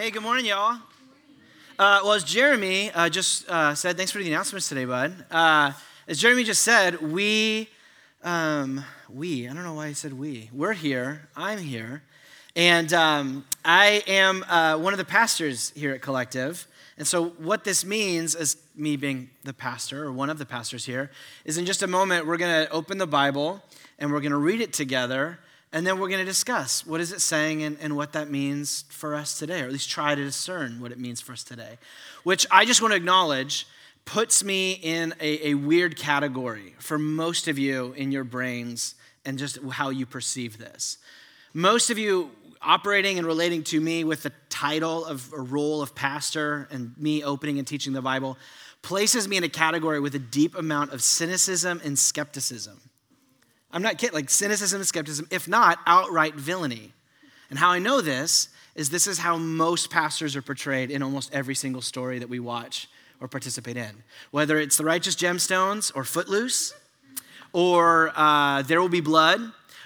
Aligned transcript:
Hey, 0.00 0.10
good 0.10 0.22
morning, 0.22 0.46
y'all. 0.46 0.78
Uh, 1.78 2.00
well, 2.02 2.14
as 2.14 2.24
Jeremy 2.24 2.90
uh, 2.92 3.10
just 3.10 3.46
uh, 3.50 3.74
said, 3.74 3.98
thanks 3.98 4.10
for 4.10 4.16
the 4.16 4.28
announcements 4.28 4.66
today, 4.66 4.86
bud. 4.86 5.26
Uh, 5.30 5.72
as 6.08 6.18
Jeremy 6.18 6.42
just 6.42 6.62
said, 6.62 7.02
we, 7.02 7.68
um, 8.24 8.82
we, 9.10 9.46
I 9.46 9.52
don't 9.52 9.62
know 9.62 9.74
why 9.74 9.88
I 9.88 9.92
said 9.92 10.14
we. 10.14 10.48
We're 10.54 10.72
here. 10.72 11.28
I'm 11.36 11.58
here. 11.58 12.02
And 12.56 12.90
um, 12.94 13.44
I 13.62 14.02
am 14.06 14.42
uh, 14.44 14.78
one 14.78 14.94
of 14.94 14.98
the 14.98 15.04
pastors 15.04 15.70
here 15.76 15.92
at 15.92 16.00
Collective. 16.00 16.66
And 16.96 17.06
so, 17.06 17.28
what 17.36 17.64
this 17.64 17.84
means, 17.84 18.34
is 18.34 18.56
me 18.74 18.96
being 18.96 19.28
the 19.44 19.52
pastor 19.52 20.06
or 20.06 20.12
one 20.12 20.30
of 20.30 20.38
the 20.38 20.46
pastors 20.46 20.86
here, 20.86 21.10
is 21.44 21.58
in 21.58 21.66
just 21.66 21.82
a 21.82 21.86
moment, 21.86 22.26
we're 22.26 22.38
going 22.38 22.64
to 22.64 22.72
open 22.72 22.96
the 22.96 23.06
Bible 23.06 23.62
and 23.98 24.10
we're 24.10 24.20
going 24.20 24.32
to 24.32 24.38
read 24.38 24.62
it 24.62 24.72
together. 24.72 25.40
And 25.72 25.86
then 25.86 26.00
we're 26.00 26.08
going 26.08 26.20
to 26.20 26.24
discuss 26.24 26.84
what 26.84 27.00
is 27.00 27.12
it 27.12 27.20
saying 27.20 27.62
and, 27.62 27.76
and 27.80 27.96
what 27.96 28.12
that 28.12 28.28
means 28.28 28.84
for 28.88 29.14
us 29.14 29.38
today, 29.38 29.60
or 29.60 29.66
at 29.66 29.72
least 29.72 29.88
try 29.88 30.14
to 30.14 30.24
discern 30.24 30.80
what 30.80 30.90
it 30.90 30.98
means 30.98 31.20
for 31.20 31.32
us 31.32 31.44
today. 31.44 31.78
Which 32.24 32.46
I 32.50 32.64
just 32.64 32.82
want 32.82 32.92
to 32.92 32.96
acknowledge 32.96 33.66
puts 34.04 34.42
me 34.42 34.72
in 34.72 35.14
a, 35.20 35.50
a 35.50 35.54
weird 35.54 35.96
category 35.96 36.74
for 36.78 36.98
most 36.98 37.46
of 37.46 37.58
you 37.58 37.92
in 37.96 38.10
your 38.10 38.24
brains 38.24 38.96
and 39.24 39.38
just 39.38 39.58
how 39.70 39.90
you 39.90 40.06
perceive 40.06 40.58
this. 40.58 40.98
Most 41.54 41.90
of 41.90 41.98
you 41.98 42.30
operating 42.62 43.18
and 43.18 43.26
relating 43.26 43.62
to 43.64 43.80
me 43.80 44.04
with 44.04 44.22
the 44.22 44.32
title 44.48 45.04
of 45.04 45.32
a 45.32 45.40
role 45.40 45.82
of 45.82 45.94
pastor 45.94 46.68
and 46.70 46.96
me 46.98 47.22
opening 47.22 47.58
and 47.58 47.66
teaching 47.66 47.92
the 47.92 48.02
Bible 48.02 48.36
places 48.82 49.28
me 49.28 49.36
in 49.36 49.44
a 49.44 49.48
category 49.48 50.00
with 50.00 50.14
a 50.14 50.18
deep 50.18 50.56
amount 50.56 50.92
of 50.92 51.02
cynicism 51.02 51.80
and 51.84 51.98
skepticism. 51.98 52.80
I'm 53.72 53.82
not 53.82 53.98
kidding, 53.98 54.14
like 54.14 54.30
cynicism 54.30 54.80
and 54.80 54.86
skepticism, 54.86 55.26
if 55.30 55.46
not 55.46 55.78
outright 55.86 56.34
villainy. 56.34 56.92
And 57.50 57.58
how 57.58 57.70
I 57.70 57.78
know 57.78 58.00
this 58.00 58.48
is 58.74 58.90
this 58.90 59.06
is 59.06 59.18
how 59.18 59.36
most 59.36 59.90
pastors 59.90 60.36
are 60.36 60.42
portrayed 60.42 60.90
in 60.90 61.02
almost 61.02 61.32
every 61.32 61.54
single 61.54 61.82
story 61.82 62.18
that 62.18 62.28
we 62.28 62.40
watch 62.40 62.88
or 63.20 63.28
participate 63.28 63.76
in. 63.76 64.02
Whether 64.30 64.58
it's 64.58 64.76
the 64.76 64.84
righteous 64.84 65.14
gemstones 65.14 65.92
or 65.94 66.04
Footloose 66.04 66.72
or 67.52 68.12
uh, 68.16 68.62
There 68.62 68.80
Will 68.80 68.88
Be 68.88 69.00
Blood 69.00 69.40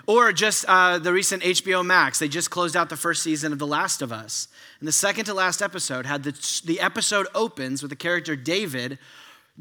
or 0.06 0.32
just 0.32 0.64
uh, 0.66 0.98
the 0.98 1.12
recent 1.12 1.42
HBO 1.42 1.84
Max. 1.84 2.19
They 2.19 2.28
just 2.28 2.50
closed 2.50 2.76
out 2.76 2.88
the 2.88 2.96
first 2.96 3.22
season 3.22 3.52
of 3.52 3.58
The 3.58 3.66
Last 3.66 4.02
of 4.02 4.12
Us. 4.12 4.48
And 4.78 4.86
the 4.86 4.92
second 4.92 5.24
to 5.26 5.34
last 5.34 5.62
episode 5.62 6.06
had 6.06 6.22
the, 6.22 6.62
the 6.64 6.80
episode 6.80 7.26
opens 7.34 7.82
with 7.82 7.91
the 7.91 7.96
character 7.96 8.36
David 8.36 8.98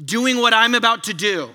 doing 0.02 0.38
what 0.38 0.52
I'm 0.52 0.74
about 0.74 1.04
to 1.04 1.14
do, 1.14 1.50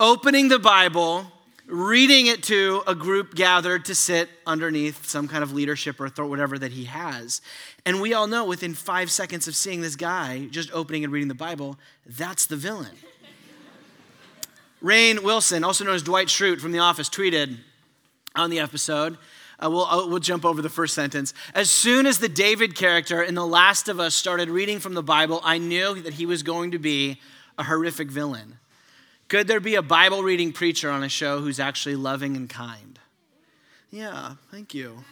opening 0.00 0.48
the 0.48 0.58
Bible 0.58 1.26
reading 1.72 2.26
it 2.26 2.42
to 2.42 2.82
a 2.86 2.94
group 2.94 3.34
gathered 3.34 3.86
to 3.86 3.94
sit 3.94 4.28
underneath 4.46 5.06
some 5.06 5.26
kind 5.26 5.42
of 5.42 5.54
leadership 5.54 5.98
or 5.98 6.26
whatever 6.26 6.58
that 6.58 6.70
he 6.70 6.84
has. 6.84 7.40
And 7.86 8.02
we 8.02 8.12
all 8.12 8.26
know 8.26 8.44
within 8.44 8.74
five 8.74 9.10
seconds 9.10 9.48
of 9.48 9.56
seeing 9.56 9.80
this 9.80 9.96
guy 9.96 10.48
just 10.50 10.70
opening 10.72 11.02
and 11.02 11.10
reading 11.10 11.28
the 11.28 11.34
Bible, 11.34 11.78
that's 12.04 12.44
the 12.44 12.56
villain. 12.56 12.94
Rainn 14.82 15.22
Wilson, 15.22 15.64
also 15.64 15.84
known 15.84 15.94
as 15.94 16.02
Dwight 16.02 16.28
Schrute 16.28 16.60
from 16.60 16.72
The 16.72 16.80
Office, 16.80 17.08
tweeted 17.08 17.56
on 18.36 18.50
the 18.50 18.60
episode. 18.60 19.16
Uh, 19.58 19.70
we'll, 19.70 19.86
uh, 19.86 20.06
we'll 20.06 20.18
jump 20.18 20.44
over 20.44 20.60
the 20.60 20.68
first 20.68 20.94
sentence. 20.94 21.32
As 21.54 21.70
soon 21.70 22.04
as 22.04 22.18
the 22.18 22.28
David 22.28 22.74
character 22.74 23.22
in 23.22 23.34
The 23.34 23.46
Last 23.46 23.88
of 23.88 23.98
Us 23.98 24.14
started 24.14 24.50
reading 24.50 24.78
from 24.78 24.92
the 24.92 25.02
Bible, 25.02 25.40
I 25.42 25.56
knew 25.56 26.02
that 26.02 26.14
he 26.14 26.26
was 26.26 26.42
going 26.42 26.72
to 26.72 26.78
be 26.78 27.18
a 27.56 27.62
horrific 27.62 28.10
villain. 28.10 28.58
Could 29.32 29.48
there 29.48 29.60
be 29.60 29.76
a 29.76 29.82
Bible 29.82 30.22
reading 30.22 30.52
preacher 30.52 30.90
on 30.90 31.02
a 31.02 31.08
show 31.08 31.40
who's 31.40 31.58
actually 31.58 31.96
loving 31.96 32.36
and 32.36 32.50
kind? 32.50 32.98
Yeah, 33.90 34.34
thank 34.50 34.74
you. 34.74 35.04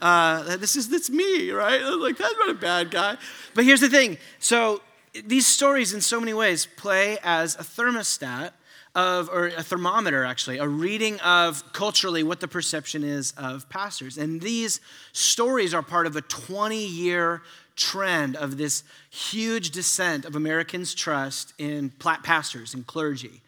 Uh, 0.00 0.56
this 0.58 0.76
is 0.76 0.88
that's 0.88 1.10
me, 1.10 1.50
right? 1.50 1.82
Like 1.82 2.16
that's 2.16 2.36
not 2.38 2.50
a 2.50 2.54
bad 2.54 2.92
guy. 2.92 3.16
But 3.56 3.64
here's 3.64 3.80
the 3.80 3.88
thing. 3.88 4.16
So 4.38 4.80
these 5.24 5.48
stories, 5.48 5.92
in 5.92 6.00
so 6.00 6.20
many 6.20 6.32
ways, 6.34 6.68
play 6.76 7.18
as 7.24 7.56
a 7.56 7.64
thermostat 7.64 8.52
of, 8.94 9.28
or 9.28 9.48
a 9.48 9.64
thermometer 9.64 10.24
actually, 10.24 10.58
a 10.58 10.68
reading 10.68 11.18
of 11.18 11.72
culturally 11.72 12.22
what 12.22 12.38
the 12.38 12.46
perception 12.46 13.02
is 13.02 13.32
of 13.36 13.68
pastors. 13.68 14.18
And 14.18 14.40
these 14.40 14.80
stories 15.10 15.74
are 15.74 15.82
part 15.82 16.06
of 16.06 16.14
a 16.14 16.20
20 16.20 16.86
year 16.86 17.42
trend 17.74 18.36
of 18.36 18.56
this 18.56 18.84
huge 19.10 19.72
descent 19.72 20.24
of 20.24 20.36
Americans' 20.36 20.94
trust 20.94 21.54
in 21.58 21.90
pastors 21.98 22.72
and 22.72 22.86
clergy 22.86 23.42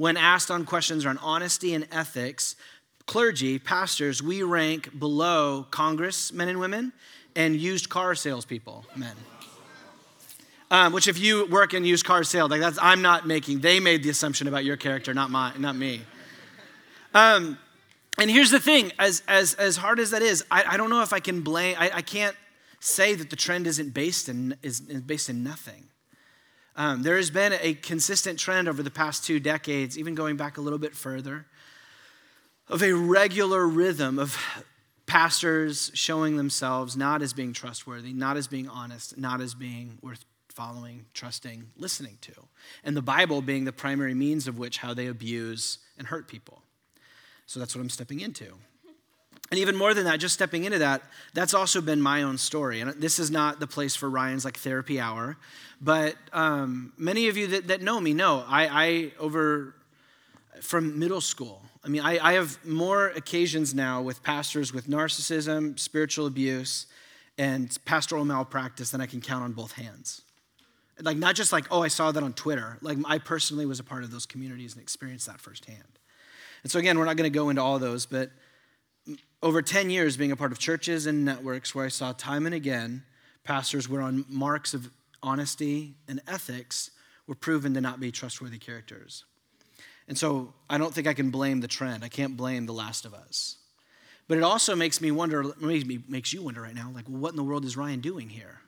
when 0.00 0.16
asked 0.16 0.50
on 0.50 0.64
questions 0.64 1.04
around 1.04 1.18
honesty 1.18 1.74
and 1.74 1.86
ethics, 1.92 2.56
clergy, 3.04 3.58
pastors, 3.58 4.22
we 4.22 4.42
rank 4.42 4.98
below 4.98 5.66
Congress 5.70 6.32
men 6.32 6.48
and 6.48 6.58
women 6.58 6.90
and 7.36 7.54
used 7.54 7.90
car 7.90 8.14
salespeople 8.14 8.86
men. 8.96 9.14
Um, 10.70 10.94
which, 10.94 11.06
if 11.06 11.18
you 11.18 11.46
work 11.48 11.74
in 11.74 11.84
used 11.84 12.06
car 12.06 12.24
sales, 12.24 12.50
like 12.50 12.60
that's 12.60 12.78
I'm 12.80 13.02
not 13.02 13.26
making. 13.26 13.60
They 13.60 13.78
made 13.78 14.02
the 14.02 14.08
assumption 14.08 14.48
about 14.48 14.64
your 14.64 14.78
character, 14.78 15.12
not 15.12 15.30
mine, 15.30 15.60
not 15.60 15.76
me. 15.76 16.00
Um, 17.12 17.58
and 18.18 18.30
here's 18.30 18.50
the 18.50 18.60
thing: 18.60 18.92
as 18.98 19.22
as 19.28 19.52
as 19.52 19.76
hard 19.76 20.00
as 20.00 20.12
that 20.12 20.22
is, 20.22 20.42
I, 20.50 20.64
I 20.66 20.76
don't 20.78 20.88
know 20.88 21.02
if 21.02 21.12
I 21.12 21.20
can 21.20 21.42
blame. 21.42 21.76
I, 21.78 21.90
I 21.96 22.00
can't 22.00 22.36
say 22.78 23.14
that 23.16 23.28
the 23.28 23.36
trend 23.36 23.66
isn't 23.66 23.92
based 23.92 24.30
in 24.30 24.56
is, 24.62 24.80
is 24.88 25.02
based 25.02 25.28
in 25.28 25.44
nothing. 25.44 25.89
Um, 26.76 27.02
there 27.02 27.16
has 27.16 27.30
been 27.30 27.52
a 27.60 27.74
consistent 27.74 28.38
trend 28.38 28.68
over 28.68 28.82
the 28.82 28.90
past 28.90 29.24
two 29.24 29.40
decades, 29.40 29.98
even 29.98 30.14
going 30.14 30.36
back 30.36 30.56
a 30.56 30.60
little 30.60 30.78
bit 30.78 30.94
further, 30.94 31.46
of 32.68 32.82
a 32.82 32.92
regular 32.92 33.66
rhythm 33.66 34.18
of 34.18 34.36
pastors 35.06 35.90
showing 35.94 36.36
themselves 36.36 36.96
not 36.96 37.20
as 37.20 37.32
being 37.32 37.52
trustworthy, 37.52 38.12
not 38.12 38.36
as 38.36 38.46
being 38.46 38.68
honest, 38.68 39.18
not 39.18 39.40
as 39.40 39.54
being 39.54 39.98
worth 40.02 40.24
following, 40.48 41.06
trusting, 41.14 41.70
listening 41.76 42.18
to. 42.20 42.32
And 42.84 42.96
the 42.96 43.02
Bible 43.02 43.42
being 43.42 43.64
the 43.64 43.72
primary 43.72 44.14
means 44.14 44.46
of 44.46 44.58
which 44.58 44.78
how 44.78 44.94
they 44.94 45.06
abuse 45.06 45.78
and 45.98 46.06
hurt 46.06 46.28
people. 46.28 46.62
So 47.46 47.58
that's 47.58 47.74
what 47.74 47.80
I'm 47.82 47.90
stepping 47.90 48.20
into. 48.20 48.54
And 49.50 49.58
even 49.58 49.76
more 49.76 49.94
than 49.94 50.04
that, 50.04 50.20
just 50.20 50.34
stepping 50.34 50.64
into 50.64 50.78
that, 50.78 51.02
that's 51.34 51.54
also 51.54 51.80
been 51.80 52.00
my 52.00 52.22
own 52.22 52.38
story. 52.38 52.80
And 52.80 52.92
this 53.02 53.18
is 53.18 53.30
not 53.30 53.58
the 53.58 53.66
place 53.66 53.96
for 53.96 54.08
Ryan's 54.08 54.44
like 54.44 54.56
therapy 54.56 55.00
hour, 55.00 55.36
but 55.80 56.14
um, 56.32 56.92
many 56.96 57.28
of 57.28 57.36
you 57.36 57.48
that, 57.48 57.68
that 57.68 57.82
know 57.82 58.00
me 58.00 58.14
know 58.14 58.44
I, 58.46 58.68
I 58.68 59.12
over 59.18 59.74
from 60.60 60.98
middle 60.98 61.20
school. 61.20 61.62
I 61.84 61.88
mean, 61.88 62.02
I, 62.02 62.18
I 62.18 62.32
have 62.34 62.64
more 62.64 63.08
occasions 63.08 63.74
now 63.74 64.02
with 64.02 64.22
pastors 64.22 64.72
with 64.72 64.86
narcissism, 64.86 65.78
spiritual 65.78 66.26
abuse, 66.26 66.86
and 67.38 67.76
pastoral 67.86 68.24
malpractice 68.24 68.90
than 68.90 69.00
I 69.00 69.06
can 69.06 69.20
count 69.20 69.42
on 69.44 69.52
both 69.52 69.72
hands. 69.72 70.22
Like, 71.00 71.16
not 71.16 71.34
just 71.34 71.52
like, 71.52 71.64
oh, 71.70 71.82
I 71.82 71.88
saw 71.88 72.12
that 72.12 72.22
on 72.22 72.34
Twitter. 72.34 72.76
Like, 72.82 72.98
I 73.06 73.16
personally 73.16 73.64
was 73.64 73.80
a 73.80 73.84
part 73.84 74.04
of 74.04 74.10
those 74.10 74.26
communities 74.26 74.74
and 74.74 74.82
experienced 74.82 75.26
that 75.26 75.40
firsthand. 75.40 75.82
And 76.62 76.70
so, 76.70 76.78
again, 76.78 76.98
we're 76.98 77.06
not 77.06 77.16
going 77.16 77.30
to 77.32 77.34
go 77.34 77.48
into 77.48 77.62
all 77.62 77.78
those, 77.78 78.04
but 78.04 78.30
over 79.42 79.62
10 79.62 79.90
years 79.90 80.16
being 80.16 80.32
a 80.32 80.36
part 80.36 80.52
of 80.52 80.58
churches 80.58 81.06
and 81.06 81.24
networks 81.24 81.74
where 81.74 81.86
I 81.86 81.88
saw 81.88 82.12
time 82.12 82.46
and 82.46 82.54
again 82.54 83.04
pastors 83.44 83.88
were 83.88 84.02
on 84.02 84.24
marks 84.28 84.74
of 84.74 84.90
honesty 85.22 85.94
and 86.08 86.20
ethics 86.28 86.90
were 87.26 87.34
proven 87.34 87.74
to 87.74 87.80
not 87.80 88.00
be 88.00 88.10
trustworthy 88.10 88.58
characters. 88.58 89.24
And 90.08 90.18
so 90.18 90.52
I 90.68 90.78
don't 90.78 90.92
think 90.92 91.06
I 91.06 91.14
can 91.14 91.30
blame 91.30 91.60
the 91.60 91.68
trend. 91.68 92.04
I 92.04 92.08
can't 92.08 92.36
blame 92.36 92.66
The 92.66 92.72
Last 92.72 93.04
of 93.04 93.14
Us. 93.14 93.56
But 94.28 94.38
it 94.38 94.42
also 94.44 94.76
makes 94.76 95.00
me 95.00 95.10
wonder, 95.10 95.44
makes 95.60 96.32
you 96.32 96.42
wonder 96.42 96.62
right 96.62 96.74
now, 96.74 96.90
like, 96.94 97.06
what 97.06 97.30
in 97.30 97.36
the 97.36 97.44
world 97.44 97.64
is 97.64 97.76
Ryan 97.76 98.00
doing 98.00 98.28
here? 98.28 98.60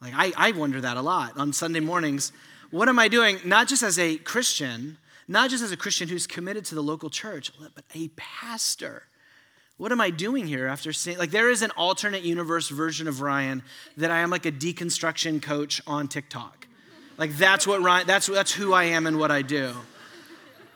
Like, 0.00 0.12
I, 0.14 0.32
I 0.36 0.52
wonder 0.52 0.80
that 0.80 0.96
a 0.96 1.02
lot 1.02 1.36
on 1.36 1.52
Sunday 1.52 1.80
mornings. 1.80 2.32
What 2.70 2.88
am 2.88 2.98
I 2.98 3.08
doing, 3.08 3.38
not 3.44 3.68
just 3.68 3.82
as 3.82 3.98
a 3.98 4.16
Christian, 4.16 4.98
not 5.26 5.50
just 5.50 5.62
as 5.62 5.72
a 5.72 5.76
Christian 5.76 6.08
who's 6.08 6.26
committed 6.26 6.64
to 6.66 6.74
the 6.74 6.82
local 6.82 7.10
church, 7.10 7.52
but 7.58 7.84
a 7.94 8.08
pastor 8.16 9.04
what 9.78 9.92
am 9.92 10.00
I 10.00 10.10
doing 10.10 10.46
here 10.46 10.66
after 10.66 10.92
seeing? 10.92 11.18
Like, 11.18 11.30
there 11.30 11.50
is 11.50 11.62
an 11.62 11.70
alternate 11.76 12.22
universe 12.22 12.68
version 12.68 13.06
of 13.06 13.22
Ryan 13.22 13.62
that 13.96 14.10
I 14.10 14.18
am 14.18 14.30
like 14.30 14.44
a 14.44 14.52
deconstruction 14.52 15.40
coach 15.40 15.80
on 15.86 16.08
TikTok. 16.08 16.66
Like, 17.16 17.36
that's 17.36 17.66
what 17.66 17.80
Ryan, 17.80 18.06
that's, 18.06 18.26
that's 18.26 18.52
who 18.52 18.72
I 18.72 18.84
am 18.84 19.06
and 19.06 19.18
what 19.18 19.30
I 19.30 19.42
do. 19.42 19.72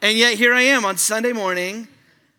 And 0.00 0.16
yet, 0.16 0.34
here 0.34 0.54
I 0.54 0.62
am 0.62 0.84
on 0.84 0.96
Sunday 0.96 1.32
morning 1.32 1.88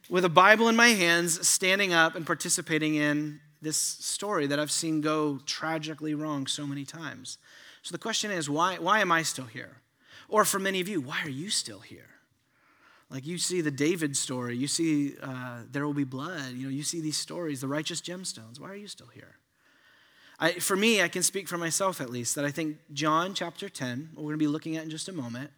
with 0.09 0.25
a 0.25 0.29
Bible 0.29 0.69
in 0.69 0.75
my 0.75 0.89
hands, 0.89 1.45
standing 1.47 1.93
up 1.93 2.15
and 2.15 2.25
participating 2.25 2.95
in 2.95 3.41
this 3.61 3.77
story 3.77 4.47
that 4.47 4.59
I've 4.59 4.71
seen 4.71 5.01
go 5.01 5.39
tragically 5.45 6.15
wrong 6.15 6.47
so 6.47 6.65
many 6.65 6.85
times. 6.85 7.37
So 7.81 7.91
the 7.91 7.99
question 7.99 8.31
is, 8.31 8.49
why, 8.49 8.77
why 8.77 8.99
am 8.99 9.11
I 9.11 9.23
still 9.23 9.45
here? 9.45 9.77
Or 10.29 10.45
for 10.45 10.59
many 10.59 10.79
of 10.79 10.87
you, 10.87 11.01
why 11.01 11.21
are 11.23 11.29
you 11.29 11.49
still 11.49 11.79
here? 11.79 12.12
Like 13.13 13.27
you 13.27 13.37
see 13.37 13.61
the 13.61 13.69
David 13.69 14.17
story, 14.17 14.57
you 14.57 14.67
see 14.67 15.13
uh, 15.21 15.59
there 15.71 15.85
will 15.85 15.93
be 15.93 16.03
blood, 16.03 16.53
you 16.53 16.63
know, 16.63 16.69
you 16.69 16.81
see 16.81 16.99
these 16.99 17.15
stories, 17.15 17.61
the 17.61 17.67
righteous 17.67 18.01
gemstones. 18.01 18.59
Why 18.59 18.71
are 18.71 18.75
you 18.75 18.87
still 18.87 19.07
here? 19.13 19.37
I, 20.39 20.53
for 20.53 20.75
me, 20.75 20.99
I 20.99 21.07
can 21.09 21.21
speak 21.21 21.47
for 21.47 21.59
myself 21.59 22.01
at 22.01 22.09
least, 22.09 22.33
that 22.33 22.43
I 22.43 22.49
think 22.49 22.77
John 22.91 23.35
chapter 23.35 23.69
10, 23.69 24.09
what 24.15 24.23
we're 24.23 24.31
going 24.31 24.39
to 24.39 24.45
be 24.45 24.47
looking 24.47 24.77
at 24.77 24.83
in 24.83 24.89
just 24.89 25.09
a 25.09 25.13
moment, 25.13 25.51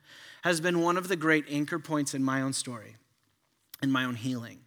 has 0.44 0.60
been 0.60 0.81
one 0.81 0.98
of 0.98 1.07
the 1.07 1.16
great 1.16 1.46
anchor 1.50 1.80
points 1.80 2.13
in 2.13 2.22
my 2.22 2.42
own 2.42 2.52
story, 2.52 2.98
in 3.81 3.90
my 3.90 4.04
own 4.04 4.16
healing. 4.16 4.60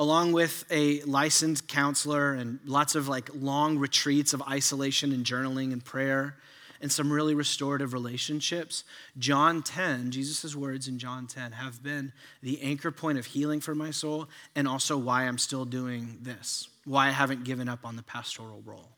along 0.00 0.32
with 0.32 0.64
a 0.70 1.02
licensed 1.02 1.68
counselor 1.68 2.32
and 2.32 2.58
lots 2.64 2.94
of 2.94 3.06
like 3.06 3.28
long 3.34 3.76
retreats 3.76 4.32
of 4.32 4.40
isolation 4.48 5.12
and 5.12 5.26
journaling 5.26 5.74
and 5.74 5.84
prayer 5.84 6.36
and 6.80 6.90
some 6.90 7.12
really 7.12 7.34
restorative 7.34 7.92
relationships. 7.92 8.84
John 9.18 9.62
10, 9.62 10.10
Jesus' 10.10 10.54
words 10.56 10.88
in 10.88 10.98
John 10.98 11.26
10 11.26 11.52
have 11.52 11.82
been 11.82 12.12
the 12.42 12.60
anchor 12.62 12.90
point 12.90 13.18
of 13.18 13.26
healing 13.26 13.60
for 13.60 13.74
my 13.74 13.90
soul 13.90 14.28
and 14.54 14.66
also 14.66 14.96
why 14.96 15.24
I'm 15.24 15.38
still 15.38 15.64
doing 15.64 16.18
this, 16.22 16.68
why 16.84 17.08
I 17.08 17.10
haven't 17.10 17.44
given 17.44 17.68
up 17.68 17.84
on 17.84 17.96
the 17.96 18.02
pastoral 18.02 18.62
role. 18.64 18.88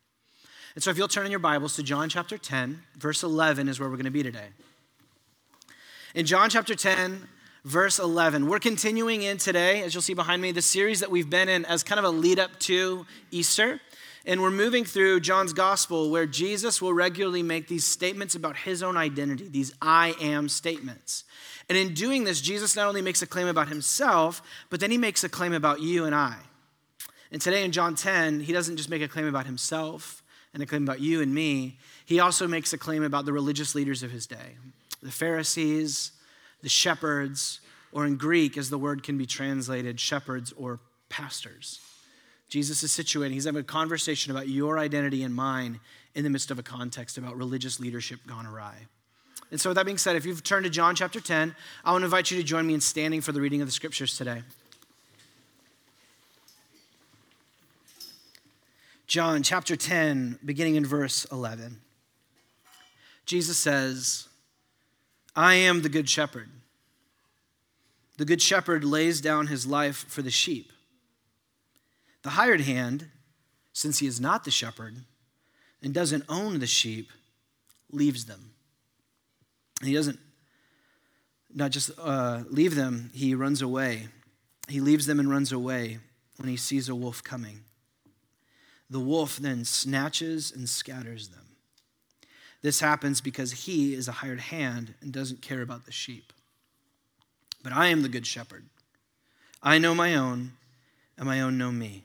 And 0.74 0.82
so 0.82 0.90
if 0.90 0.96
you'll 0.96 1.08
turn 1.08 1.26
in 1.26 1.30
your 1.30 1.40
Bibles 1.40 1.76
to 1.76 1.82
John 1.82 2.08
chapter 2.08 2.38
10, 2.38 2.80
verse 2.96 3.22
11 3.22 3.68
is 3.68 3.78
where 3.78 3.88
we're 3.88 3.96
going 3.96 4.04
to 4.04 4.10
be 4.10 4.22
today. 4.22 4.48
In 6.14 6.24
John 6.24 6.48
chapter 6.48 6.74
10, 6.74 7.28
verse 7.64 7.98
11, 7.98 8.46
we're 8.46 8.58
continuing 8.58 9.22
in 9.22 9.38
today, 9.38 9.82
as 9.82 9.94
you'll 9.94 10.02
see 10.02 10.14
behind 10.14 10.40
me, 10.40 10.52
the 10.52 10.62
series 10.62 11.00
that 11.00 11.10
we've 11.10 11.28
been 11.28 11.48
in 11.48 11.64
as 11.66 11.82
kind 11.82 11.98
of 11.98 12.04
a 12.04 12.10
lead 12.10 12.38
up 12.38 12.58
to 12.60 13.06
Easter. 13.30 13.80
And 14.24 14.40
we're 14.40 14.50
moving 14.50 14.84
through 14.84 15.20
John's 15.20 15.52
gospel 15.52 16.10
where 16.10 16.26
Jesus 16.26 16.80
will 16.80 16.94
regularly 16.94 17.42
make 17.42 17.66
these 17.66 17.84
statements 17.84 18.34
about 18.34 18.56
his 18.56 18.82
own 18.82 18.96
identity, 18.96 19.48
these 19.48 19.74
I 19.82 20.14
am 20.20 20.48
statements. 20.48 21.24
And 21.68 21.76
in 21.76 21.94
doing 21.94 22.24
this, 22.24 22.40
Jesus 22.40 22.76
not 22.76 22.86
only 22.86 23.02
makes 23.02 23.22
a 23.22 23.26
claim 23.26 23.48
about 23.48 23.68
himself, 23.68 24.42
but 24.70 24.80
then 24.80 24.90
he 24.90 24.98
makes 24.98 25.24
a 25.24 25.28
claim 25.28 25.52
about 25.52 25.80
you 25.80 26.04
and 26.04 26.14
I. 26.14 26.36
And 27.32 27.40
today 27.40 27.64
in 27.64 27.72
John 27.72 27.94
10, 27.94 28.40
he 28.40 28.52
doesn't 28.52 28.76
just 28.76 28.90
make 28.90 29.02
a 29.02 29.08
claim 29.08 29.26
about 29.26 29.46
himself 29.46 30.22
and 30.54 30.62
a 30.62 30.66
claim 30.66 30.82
about 30.82 31.00
you 31.00 31.22
and 31.22 31.34
me, 31.34 31.78
he 32.04 32.20
also 32.20 32.46
makes 32.46 32.72
a 32.72 32.78
claim 32.78 33.02
about 33.02 33.24
the 33.24 33.32
religious 33.32 33.74
leaders 33.74 34.02
of 34.02 34.10
his 34.10 34.26
day 34.26 34.56
the 35.02 35.10
Pharisees, 35.10 36.12
the 36.62 36.68
shepherds, 36.68 37.60
or 37.90 38.06
in 38.06 38.16
Greek, 38.16 38.56
as 38.56 38.70
the 38.70 38.78
word 38.78 39.02
can 39.02 39.18
be 39.18 39.26
translated, 39.26 39.98
shepherds 39.98 40.52
or 40.56 40.78
pastors. 41.08 41.80
Jesus 42.52 42.82
is 42.82 42.92
situating, 42.92 43.32
he's 43.32 43.46
having 43.46 43.62
a 43.62 43.64
conversation 43.64 44.30
about 44.30 44.46
your 44.46 44.78
identity 44.78 45.22
and 45.22 45.34
mine 45.34 45.80
in 46.14 46.22
the 46.22 46.28
midst 46.28 46.50
of 46.50 46.58
a 46.58 46.62
context 46.62 47.16
about 47.16 47.34
religious 47.34 47.80
leadership 47.80 48.20
gone 48.26 48.44
awry. 48.44 48.74
And 49.50 49.58
so, 49.58 49.70
with 49.70 49.76
that 49.76 49.86
being 49.86 49.96
said, 49.96 50.16
if 50.16 50.26
you've 50.26 50.44
turned 50.44 50.64
to 50.64 50.70
John 50.70 50.94
chapter 50.94 51.18
10, 51.18 51.56
I 51.82 51.92
want 51.92 52.02
to 52.02 52.04
invite 52.04 52.30
you 52.30 52.36
to 52.36 52.42
join 52.42 52.66
me 52.66 52.74
in 52.74 52.82
standing 52.82 53.22
for 53.22 53.32
the 53.32 53.40
reading 53.40 53.62
of 53.62 53.68
the 53.68 53.72
scriptures 53.72 54.18
today. 54.18 54.42
John 59.06 59.42
chapter 59.42 59.74
10, 59.74 60.40
beginning 60.44 60.74
in 60.74 60.84
verse 60.84 61.24
11. 61.32 61.80
Jesus 63.24 63.56
says, 63.56 64.28
I 65.34 65.54
am 65.54 65.80
the 65.80 65.88
good 65.88 66.06
shepherd. 66.06 66.50
The 68.18 68.26
good 68.26 68.42
shepherd 68.42 68.84
lays 68.84 69.22
down 69.22 69.46
his 69.46 69.66
life 69.66 70.04
for 70.06 70.20
the 70.20 70.30
sheep. 70.30 70.70
The 72.22 72.30
hired 72.30 72.62
hand, 72.62 73.08
since 73.72 73.98
he 73.98 74.06
is 74.06 74.20
not 74.20 74.44
the 74.44 74.50
shepherd 74.50 74.96
and 75.82 75.92
doesn't 75.92 76.24
own 76.28 76.60
the 76.60 76.66
sheep, 76.66 77.10
leaves 77.90 78.26
them. 78.26 78.52
And 79.80 79.88
he 79.88 79.94
doesn't 79.94 80.18
not 81.54 81.70
just 81.70 81.90
uh, 81.98 82.44
leave 82.48 82.74
them, 82.74 83.10
he 83.12 83.34
runs 83.34 83.60
away. 83.60 84.08
He 84.68 84.80
leaves 84.80 85.06
them 85.06 85.20
and 85.20 85.30
runs 85.30 85.52
away 85.52 85.98
when 86.38 86.48
he 86.48 86.56
sees 86.56 86.88
a 86.88 86.94
wolf 86.94 87.22
coming. 87.22 87.64
The 88.88 89.00
wolf 89.00 89.36
then 89.36 89.64
snatches 89.64 90.52
and 90.52 90.68
scatters 90.68 91.28
them. 91.28 91.56
This 92.62 92.80
happens 92.80 93.20
because 93.20 93.52
he 93.52 93.94
is 93.94 94.06
a 94.06 94.12
hired 94.12 94.40
hand 94.40 94.94
and 95.00 95.12
doesn't 95.12 95.42
care 95.42 95.62
about 95.62 95.84
the 95.84 95.92
sheep. 95.92 96.32
But 97.62 97.72
I 97.72 97.88
am 97.88 98.02
the 98.02 98.08
good 98.08 98.26
shepherd. 98.26 98.66
I 99.62 99.78
know 99.78 99.94
my 99.94 100.14
own, 100.14 100.52
and 101.16 101.26
my 101.26 101.40
own 101.40 101.58
know 101.58 101.72
me. 101.72 102.04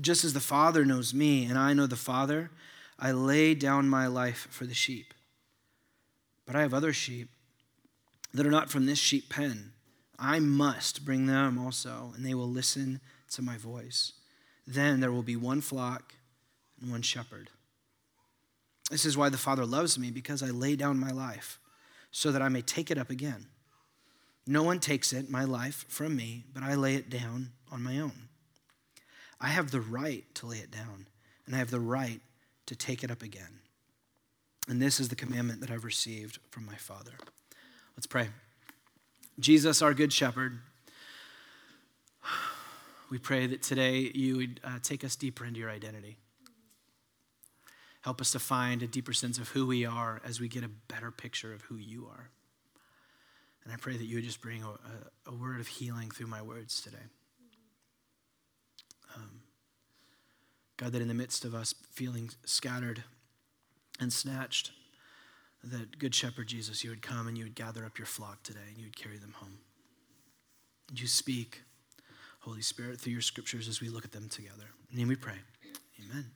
Just 0.00 0.24
as 0.24 0.32
the 0.32 0.40
Father 0.40 0.84
knows 0.84 1.14
me 1.14 1.44
and 1.44 1.58
I 1.58 1.72
know 1.72 1.86
the 1.86 1.96
Father, 1.96 2.50
I 2.98 3.12
lay 3.12 3.54
down 3.54 3.88
my 3.88 4.06
life 4.06 4.48
for 4.50 4.66
the 4.66 4.74
sheep. 4.74 5.14
But 6.46 6.56
I 6.56 6.62
have 6.62 6.74
other 6.74 6.92
sheep 6.92 7.28
that 8.32 8.46
are 8.46 8.50
not 8.50 8.70
from 8.70 8.86
this 8.86 8.98
sheep 8.98 9.28
pen. 9.28 9.72
I 10.18 10.40
must 10.40 11.04
bring 11.04 11.26
them 11.26 11.58
also, 11.58 12.12
and 12.14 12.24
they 12.24 12.34
will 12.34 12.50
listen 12.50 13.00
to 13.30 13.42
my 13.42 13.56
voice. 13.56 14.12
Then 14.66 15.00
there 15.00 15.12
will 15.12 15.22
be 15.22 15.36
one 15.36 15.60
flock 15.60 16.14
and 16.80 16.90
one 16.90 17.02
shepherd. 17.02 17.50
This 18.90 19.04
is 19.04 19.16
why 19.16 19.28
the 19.28 19.38
Father 19.38 19.64
loves 19.64 19.98
me, 19.98 20.10
because 20.10 20.42
I 20.42 20.50
lay 20.50 20.76
down 20.76 20.98
my 20.98 21.10
life 21.10 21.58
so 22.10 22.30
that 22.30 22.42
I 22.42 22.48
may 22.48 22.62
take 22.62 22.90
it 22.90 22.98
up 22.98 23.10
again. 23.10 23.46
No 24.46 24.62
one 24.62 24.78
takes 24.78 25.12
it, 25.12 25.30
my 25.30 25.44
life, 25.44 25.84
from 25.88 26.14
me, 26.16 26.44
but 26.52 26.62
I 26.62 26.74
lay 26.74 26.94
it 26.94 27.10
down 27.10 27.52
on 27.72 27.82
my 27.82 27.98
own. 27.98 28.28
I 29.44 29.48
have 29.48 29.70
the 29.70 29.82
right 29.82 30.24
to 30.36 30.46
lay 30.46 30.56
it 30.56 30.70
down, 30.70 31.06
and 31.44 31.54
I 31.54 31.58
have 31.58 31.70
the 31.70 31.78
right 31.78 32.22
to 32.64 32.74
take 32.74 33.04
it 33.04 33.10
up 33.10 33.22
again. 33.22 33.60
And 34.68 34.80
this 34.80 34.98
is 34.98 35.10
the 35.10 35.16
commandment 35.16 35.60
that 35.60 35.70
I've 35.70 35.84
received 35.84 36.38
from 36.48 36.64
my 36.64 36.76
Father. 36.76 37.12
Let's 37.94 38.06
pray. 38.06 38.28
Jesus, 39.38 39.82
our 39.82 39.92
good 39.92 40.14
shepherd, 40.14 40.60
we 43.10 43.18
pray 43.18 43.46
that 43.46 43.62
today 43.62 44.10
you 44.14 44.38
would 44.38 44.60
uh, 44.64 44.78
take 44.82 45.04
us 45.04 45.14
deeper 45.14 45.44
into 45.44 45.60
your 45.60 45.70
identity. 45.70 46.16
Help 48.00 48.22
us 48.22 48.30
to 48.30 48.38
find 48.38 48.82
a 48.82 48.86
deeper 48.86 49.12
sense 49.12 49.36
of 49.36 49.50
who 49.50 49.66
we 49.66 49.84
are 49.84 50.22
as 50.24 50.40
we 50.40 50.48
get 50.48 50.64
a 50.64 50.70
better 50.88 51.10
picture 51.10 51.52
of 51.52 51.60
who 51.62 51.76
you 51.76 52.06
are. 52.06 52.30
And 53.62 53.74
I 53.74 53.76
pray 53.76 53.98
that 53.98 54.04
you 54.04 54.16
would 54.16 54.24
just 54.24 54.40
bring 54.40 54.62
a, 54.62 54.70
a, 54.70 55.32
a 55.32 55.34
word 55.34 55.60
of 55.60 55.66
healing 55.66 56.10
through 56.10 56.28
my 56.28 56.40
words 56.40 56.80
today. 56.80 56.96
God, 60.84 60.92
that 60.92 61.00
in 61.00 61.08
the 61.08 61.14
midst 61.14 61.46
of 61.46 61.54
us 61.54 61.74
feeling 61.92 62.28
scattered 62.44 63.04
and 63.98 64.12
snatched, 64.12 64.70
that 65.62 65.98
Good 65.98 66.14
Shepherd 66.14 66.46
Jesus, 66.46 66.84
you 66.84 66.90
would 66.90 67.00
come 67.00 67.26
and 67.26 67.38
you 67.38 67.44
would 67.44 67.54
gather 67.54 67.86
up 67.86 67.96
your 67.96 68.04
flock 68.04 68.42
today 68.42 68.60
and 68.68 68.76
you 68.76 68.84
would 68.84 68.96
carry 68.96 69.16
them 69.16 69.32
home. 69.38 69.56
And 70.90 71.00
you 71.00 71.06
speak, 71.06 71.62
Holy 72.40 72.60
Spirit, 72.60 73.00
through 73.00 73.14
your 73.14 73.22
scriptures 73.22 73.66
as 73.66 73.80
we 73.80 73.88
look 73.88 74.04
at 74.04 74.12
them 74.12 74.28
together. 74.28 74.64
In 74.92 74.98
name 74.98 75.08
we 75.08 75.16
pray. 75.16 75.38
Amen. 76.10 76.26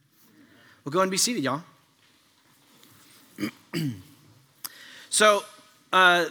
We'll 0.83 0.93
go 0.93 1.03
and 1.03 1.11
be 1.11 1.19
seated, 1.19 1.45
y'all. 1.45 1.63
so, 5.11 5.45
uh, 5.93 6.25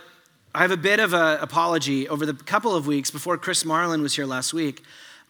I 0.55 0.61
have 0.61 0.71
a 0.71 0.77
bit 0.77 0.99
of 0.99 1.13
an 1.13 1.37
apology. 1.39 2.09
Over 2.09 2.25
the 2.25 2.33
couple 2.33 2.75
of 2.75 2.87
weeks 2.87 3.11
before 3.11 3.37
Chris 3.37 3.63
Marlin 3.63 4.01
was 4.01 4.15
here 4.15 4.25
last 4.25 4.55
week, 4.55 4.81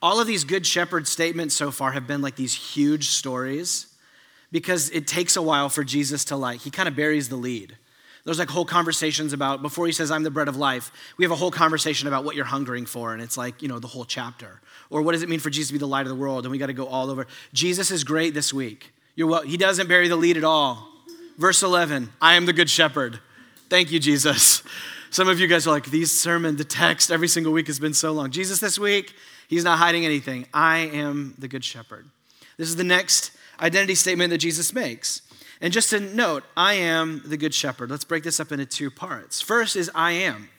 all 0.01 0.19
of 0.19 0.27
these 0.27 0.43
good 0.43 0.65
shepherd 0.65 1.07
statements 1.07 1.55
so 1.55 1.71
far 1.71 1.91
have 1.91 2.07
been 2.07 2.21
like 2.21 2.35
these 2.35 2.53
huge 2.53 3.09
stories 3.09 3.87
because 4.51 4.89
it 4.91 5.07
takes 5.07 5.35
a 5.35 5.41
while 5.41 5.69
for 5.69 5.83
Jesus 5.83 6.25
to 6.25 6.35
like, 6.35 6.61
he 6.61 6.69
kind 6.69 6.87
of 6.87 6.95
buries 6.95 7.29
the 7.29 7.35
lead. 7.35 7.77
There's 8.23 8.39
like 8.39 8.49
whole 8.49 8.65
conversations 8.65 9.31
about, 9.31 9.61
before 9.61 9.85
he 9.85 9.93
says, 9.93 10.11
I'm 10.11 10.23
the 10.23 10.29
bread 10.29 10.49
of 10.49 10.57
life, 10.57 10.91
we 11.17 11.23
have 11.23 11.31
a 11.31 11.35
whole 11.35 11.51
conversation 11.51 12.09
about 12.09 12.25
what 12.25 12.35
you're 12.35 12.45
hungering 12.45 12.85
for, 12.85 13.13
and 13.13 13.21
it's 13.21 13.37
like, 13.37 13.61
you 13.61 13.69
know, 13.69 13.79
the 13.79 13.87
whole 13.87 14.03
chapter. 14.03 14.59
Or 14.89 15.01
what 15.01 15.13
does 15.13 15.23
it 15.23 15.29
mean 15.29 15.39
for 15.39 15.49
Jesus 15.49 15.69
to 15.69 15.73
be 15.73 15.79
the 15.79 15.87
light 15.87 16.05
of 16.05 16.09
the 16.09 16.15
world? 16.15 16.43
And 16.43 16.51
we 16.51 16.57
got 16.57 16.67
to 16.67 16.73
go 16.73 16.87
all 16.87 17.09
over. 17.09 17.25
Jesus 17.53 17.89
is 17.89 18.03
great 18.03 18.33
this 18.33 18.53
week. 18.53 18.91
You're 19.15 19.27
well, 19.27 19.43
he 19.43 19.55
doesn't 19.55 19.87
bury 19.87 20.09
the 20.09 20.17
lead 20.17 20.35
at 20.35 20.43
all. 20.43 20.89
Verse 21.37 21.63
11, 21.63 22.09
I 22.21 22.33
am 22.33 22.45
the 22.45 22.53
good 22.53 22.69
shepherd. 22.69 23.19
Thank 23.69 23.91
you, 23.91 23.99
Jesus. 23.99 24.61
Some 25.09 25.29
of 25.29 25.39
you 25.39 25.47
guys 25.47 25.65
are 25.65 25.71
like, 25.71 25.85
these 25.85 26.11
sermon, 26.11 26.57
the 26.57 26.65
text 26.65 27.11
every 27.11 27.29
single 27.29 27.53
week 27.53 27.67
has 27.67 27.79
been 27.79 27.93
so 27.93 28.11
long. 28.11 28.31
Jesus 28.31 28.59
this 28.59 28.77
week, 28.77 29.15
He's 29.47 29.63
not 29.63 29.79
hiding 29.79 30.05
anything. 30.05 30.45
I 30.53 30.77
am 30.79 31.35
the 31.37 31.47
good 31.47 31.63
shepherd. 31.63 32.09
This 32.57 32.69
is 32.69 32.75
the 32.75 32.83
next 32.83 33.31
identity 33.59 33.95
statement 33.95 34.31
that 34.31 34.39
Jesus 34.39 34.73
makes. 34.73 35.21
And 35.61 35.73
just 35.73 35.89
to 35.89 35.99
note, 35.99 36.43
I 36.55 36.73
am 36.73 37.21
the 37.25 37.37
good 37.37 37.53
shepherd. 37.53 37.89
Let's 37.89 38.03
break 38.03 38.23
this 38.23 38.39
up 38.39 38.51
into 38.51 38.65
two 38.65 38.91
parts. 38.91 39.41
First 39.41 39.75
is 39.75 39.89
I 39.95 40.11
am. 40.11 40.49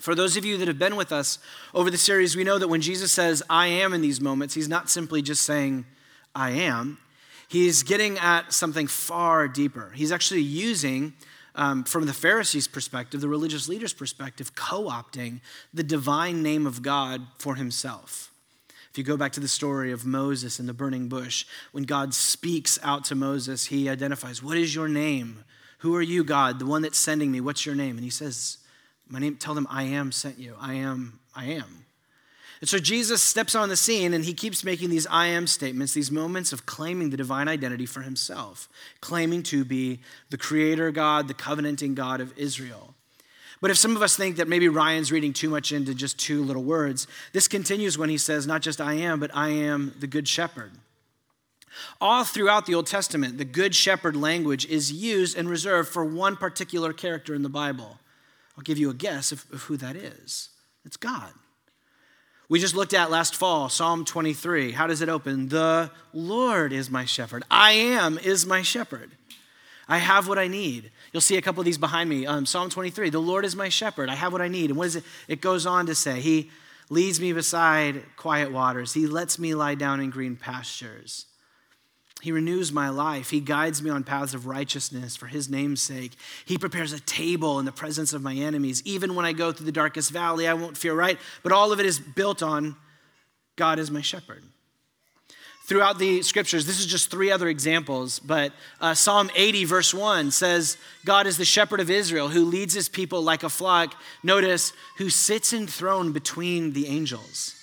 For 0.00 0.14
those 0.14 0.36
of 0.36 0.44
you 0.44 0.56
that 0.56 0.66
have 0.66 0.78
been 0.78 0.96
with 0.96 1.12
us 1.12 1.38
over 1.72 1.90
the 1.90 1.98
series, 1.98 2.34
we 2.34 2.42
know 2.42 2.58
that 2.58 2.68
when 2.68 2.80
Jesus 2.80 3.12
says 3.12 3.42
I 3.48 3.68
am 3.68 3.92
in 3.92 4.00
these 4.00 4.20
moments, 4.20 4.54
he's 4.54 4.68
not 4.68 4.90
simply 4.90 5.22
just 5.22 5.42
saying 5.42 5.86
I 6.34 6.50
am. 6.50 6.98
He's 7.46 7.84
getting 7.84 8.18
at 8.18 8.52
something 8.52 8.88
far 8.88 9.46
deeper. 9.46 9.92
He's 9.94 10.10
actually 10.10 10.40
using 10.40 11.12
um, 11.54 11.84
from 11.84 12.06
the 12.06 12.12
Pharisees' 12.12 12.66
perspective, 12.66 13.20
the 13.20 13.28
religious 13.28 13.68
leaders' 13.68 13.92
perspective, 13.92 14.54
co 14.54 14.84
opting 14.84 15.40
the 15.72 15.82
divine 15.82 16.42
name 16.42 16.66
of 16.66 16.82
God 16.82 17.22
for 17.38 17.54
himself. 17.54 18.32
If 18.90 18.98
you 18.98 19.04
go 19.04 19.16
back 19.16 19.32
to 19.32 19.40
the 19.40 19.48
story 19.48 19.90
of 19.90 20.06
Moses 20.06 20.60
in 20.60 20.66
the 20.66 20.72
burning 20.72 21.08
bush, 21.08 21.46
when 21.72 21.84
God 21.84 22.14
speaks 22.14 22.78
out 22.82 23.04
to 23.06 23.14
Moses, 23.14 23.66
he 23.66 23.88
identifies, 23.88 24.42
What 24.42 24.56
is 24.56 24.74
your 24.74 24.88
name? 24.88 25.44
Who 25.78 25.94
are 25.96 26.02
you, 26.02 26.24
God? 26.24 26.58
The 26.58 26.66
one 26.66 26.82
that's 26.82 26.98
sending 26.98 27.30
me. 27.30 27.40
What's 27.40 27.66
your 27.66 27.74
name? 27.74 27.96
And 27.96 28.04
he 28.04 28.10
says, 28.10 28.58
My 29.08 29.18
name, 29.18 29.36
tell 29.36 29.54
them, 29.54 29.66
I 29.68 29.82
am 29.82 30.12
sent 30.12 30.38
you. 30.38 30.54
I 30.60 30.74
am, 30.74 31.18
I 31.34 31.46
am. 31.46 31.83
And 32.60 32.68
so 32.68 32.78
Jesus 32.78 33.22
steps 33.22 33.54
on 33.54 33.68
the 33.68 33.76
scene 33.76 34.14
and 34.14 34.24
he 34.24 34.32
keeps 34.32 34.64
making 34.64 34.90
these 34.90 35.06
I 35.08 35.26
am 35.26 35.46
statements, 35.46 35.92
these 35.92 36.10
moments 36.10 36.52
of 36.52 36.66
claiming 36.66 37.10
the 37.10 37.16
divine 37.16 37.48
identity 37.48 37.86
for 37.86 38.02
himself, 38.02 38.68
claiming 39.00 39.42
to 39.44 39.64
be 39.64 40.00
the 40.30 40.38
creator 40.38 40.90
God, 40.90 41.28
the 41.28 41.34
covenanting 41.34 41.94
God 41.94 42.20
of 42.20 42.36
Israel. 42.38 42.94
But 43.60 43.70
if 43.70 43.78
some 43.78 43.96
of 43.96 44.02
us 44.02 44.16
think 44.16 44.36
that 44.36 44.48
maybe 44.48 44.68
Ryan's 44.68 45.10
reading 45.10 45.32
too 45.32 45.48
much 45.48 45.72
into 45.72 45.94
just 45.94 46.18
two 46.18 46.42
little 46.42 46.62
words, 46.64 47.06
this 47.32 47.48
continues 47.48 47.96
when 47.96 48.10
he 48.10 48.18
says, 48.18 48.46
not 48.46 48.62
just 48.62 48.80
I 48.80 48.94
am, 48.94 49.20
but 49.20 49.30
I 49.34 49.48
am 49.48 49.94
the 49.98 50.06
good 50.06 50.28
shepherd. 50.28 50.72
All 52.00 52.24
throughout 52.24 52.66
the 52.66 52.74
Old 52.74 52.86
Testament, 52.86 53.38
the 53.38 53.44
good 53.44 53.74
shepherd 53.74 54.16
language 54.16 54.66
is 54.66 54.92
used 54.92 55.36
and 55.36 55.48
reserved 55.48 55.88
for 55.88 56.04
one 56.04 56.36
particular 56.36 56.92
character 56.92 57.34
in 57.34 57.42
the 57.42 57.48
Bible. 57.48 57.98
I'll 58.56 58.62
give 58.62 58.78
you 58.78 58.90
a 58.90 58.94
guess 58.94 59.32
of, 59.32 59.44
of 59.52 59.62
who 59.62 59.76
that 59.78 59.96
is. 59.96 60.50
It's 60.84 60.96
God. 60.96 61.32
We 62.48 62.60
just 62.60 62.74
looked 62.74 62.92
at 62.92 63.10
last 63.10 63.34
fall, 63.34 63.70
Psalm 63.70 64.04
23. 64.04 64.72
How 64.72 64.86
does 64.86 65.00
it 65.00 65.08
open? 65.08 65.48
The 65.48 65.90
Lord 66.12 66.74
is 66.74 66.90
my 66.90 67.06
shepherd. 67.06 67.42
I 67.50 67.72
am 67.72 68.18
is 68.18 68.44
my 68.44 68.60
shepherd. 68.60 69.12
I 69.88 69.98
have 69.98 70.28
what 70.28 70.38
I 70.38 70.46
need. 70.46 70.90
You'll 71.12 71.22
see 71.22 71.36
a 71.36 71.42
couple 71.42 71.60
of 71.60 71.64
these 71.64 71.78
behind 71.78 72.10
me. 72.10 72.26
Um, 72.26 72.44
Psalm 72.44 72.68
23, 72.68 73.08
the 73.10 73.18
Lord 73.18 73.46
is 73.46 73.56
my 73.56 73.70
shepherd. 73.70 74.10
I 74.10 74.14
have 74.14 74.32
what 74.32 74.42
I 74.42 74.48
need. 74.48 74.70
And 74.70 74.78
what 74.78 74.88
is 74.88 74.96
it? 74.96 75.04
It 75.26 75.40
goes 75.40 75.64
on 75.64 75.86
to 75.86 75.94
say, 75.94 76.20
He 76.20 76.50
leads 76.90 77.18
me 77.18 77.32
beside 77.32 78.02
quiet 78.16 78.52
waters. 78.52 78.92
He 78.92 79.06
lets 79.06 79.38
me 79.38 79.54
lie 79.54 79.74
down 79.74 80.00
in 80.00 80.10
green 80.10 80.36
pastures. 80.36 81.26
He 82.22 82.32
renews 82.32 82.72
my 82.72 82.88
life. 82.88 83.30
He 83.30 83.40
guides 83.40 83.82
me 83.82 83.90
on 83.90 84.02
paths 84.02 84.34
of 84.34 84.46
righteousness 84.46 85.14
for 85.14 85.26
his 85.26 85.50
name's 85.50 85.82
sake. 85.82 86.12
He 86.46 86.56
prepares 86.56 86.92
a 86.92 87.00
table 87.00 87.58
in 87.58 87.66
the 87.66 87.72
presence 87.72 88.12
of 88.12 88.22
my 88.22 88.34
enemies. 88.34 88.82
Even 88.86 89.14
when 89.14 89.26
I 89.26 89.32
go 89.32 89.52
through 89.52 89.66
the 89.66 89.72
darkest 89.72 90.10
valley, 90.10 90.48
I 90.48 90.54
won't 90.54 90.78
fear, 90.78 90.94
right? 90.94 91.18
But 91.42 91.52
all 91.52 91.72
of 91.72 91.80
it 91.80 91.86
is 91.86 91.98
built 91.98 92.42
on 92.42 92.76
God 93.56 93.78
is 93.78 93.90
my 93.90 94.00
shepherd. 94.00 94.42
Throughout 95.66 95.98
the 95.98 96.20
scriptures, 96.20 96.66
this 96.66 96.78
is 96.78 96.84
just 96.84 97.10
three 97.10 97.30
other 97.30 97.48
examples, 97.48 98.18
but 98.18 98.52
uh, 98.82 98.92
Psalm 98.92 99.30
80, 99.34 99.64
verse 99.64 99.94
1 99.94 100.30
says, 100.30 100.76
God 101.06 101.26
is 101.26 101.38
the 101.38 101.46
shepherd 101.46 101.80
of 101.80 101.88
Israel 101.88 102.28
who 102.28 102.44
leads 102.44 102.74
his 102.74 102.90
people 102.90 103.22
like 103.22 103.42
a 103.42 103.48
flock. 103.48 103.94
Notice, 104.22 104.74
who 104.98 105.08
sits 105.08 105.54
enthroned 105.54 106.12
between 106.12 106.74
the 106.74 106.86
angels. 106.86 107.53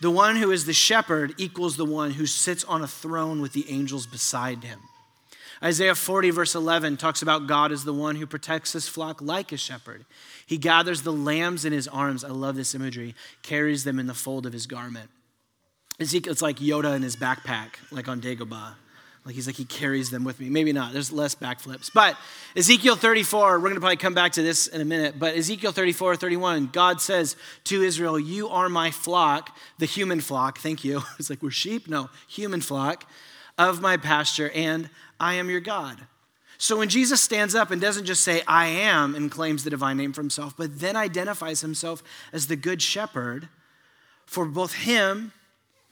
The 0.00 0.10
one 0.10 0.36
who 0.36 0.50
is 0.52 0.64
the 0.64 0.72
shepherd 0.72 1.34
equals 1.38 1.76
the 1.76 1.84
one 1.84 2.12
who 2.12 2.26
sits 2.26 2.64
on 2.64 2.82
a 2.82 2.88
throne 2.88 3.40
with 3.40 3.52
the 3.52 3.68
angels 3.70 4.06
beside 4.06 4.62
him. 4.62 4.80
Isaiah 5.62 5.96
40, 5.96 6.30
verse 6.30 6.54
11, 6.54 6.98
talks 6.98 7.20
about 7.20 7.48
God 7.48 7.72
as 7.72 7.82
the 7.82 7.92
one 7.92 8.14
who 8.14 8.26
protects 8.26 8.74
his 8.74 8.86
flock 8.86 9.20
like 9.20 9.50
a 9.50 9.56
shepherd. 9.56 10.04
He 10.46 10.56
gathers 10.56 11.02
the 11.02 11.12
lambs 11.12 11.64
in 11.64 11.72
his 11.72 11.88
arms. 11.88 12.22
I 12.22 12.28
love 12.28 12.54
this 12.54 12.76
imagery, 12.76 13.16
carries 13.42 13.82
them 13.82 13.98
in 13.98 14.06
the 14.06 14.14
fold 14.14 14.46
of 14.46 14.52
his 14.52 14.68
garment. 14.68 15.10
Ezekiel, 15.98 16.32
it's 16.32 16.42
like 16.42 16.58
Yoda 16.58 16.94
in 16.94 17.02
his 17.02 17.16
backpack, 17.16 17.70
like 17.90 18.06
on 18.06 18.20
Dagobah. 18.20 18.74
Like 19.24 19.34
he's 19.34 19.46
like, 19.46 19.56
he 19.56 19.64
carries 19.64 20.10
them 20.10 20.24
with 20.24 20.40
me. 20.40 20.48
Maybe 20.48 20.72
not. 20.72 20.92
There's 20.92 21.12
less 21.12 21.34
backflips. 21.34 21.90
But 21.92 22.16
Ezekiel 22.56 22.96
34, 22.96 23.58
we're 23.58 23.58
going 23.60 23.74
to 23.74 23.80
probably 23.80 23.96
come 23.96 24.14
back 24.14 24.32
to 24.32 24.42
this 24.42 24.66
in 24.66 24.80
a 24.80 24.84
minute. 24.84 25.18
But 25.18 25.36
Ezekiel 25.36 25.72
34, 25.72 26.16
31, 26.16 26.70
God 26.72 27.00
says 27.00 27.36
to 27.64 27.82
Israel, 27.82 28.18
You 28.18 28.48
are 28.48 28.68
my 28.68 28.90
flock, 28.90 29.56
the 29.78 29.86
human 29.86 30.20
flock. 30.20 30.58
Thank 30.58 30.84
you. 30.84 31.02
It's 31.18 31.30
like 31.30 31.42
we're 31.42 31.50
sheep? 31.50 31.88
No, 31.88 32.08
human 32.28 32.60
flock 32.60 33.04
of 33.58 33.80
my 33.80 33.96
pasture, 33.96 34.50
and 34.54 34.88
I 35.18 35.34
am 35.34 35.50
your 35.50 35.60
God. 35.60 35.98
So 36.58 36.76
when 36.76 36.88
Jesus 36.88 37.20
stands 37.20 37.54
up 37.54 37.70
and 37.70 37.80
doesn't 37.80 38.04
just 38.04 38.22
say, 38.24 38.42
I 38.46 38.66
am, 38.66 39.14
and 39.14 39.30
claims 39.30 39.62
the 39.64 39.70
divine 39.70 39.96
name 39.96 40.12
for 40.12 40.22
himself, 40.22 40.54
but 40.56 40.80
then 40.80 40.96
identifies 40.96 41.60
himself 41.60 42.02
as 42.32 42.46
the 42.46 42.56
good 42.56 42.82
shepherd 42.82 43.48
for 44.26 44.44
both 44.44 44.74
him, 44.74 45.32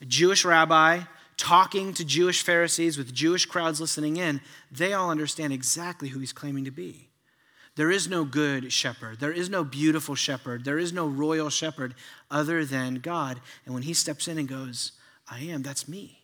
a 0.00 0.04
Jewish 0.04 0.44
rabbi, 0.44 1.02
talking 1.36 1.92
to 1.94 2.04
Jewish 2.04 2.42
Pharisees 2.42 2.96
with 2.96 3.12
Jewish 3.12 3.46
crowds 3.46 3.80
listening 3.80 4.16
in, 4.16 4.40
they 4.70 4.92
all 4.92 5.10
understand 5.10 5.52
exactly 5.52 6.08
who 6.08 6.20
he's 6.20 6.32
claiming 6.32 6.64
to 6.64 6.70
be. 6.70 7.08
There 7.76 7.90
is 7.90 8.08
no 8.08 8.24
good 8.24 8.72
shepherd. 8.72 9.20
There 9.20 9.32
is 9.32 9.50
no 9.50 9.62
beautiful 9.62 10.14
shepherd. 10.14 10.64
There 10.64 10.78
is 10.78 10.94
no 10.94 11.06
royal 11.06 11.50
shepherd 11.50 11.94
other 12.30 12.64
than 12.64 12.96
God. 12.96 13.40
And 13.66 13.74
when 13.74 13.82
he 13.82 13.92
steps 13.92 14.28
in 14.28 14.38
and 14.38 14.48
goes, 14.48 14.92
I 15.30 15.40
am, 15.40 15.62
that's 15.62 15.86
me. 15.86 16.22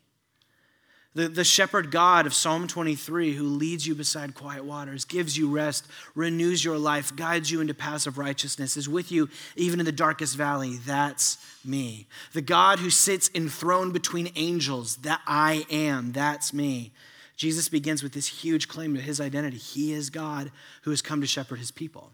The, 1.14 1.28
the 1.28 1.45
shepherd 1.45 1.90
God 1.90 2.25
of 2.25 2.33
Psalm 2.33 2.66
23, 2.66 3.35
who 3.35 3.45
leads 3.45 3.87
you 3.87 3.95
beside 3.95 4.35
quiet 4.35 4.64
waters, 4.64 5.04
gives 5.04 5.37
you 5.37 5.50
rest, 5.50 5.87
renews 6.14 6.64
your 6.64 6.78
life, 6.78 7.14
guides 7.14 7.50
you 7.50 7.61
into 7.61 7.75
paths 7.75 8.07
of 8.07 8.16
righteousness, 8.16 8.78
is 8.78 8.88
with 8.88 9.12
you 9.12 9.28
even 9.54 9.78
in 9.78 9.85
the 9.85 9.92
darkest 9.92 10.37
valley. 10.37 10.78
That's 10.87 11.37
me. 11.64 12.07
The 12.33 12.40
God 12.40 12.78
who 12.78 12.88
sits 12.88 13.31
enthroned 13.35 13.92
between 13.92 14.33
angels, 14.37 14.97
that 14.99 15.21
I 15.26 15.66
am, 15.71 16.12
that's 16.12 16.54
me. 16.54 16.92
Jesus 17.37 17.69
begins 17.69 18.02
with 18.02 18.12
this 18.12 18.28
huge 18.28 18.69
claim 18.69 18.95
to 18.95 19.00
his 19.00 19.21
identity. 19.21 19.59
He 19.59 19.92
is 19.92 20.09
God 20.09 20.50
who 20.83 20.90
has 20.90 21.02
come 21.02 21.21
to 21.21 21.26
shepherd 21.26 21.59
his 21.59 21.71
people. 21.71 22.12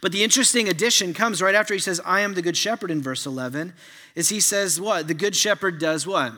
But 0.00 0.10
the 0.10 0.24
interesting 0.24 0.68
addition 0.68 1.14
comes 1.14 1.40
right 1.40 1.54
after 1.54 1.72
he 1.72 1.80
says, 1.80 2.00
I 2.04 2.20
am 2.20 2.34
the 2.34 2.42
good 2.42 2.56
shepherd 2.56 2.90
in 2.90 3.00
verse 3.00 3.26
11, 3.26 3.74
is 4.16 4.30
he 4.30 4.40
says 4.40 4.80
what? 4.80 5.06
The 5.06 5.14
good 5.14 5.36
shepherd 5.36 5.78
does 5.78 6.04
what? 6.04 6.32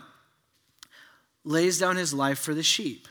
Lays 1.49 1.79
down 1.79 1.97
his 1.97 2.13
life 2.13 2.39
for 2.39 2.55
the 2.55 2.63
sheep. 2.63 3.09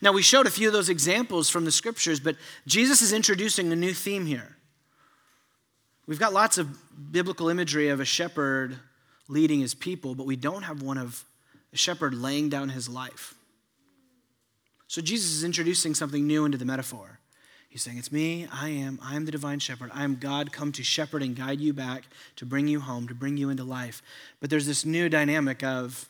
Now, 0.00 0.12
we 0.12 0.22
showed 0.22 0.46
a 0.46 0.50
few 0.50 0.66
of 0.66 0.72
those 0.72 0.88
examples 0.88 1.50
from 1.50 1.64
the 1.64 1.70
scriptures, 1.70 2.18
but 2.18 2.36
Jesus 2.66 3.02
is 3.02 3.12
introducing 3.12 3.70
a 3.70 3.76
new 3.76 3.92
theme 3.92 4.26
here. 4.26 4.56
We've 6.06 6.18
got 6.18 6.32
lots 6.32 6.58
of 6.58 7.12
biblical 7.12 7.48
imagery 7.48 7.88
of 7.88 8.00
a 8.00 8.04
shepherd 8.04 8.76
leading 9.28 9.60
his 9.60 9.74
people, 9.74 10.14
but 10.14 10.26
we 10.26 10.36
don't 10.36 10.62
have 10.62 10.82
one 10.82 10.98
of 10.98 11.24
a 11.72 11.76
shepherd 11.76 12.14
laying 12.14 12.48
down 12.48 12.70
his 12.70 12.88
life. 12.88 13.34
So 14.86 15.00
Jesus 15.00 15.32
is 15.32 15.44
introducing 15.44 15.94
something 15.94 16.26
new 16.26 16.44
into 16.44 16.58
the 16.58 16.64
metaphor. 16.64 17.18
He's 17.68 17.82
saying, 17.82 17.98
It's 17.98 18.12
me, 18.12 18.46
I 18.52 18.68
am, 18.68 18.98
I 19.02 19.16
am 19.16 19.24
the 19.24 19.32
divine 19.32 19.58
shepherd. 19.58 19.90
I 19.92 20.04
am 20.04 20.16
God 20.16 20.52
come 20.52 20.72
to 20.72 20.84
shepherd 20.84 21.22
and 21.22 21.34
guide 21.34 21.60
you 21.60 21.72
back, 21.72 22.04
to 22.36 22.46
bring 22.46 22.68
you 22.68 22.80
home, 22.80 23.08
to 23.08 23.14
bring 23.14 23.36
you 23.36 23.50
into 23.50 23.64
life. 23.64 24.02
But 24.40 24.50
there's 24.50 24.66
this 24.66 24.84
new 24.84 25.08
dynamic 25.08 25.62
of 25.62 26.08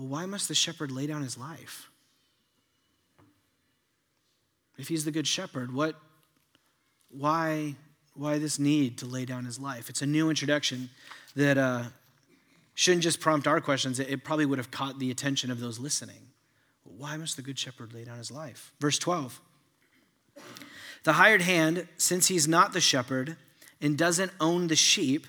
well, 0.00 0.08
why 0.08 0.24
must 0.24 0.48
the 0.48 0.54
shepherd 0.54 0.90
lay 0.90 1.06
down 1.06 1.22
his 1.22 1.36
life? 1.36 1.90
If 4.78 4.88
he's 4.88 5.04
the 5.04 5.10
good 5.10 5.26
shepherd, 5.26 5.74
what, 5.74 5.94
why, 7.10 7.74
why 8.14 8.38
this 8.38 8.58
need 8.58 8.96
to 8.98 9.06
lay 9.06 9.26
down 9.26 9.44
his 9.44 9.58
life? 9.58 9.90
It's 9.90 10.00
a 10.00 10.06
new 10.06 10.30
introduction 10.30 10.88
that 11.36 11.58
uh, 11.58 11.82
shouldn't 12.74 13.02
just 13.02 13.20
prompt 13.20 13.46
our 13.46 13.60
questions, 13.60 14.00
it 14.00 14.24
probably 14.24 14.46
would 14.46 14.56
have 14.56 14.70
caught 14.70 14.98
the 14.98 15.10
attention 15.10 15.50
of 15.50 15.60
those 15.60 15.78
listening. 15.78 16.28
Why 16.84 17.18
must 17.18 17.36
the 17.36 17.42
good 17.42 17.58
shepherd 17.58 17.92
lay 17.92 18.04
down 18.04 18.16
his 18.16 18.30
life? 18.30 18.72
Verse 18.80 18.98
12. 18.98 19.38
The 21.04 21.12
hired 21.12 21.42
hand, 21.42 21.88
since 21.98 22.28
he's 22.28 22.48
not 22.48 22.72
the 22.72 22.80
shepherd 22.80 23.36
and 23.82 23.98
doesn't 23.98 24.32
own 24.40 24.68
the 24.68 24.76
sheep, 24.76 25.26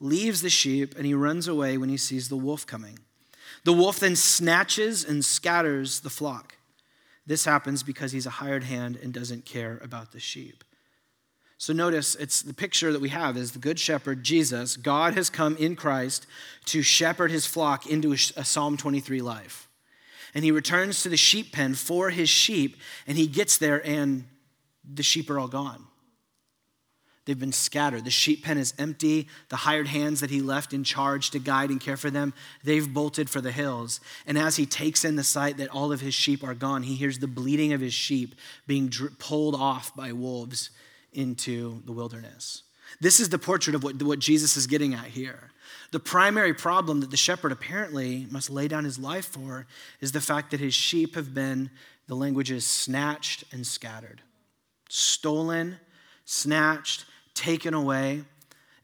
leaves 0.00 0.40
the 0.40 0.48
sheep 0.48 0.96
and 0.96 1.04
he 1.04 1.12
runs 1.12 1.46
away 1.46 1.76
when 1.76 1.90
he 1.90 1.98
sees 1.98 2.30
the 2.30 2.36
wolf 2.36 2.66
coming. 2.66 2.98
The 3.64 3.72
wolf 3.72 4.00
then 4.00 4.16
snatches 4.16 5.04
and 5.04 5.24
scatters 5.24 6.00
the 6.00 6.10
flock. 6.10 6.56
This 7.26 7.44
happens 7.44 7.82
because 7.82 8.12
he's 8.12 8.26
a 8.26 8.30
hired 8.30 8.64
hand 8.64 8.98
and 9.02 9.12
doesn't 9.12 9.44
care 9.44 9.78
about 9.82 10.12
the 10.12 10.20
sheep. 10.20 10.64
So 11.58 11.74
notice 11.74 12.14
it's 12.14 12.40
the 12.40 12.54
picture 12.54 12.90
that 12.90 13.02
we 13.02 13.10
have 13.10 13.36
is 13.36 13.52
the 13.52 13.58
good 13.58 13.78
shepherd 13.78 14.24
Jesus. 14.24 14.78
God 14.78 15.12
has 15.12 15.28
come 15.28 15.56
in 15.58 15.76
Christ 15.76 16.26
to 16.64 16.80
shepherd 16.80 17.30
his 17.30 17.44
flock 17.44 17.86
into 17.86 18.12
a, 18.12 18.16
Psalm 18.16 18.78
23 18.78 19.20
life. 19.20 19.68
And 20.34 20.42
he 20.42 20.52
returns 20.52 21.02
to 21.02 21.10
the 21.10 21.18
sheep 21.18 21.52
pen 21.52 21.74
for 21.74 22.08
his 22.08 22.30
sheep 22.30 22.78
and 23.06 23.18
he 23.18 23.26
gets 23.26 23.58
there 23.58 23.86
and 23.86 24.24
the 24.90 25.02
sheep 25.02 25.28
are 25.28 25.38
all 25.38 25.48
gone. 25.48 25.84
They've 27.30 27.38
been 27.38 27.52
scattered. 27.52 28.04
The 28.04 28.10
sheep 28.10 28.42
pen 28.42 28.58
is 28.58 28.74
empty. 28.76 29.28
The 29.50 29.56
hired 29.58 29.86
hands 29.86 30.18
that 30.18 30.30
he 30.30 30.40
left 30.40 30.72
in 30.72 30.82
charge 30.82 31.30
to 31.30 31.38
guide 31.38 31.70
and 31.70 31.80
care 31.80 31.96
for 31.96 32.10
them, 32.10 32.34
they've 32.64 32.92
bolted 32.92 33.30
for 33.30 33.40
the 33.40 33.52
hills. 33.52 34.00
And 34.26 34.36
as 34.36 34.56
he 34.56 34.66
takes 34.66 35.04
in 35.04 35.14
the 35.14 35.22
sight 35.22 35.56
that 35.58 35.68
all 35.68 35.92
of 35.92 36.00
his 36.00 36.12
sheep 36.12 36.42
are 36.42 36.54
gone, 36.54 36.82
he 36.82 36.96
hears 36.96 37.20
the 37.20 37.28
bleating 37.28 37.72
of 37.72 37.80
his 37.80 37.94
sheep 37.94 38.34
being 38.66 38.92
pulled 39.20 39.54
off 39.54 39.94
by 39.94 40.10
wolves 40.10 40.70
into 41.12 41.80
the 41.84 41.92
wilderness. 41.92 42.64
This 43.00 43.20
is 43.20 43.28
the 43.28 43.38
portrait 43.38 43.76
of 43.76 43.84
what, 43.84 44.02
what 44.02 44.18
Jesus 44.18 44.56
is 44.56 44.66
getting 44.66 44.92
at 44.92 45.04
here. 45.04 45.52
The 45.92 46.00
primary 46.00 46.52
problem 46.52 46.98
that 46.98 47.12
the 47.12 47.16
shepherd 47.16 47.52
apparently 47.52 48.26
must 48.28 48.50
lay 48.50 48.66
down 48.66 48.82
his 48.82 48.98
life 48.98 49.26
for 49.26 49.68
is 50.00 50.10
the 50.10 50.20
fact 50.20 50.50
that 50.50 50.58
his 50.58 50.74
sheep 50.74 51.14
have 51.14 51.32
been, 51.32 51.70
the 52.08 52.16
language 52.16 52.50
is 52.50 52.66
snatched 52.66 53.44
and 53.52 53.64
scattered, 53.64 54.20
stolen, 54.88 55.76
snatched, 56.24 57.04
taken 57.34 57.74
away, 57.74 58.24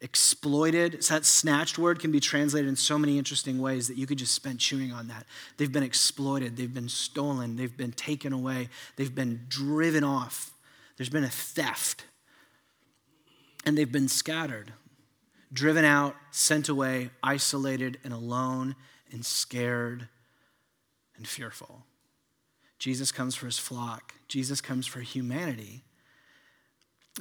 exploited. 0.01 1.03
So 1.03 1.15
that 1.15 1.25
snatched 1.25 1.79
word 1.79 2.01
can 2.01 2.13
be 2.13 2.21
translated 2.21 2.69
in 2.69 2.77
so 2.77 2.99
many 2.99 3.19
interesting 3.19 3.61
ways 3.61 3.89
that 3.89 3.97
you 3.97 4.07
could 4.07 4.19
just 4.19 4.35
spend 4.35 4.61
chewing 4.61 4.93
on 4.93 5.09
that. 5.09 5.27
They've 5.57 5.73
been 5.73 5.83
exploited, 5.83 6.57
they've 6.57 6.73
been 6.73 6.89
stolen, 6.89 7.57
they've 7.57 7.77
been 7.77 7.93
taken 7.93 8.33
away, 8.33 8.69
they've 8.97 9.15
been 9.15 9.47
driven 9.49 10.05
off. 10.05 10.53
There's 10.97 11.09
been 11.09 11.25
a 11.25 11.29
theft. 11.29 12.05
And 13.65 13.77
they've 13.77 13.91
been 13.91 14.09
scattered, 14.09 14.73
driven 15.53 15.85
out, 15.85 16.15
sent 16.31 16.69
away, 16.69 17.11
isolated 17.23 17.99
and 18.05 18.13
alone 18.13 18.77
and 19.11 19.25
scared 19.25 20.09
and 21.17 21.27
fearful. 21.27 21.85
Jesus 22.79 23.11
comes 23.11 23.35
for 23.35 23.47
his 23.47 23.59
flock. 23.59 24.15
Jesus 24.29 24.61
comes 24.61 24.87
for 24.87 25.01
humanity. 25.01 25.83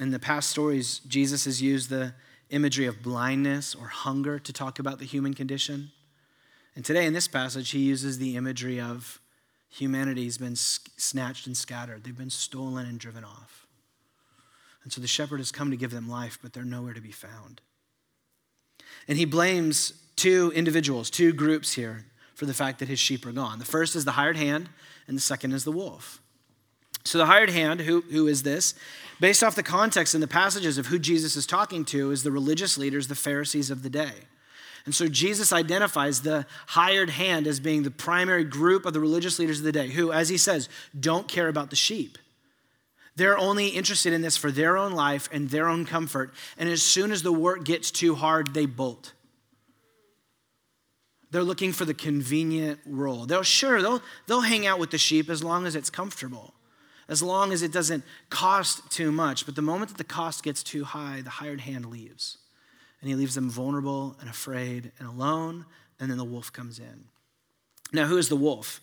In 0.00 0.10
the 0.10 0.18
past 0.18 0.50
stories, 0.50 1.00
Jesus 1.06 1.46
has 1.46 1.62
used 1.62 1.88
the 1.88 2.14
imagery 2.50 2.86
of 2.86 3.02
blindness 3.02 3.74
or 3.74 3.86
hunger 3.86 4.38
to 4.38 4.52
talk 4.52 4.78
about 4.78 4.98
the 4.98 5.06
human 5.06 5.34
condition. 5.34 5.90
And 6.74 6.84
today 6.84 7.06
in 7.06 7.14
this 7.14 7.28
passage, 7.28 7.70
he 7.70 7.78
uses 7.78 8.18
the 8.18 8.36
imagery 8.36 8.80
of 8.80 9.20
humanity's 9.70 10.38
been 10.38 10.56
snatched 10.56 11.46
and 11.46 11.56
scattered. 11.56 12.04
They've 12.04 12.16
been 12.16 12.30
stolen 12.30 12.86
and 12.86 12.98
driven 12.98 13.24
off. 13.24 13.66
And 14.84 14.92
so 14.92 15.00
the 15.00 15.06
shepherd 15.06 15.38
has 15.38 15.50
come 15.50 15.70
to 15.70 15.76
give 15.76 15.90
them 15.90 16.08
life, 16.08 16.38
but 16.42 16.52
they're 16.52 16.64
nowhere 16.64 16.94
to 16.94 17.00
be 17.00 17.10
found. 17.10 17.60
And 19.08 19.18
he 19.18 19.24
blames 19.24 19.94
two 20.14 20.52
individuals, 20.54 21.10
two 21.10 21.32
groups 21.32 21.72
here, 21.72 22.04
for 22.34 22.46
the 22.46 22.54
fact 22.54 22.78
that 22.78 22.88
his 22.88 22.98
sheep 22.98 23.24
are 23.26 23.32
gone. 23.32 23.58
The 23.58 23.64
first 23.64 23.96
is 23.96 24.04
the 24.04 24.12
hired 24.12 24.36
hand, 24.36 24.68
and 25.08 25.16
the 25.16 25.22
second 25.22 25.52
is 25.52 25.64
the 25.64 25.72
wolf. 25.72 26.20
So 27.06 27.18
the 27.18 27.26
hired 27.26 27.50
hand, 27.50 27.80
who, 27.80 28.00
who 28.00 28.26
is 28.26 28.42
this? 28.42 28.74
Based 29.20 29.42
off 29.42 29.54
the 29.54 29.62
context 29.62 30.14
and 30.14 30.22
the 30.22 30.28
passages 30.28 30.76
of 30.76 30.86
who 30.86 30.98
Jesus 30.98 31.36
is 31.36 31.46
talking 31.46 31.84
to, 31.86 32.10
is 32.10 32.22
the 32.22 32.32
religious 32.32 32.76
leaders, 32.76 33.08
the 33.08 33.14
Pharisees 33.14 33.70
of 33.70 33.82
the 33.82 33.90
day. 33.90 34.12
And 34.84 34.94
so 34.94 35.08
Jesus 35.08 35.52
identifies 35.52 36.22
the 36.22 36.46
hired 36.68 37.10
hand 37.10 37.46
as 37.46 37.60
being 37.60 37.82
the 37.82 37.90
primary 37.90 38.44
group 38.44 38.84
of 38.84 38.92
the 38.92 39.00
religious 39.00 39.38
leaders 39.38 39.58
of 39.58 39.64
the 39.64 39.72
day, 39.72 39.88
who, 39.88 40.12
as 40.12 40.28
he 40.28 40.36
says, 40.36 40.68
don't 40.98 41.28
care 41.28 41.48
about 41.48 41.70
the 41.70 41.76
sheep. 41.76 42.18
They're 43.14 43.38
only 43.38 43.68
interested 43.68 44.12
in 44.12 44.20
this 44.20 44.36
for 44.36 44.50
their 44.50 44.76
own 44.76 44.92
life 44.92 45.28
and 45.32 45.48
their 45.48 45.68
own 45.68 45.86
comfort. 45.86 46.34
And 46.58 46.68
as 46.68 46.82
soon 46.82 47.10
as 47.10 47.22
the 47.22 47.32
work 47.32 47.64
gets 47.64 47.90
too 47.90 48.14
hard, 48.16 48.52
they 48.52 48.66
bolt. 48.66 49.12
They're 51.30 51.42
looking 51.42 51.72
for 51.72 51.84
the 51.84 51.94
convenient 51.94 52.80
role. 52.84 53.26
They'll 53.26 53.42
sure 53.42 53.80
they'll, 53.80 54.02
they'll 54.26 54.42
hang 54.42 54.66
out 54.66 54.78
with 54.78 54.90
the 54.90 54.98
sheep 54.98 55.30
as 55.30 55.42
long 55.42 55.66
as 55.66 55.74
it's 55.74 55.90
comfortable 55.90 56.52
as 57.08 57.22
long 57.22 57.52
as 57.52 57.62
it 57.62 57.72
doesn't 57.72 58.04
cost 58.30 58.90
too 58.90 59.12
much. 59.12 59.46
But 59.46 59.54
the 59.54 59.62
moment 59.62 59.90
that 59.90 59.98
the 59.98 60.04
cost 60.04 60.42
gets 60.42 60.62
too 60.62 60.84
high, 60.84 61.20
the 61.22 61.30
hired 61.30 61.60
hand 61.60 61.86
leaves. 61.86 62.38
And 63.00 63.08
he 63.08 63.14
leaves 63.14 63.34
them 63.34 63.50
vulnerable 63.50 64.16
and 64.20 64.28
afraid 64.28 64.92
and 64.98 65.06
alone, 65.06 65.66
and 66.00 66.10
then 66.10 66.18
the 66.18 66.24
wolf 66.24 66.52
comes 66.52 66.78
in. 66.78 67.04
Now, 67.92 68.06
who 68.06 68.16
is 68.16 68.28
the 68.28 68.36
wolf? 68.36 68.80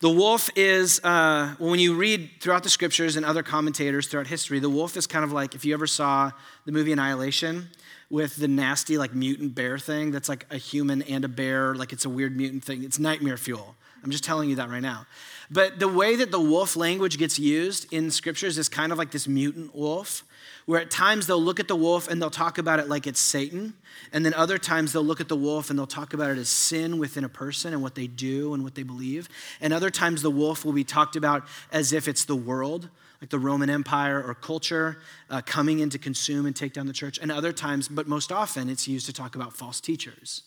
The 0.00 0.10
wolf 0.10 0.48
is, 0.56 0.98
uh, 1.04 1.56
when 1.58 1.78
you 1.78 1.94
read 1.94 2.30
throughout 2.40 2.62
the 2.62 2.70
scriptures 2.70 3.16
and 3.16 3.26
other 3.26 3.42
commentators 3.42 4.06
throughout 4.06 4.28
history, 4.28 4.58
the 4.58 4.70
wolf 4.70 4.96
is 4.96 5.06
kind 5.06 5.24
of 5.24 5.32
like 5.32 5.54
if 5.54 5.64
you 5.64 5.74
ever 5.74 5.86
saw 5.86 6.30
the 6.64 6.72
movie 6.72 6.92
Annihilation 6.92 7.68
with 8.08 8.36
the 8.36 8.48
nasty, 8.48 8.96
like, 8.96 9.14
mutant 9.14 9.54
bear 9.54 9.78
thing 9.78 10.10
that's 10.10 10.28
like 10.28 10.46
a 10.50 10.56
human 10.56 11.02
and 11.02 11.24
a 11.24 11.28
bear, 11.28 11.74
like 11.74 11.92
it's 11.92 12.04
a 12.06 12.08
weird 12.08 12.34
mutant 12.36 12.64
thing. 12.64 12.82
It's 12.82 12.98
nightmare 12.98 13.36
fuel. 13.36 13.74
I'm 14.02 14.10
just 14.10 14.24
telling 14.24 14.48
you 14.48 14.56
that 14.56 14.70
right 14.70 14.82
now. 14.82 15.06
But 15.50 15.78
the 15.78 15.88
way 15.88 16.16
that 16.16 16.30
the 16.30 16.40
wolf 16.40 16.76
language 16.76 17.18
gets 17.18 17.38
used 17.38 17.92
in 17.92 18.10
scriptures 18.10 18.56
is 18.56 18.68
kind 18.68 18.92
of 18.92 18.98
like 18.98 19.10
this 19.10 19.26
mutant 19.26 19.74
wolf, 19.74 20.24
where 20.64 20.80
at 20.80 20.90
times 20.90 21.26
they'll 21.26 21.42
look 21.42 21.58
at 21.58 21.66
the 21.66 21.76
wolf 21.76 22.08
and 22.08 22.22
they'll 22.22 22.30
talk 22.30 22.58
about 22.58 22.78
it 22.78 22.88
like 22.88 23.06
it's 23.06 23.20
Satan. 23.20 23.74
And 24.12 24.24
then 24.24 24.32
other 24.34 24.58
times 24.58 24.92
they'll 24.92 25.02
look 25.02 25.20
at 25.20 25.28
the 25.28 25.36
wolf 25.36 25.68
and 25.68 25.78
they'll 25.78 25.86
talk 25.86 26.14
about 26.14 26.30
it 26.30 26.38
as 26.38 26.48
sin 26.48 26.98
within 26.98 27.24
a 27.24 27.28
person 27.28 27.72
and 27.72 27.82
what 27.82 27.96
they 27.96 28.06
do 28.06 28.54
and 28.54 28.62
what 28.62 28.76
they 28.76 28.84
believe. 28.84 29.28
And 29.60 29.72
other 29.72 29.90
times 29.90 30.22
the 30.22 30.30
wolf 30.30 30.64
will 30.64 30.72
be 30.72 30.84
talked 30.84 31.16
about 31.16 31.46
as 31.72 31.92
if 31.92 32.06
it's 32.06 32.24
the 32.24 32.36
world, 32.36 32.88
like 33.20 33.30
the 33.30 33.38
Roman 33.38 33.68
Empire 33.68 34.22
or 34.22 34.34
culture 34.34 35.00
uh, 35.28 35.42
coming 35.44 35.80
in 35.80 35.90
to 35.90 35.98
consume 35.98 36.46
and 36.46 36.54
take 36.54 36.72
down 36.72 36.86
the 36.86 36.92
church. 36.92 37.18
And 37.20 37.32
other 37.32 37.52
times, 37.52 37.88
but 37.88 38.06
most 38.06 38.30
often, 38.30 38.70
it's 38.70 38.86
used 38.86 39.06
to 39.06 39.12
talk 39.12 39.34
about 39.34 39.52
false 39.52 39.80
teachers 39.80 40.42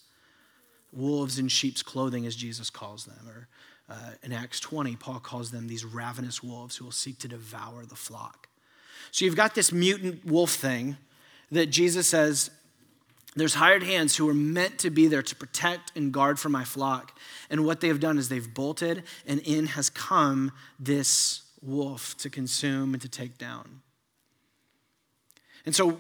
wolves 0.94 1.40
in 1.40 1.48
sheep's 1.48 1.84
clothing, 1.84 2.26
as 2.26 2.36
Jesus 2.36 2.70
calls 2.70 3.06
them. 3.06 3.28
Or 3.28 3.48
uh, 3.90 4.12
in 4.24 4.32
Acts 4.32 4.60
20, 4.60 4.96
Paul 4.96 5.20
calls 5.20 5.52
them 5.52 5.68
these 5.68 5.86
ravenous 5.86 6.42
wolves 6.42 6.78
who 6.78 6.86
will 6.86 6.92
seek 6.92 7.20
to 7.20 7.28
devour 7.28 7.86
the 7.86 7.96
flock. 7.96 8.48
So 9.12 9.26
you've 9.26 9.36
got 9.36 9.56
this 9.56 9.72
mutant 9.72 10.26
wolf 10.26 10.52
thing 10.52 10.98
that 11.52 11.68
Jesus 11.68 12.08
says, 12.08 12.50
there's 13.36 13.56
hired 13.56 13.84
hands 13.84 14.16
who 14.16 14.30
are 14.30 14.34
meant 14.34 14.80
to 14.80 14.90
be 14.90 15.08
there 15.08 15.24
to 15.24 15.36
protect 15.36 15.92
and 15.96 16.12
guard 16.12 16.40
for 16.40 16.50
my 16.50 16.64
flock. 16.64 17.18
And 17.50 17.66
what 17.66 17.82
they 17.82 17.88
have 17.88 18.00
done 18.00 18.18
is 18.18 18.30
they've 18.30 18.54
bolted, 18.54 19.04
and 19.26 19.40
in 19.42 19.68
has 19.68 19.90
come 19.90 20.52
this 20.80 21.42
wolf 21.62 22.16
to 22.18 22.30
consume 22.30 22.94
and 22.94 23.02
to 23.02 23.10
take 23.10 23.38
down. 23.38 23.82
And 25.66 25.76
so 25.76 26.00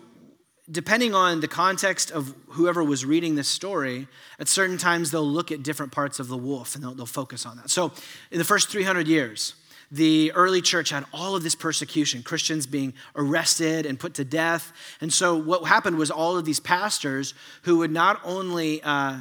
depending 0.71 1.13
on 1.13 1.41
the 1.41 1.47
context 1.47 2.11
of 2.11 2.33
whoever 2.49 2.83
was 2.83 3.05
reading 3.05 3.35
this 3.35 3.49
story, 3.49 4.07
at 4.39 4.47
certain 4.47 4.77
times 4.77 5.11
they'll 5.11 5.27
look 5.27 5.51
at 5.51 5.61
different 5.61 5.91
parts 5.91 6.19
of 6.19 6.27
the 6.27 6.37
wolf 6.37 6.75
and 6.75 6.83
they'll, 6.83 6.93
they'll, 6.93 7.05
focus 7.05 7.45
on 7.45 7.57
that. 7.57 7.69
So, 7.69 7.91
in 8.31 8.37
the 8.37 8.45
first 8.45 8.69
300 8.69 9.07
years, 9.07 9.55
the 9.91 10.31
early 10.33 10.61
church 10.61 10.89
had 10.89 11.05
all 11.13 11.35
of 11.35 11.43
this 11.43 11.53
persecution, 11.53 12.23
Christians 12.23 12.65
being 12.65 12.93
arrested 13.15 13.85
and 13.85 13.99
put 13.99 14.13
to 14.15 14.25
death. 14.25 14.71
And 15.01 15.11
so, 15.11 15.35
what 15.35 15.65
happened 15.65 15.97
was 15.97 16.09
all 16.09 16.37
of 16.37 16.45
these 16.45 16.59
pastors 16.59 17.33
who 17.63 17.79
would 17.79 17.91
not 17.91 18.21
only, 18.23 18.81
uh, 18.81 19.19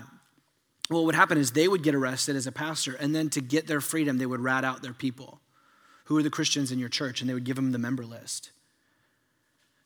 well, 0.88 1.00
what 1.00 1.06
would 1.06 1.14
happen 1.16 1.38
is 1.38 1.50
they 1.50 1.66
would 1.66 1.82
get 1.82 1.94
arrested 1.94 2.36
as 2.36 2.46
a 2.46 2.52
pastor, 2.52 2.94
and 2.94 3.14
then 3.14 3.28
to 3.30 3.40
get 3.40 3.66
their 3.66 3.80
freedom, 3.80 4.18
they 4.18 4.26
would 4.26 4.40
rat 4.40 4.64
out 4.64 4.82
their 4.82 4.94
people. 4.94 5.40
Who 6.04 6.16
are 6.18 6.22
the 6.22 6.30
Christians 6.30 6.70
in 6.70 6.78
your 6.78 6.88
church? 6.88 7.20
And 7.20 7.28
they 7.28 7.34
would 7.34 7.44
give 7.44 7.56
them 7.56 7.72
the 7.72 7.78
member 7.78 8.04
list. 8.04 8.52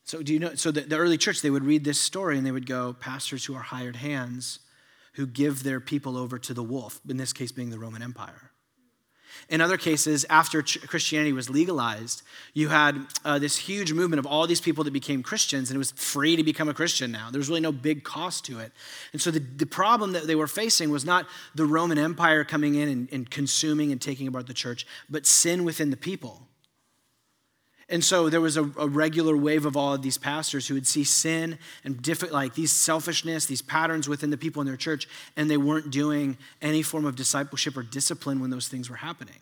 So, 0.07 0.23
do 0.23 0.31
you 0.31 0.39
know? 0.39 0.55
So, 0.55 0.71
the, 0.71 0.81
the 0.81 0.95
early 0.95 1.17
church, 1.17 1.41
they 1.41 1.49
would 1.49 1.65
read 1.65 1.83
this 1.83 1.99
story 1.99 2.37
and 2.37 2.47
they 2.47 2.51
would 2.51 2.65
go, 2.65 2.93
pastors 2.93 3.43
who 3.43 3.53
are 3.55 3.61
hired 3.61 3.97
hands 3.97 4.59
who 5.15 5.27
give 5.27 5.63
their 5.63 5.81
people 5.81 6.15
over 6.15 6.39
to 6.39 6.53
the 6.53 6.63
wolf, 6.63 7.01
in 7.09 7.17
this 7.17 7.33
case 7.33 7.51
being 7.51 7.71
the 7.71 7.77
Roman 7.77 8.01
Empire. 8.01 8.51
In 9.49 9.59
other 9.59 9.77
cases, 9.77 10.25
after 10.29 10.61
Christianity 10.61 11.33
was 11.33 11.49
legalized, 11.49 12.21
you 12.53 12.69
had 12.69 13.05
uh, 13.25 13.37
this 13.37 13.57
huge 13.57 13.91
movement 13.91 14.19
of 14.19 14.25
all 14.25 14.47
these 14.47 14.61
people 14.61 14.85
that 14.85 14.91
became 14.91 15.23
Christians, 15.23 15.69
and 15.69 15.75
it 15.75 15.77
was 15.77 15.91
free 15.91 16.37
to 16.37 16.43
become 16.43 16.69
a 16.69 16.73
Christian 16.73 17.11
now. 17.11 17.29
There 17.29 17.39
was 17.39 17.49
really 17.49 17.61
no 17.61 17.73
big 17.73 18.05
cost 18.05 18.45
to 18.45 18.59
it. 18.59 18.71
And 19.11 19.21
so 19.21 19.29
the, 19.29 19.39
the 19.39 19.65
problem 19.65 20.13
that 20.13 20.25
they 20.25 20.35
were 20.35 20.47
facing 20.47 20.89
was 20.89 21.03
not 21.03 21.27
the 21.53 21.65
Roman 21.65 21.97
Empire 21.97 22.45
coming 22.45 22.75
in 22.75 22.87
and, 22.87 23.09
and 23.11 23.29
consuming 23.29 23.91
and 23.91 24.01
taking 24.01 24.27
apart 24.27 24.47
the 24.47 24.53
church, 24.53 24.87
but 25.09 25.25
sin 25.25 25.65
within 25.65 25.89
the 25.89 25.97
people. 25.97 26.46
And 27.89 28.03
so 28.03 28.29
there 28.29 28.41
was 28.41 28.57
a, 28.57 28.63
a, 28.77 28.87
regular 28.87 29.37
wave 29.37 29.65
of 29.65 29.77
all 29.77 29.93
of 29.93 30.01
these 30.01 30.17
pastors 30.17 30.67
who 30.67 30.73
would 30.73 30.85
see 30.85 31.05
sin 31.05 31.57
and 31.85 32.05
like 32.31 32.53
these 32.53 32.73
selfishness, 32.73 33.45
these 33.45 33.61
patterns 33.61 34.09
within 34.09 34.29
the 34.29 34.37
people 34.37 34.61
in 34.61 34.67
their 34.67 34.75
church, 34.75 35.07
and 35.37 35.49
they 35.49 35.55
weren't 35.55 35.89
doing 35.89 36.37
any 36.61 36.81
form 36.81 37.05
of 37.05 37.15
discipleship 37.15 37.77
or 37.77 37.83
discipline 37.83 38.41
when 38.41 38.49
those 38.49 38.67
things 38.67 38.89
were 38.89 38.97
happening. 38.97 39.39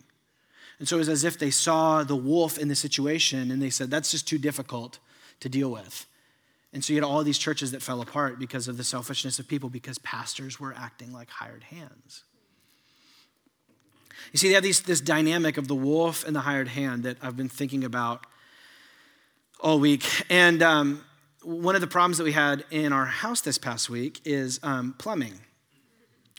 And 0.78 0.86
so 0.86 0.96
it 0.96 1.00
was 1.00 1.08
as 1.08 1.24
if 1.24 1.38
they 1.38 1.50
saw 1.50 2.04
the 2.04 2.14
wolf 2.14 2.56
in 2.56 2.68
the 2.68 2.76
situation 2.76 3.50
and 3.50 3.60
they 3.60 3.70
said, 3.70 3.90
that's 3.90 4.12
just 4.12 4.28
too 4.28 4.38
difficult 4.38 5.00
to 5.40 5.48
deal 5.48 5.70
with. 5.70 6.06
And 6.72 6.84
so 6.84 6.92
you 6.92 7.00
had 7.00 7.08
all 7.08 7.24
these 7.24 7.38
churches 7.38 7.72
that 7.72 7.82
fell 7.82 8.00
apart 8.00 8.38
because 8.38 8.68
of 8.68 8.76
the 8.76 8.84
selfishness 8.84 9.38
of 9.38 9.48
people, 9.48 9.70
because 9.70 9.98
pastors 9.98 10.60
were 10.60 10.74
acting 10.76 11.12
like 11.12 11.30
hired 11.30 11.64
hands. 11.64 12.22
You 14.32 14.38
see, 14.38 14.48
they 14.48 14.54
have 14.54 14.62
these, 14.62 14.80
this 14.80 15.00
dynamic 15.00 15.56
of 15.56 15.68
the 15.68 15.74
wolf 15.74 16.24
and 16.26 16.36
the 16.36 16.40
hired 16.40 16.68
hand 16.68 17.04
that 17.04 17.16
I've 17.22 17.36
been 17.36 17.48
thinking 17.48 17.82
about 17.84 18.26
all 19.60 19.78
week. 19.78 20.06
And 20.30 20.62
um, 20.62 21.04
one 21.42 21.74
of 21.74 21.80
the 21.80 21.86
problems 21.86 22.18
that 22.18 22.24
we 22.24 22.32
had 22.32 22.64
in 22.70 22.92
our 22.92 23.06
house 23.06 23.40
this 23.40 23.58
past 23.58 23.88
week 23.88 24.20
is 24.24 24.60
um, 24.62 24.94
plumbing, 24.98 25.34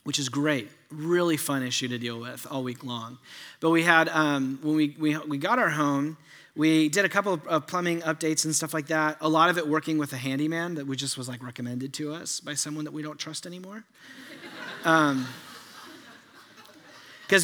which 0.04 0.18
is 0.18 0.28
great. 0.28 0.68
Really 0.90 1.36
fun 1.36 1.62
issue 1.62 1.88
to 1.88 1.98
deal 1.98 2.18
with 2.18 2.46
all 2.50 2.62
week 2.62 2.84
long. 2.84 3.18
But 3.60 3.70
we 3.70 3.82
had, 3.82 4.08
um, 4.08 4.58
when 4.62 4.76
we, 4.76 4.96
we, 4.98 5.16
we 5.18 5.38
got 5.38 5.58
our 5.58 5.70
home, 5.70 6.16
we 6.56 6.88
did 6.88 7.04
a 7.04 7.08
couple 7.08 7.40
of 7.46 7.66
plumbing 7.66 8.00
updates 8.00 8.44
and 8.44 8.54
stuff 8.54 8.74
like 8.74 8.88
that. 8.88 9.18
A 9.20 9.28
lot 9.28 9.48
of 9.48 9.58
it 9.58 9.68
working 9.68 9.96
with 9.98 10.12
a 10.12 10.16
handyman 10.16 10.74
that 10.74 10.86
we 10.86 10.96
just 10.96 11.16
was 11.16 11.28
like 11.28 11.42
recommended 11.42 11.92
to 11.94 12.12
us 12.12 12.40
by 12.40 12.54
someone 12.54 12.84
that 12.84 12.92
we 12.92 13.02
don't 13.02 13.18
trust 13.18 13.46
anymore. 13.46 13.84
Because 14.82 15.14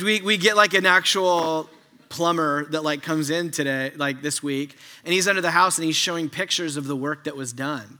um, 0.00 0.04
we, 0.04 0.20
we 0.20 0.36
get 0.36 0.56
like 0.56 0.74
an 0.74 0.86
actual 0.86 1.70
plumber 2.14 2.66
that 2.66 2.84
like 2.84 3.02
comes 3.02 3.28
in 3.28 3.50
today, 3.50 3.90
like 3.96 4.22
this 4.22 4.40
week, 4.40 4.76
and 5.04 5.12
he's 5.12 5.26
under 5.26 5.40
the 5.40 5.50
house 5.50 5.78
and 5.78 5.84
he's 5.84 5.96
showing 5.96 6.30
pictures 6.30 6.76
of 6.76 6.86
the 6.86 6.94
work 6.94 7.24
that 7.24 7.36
was 7.36 7.52
done. 7.52 7.98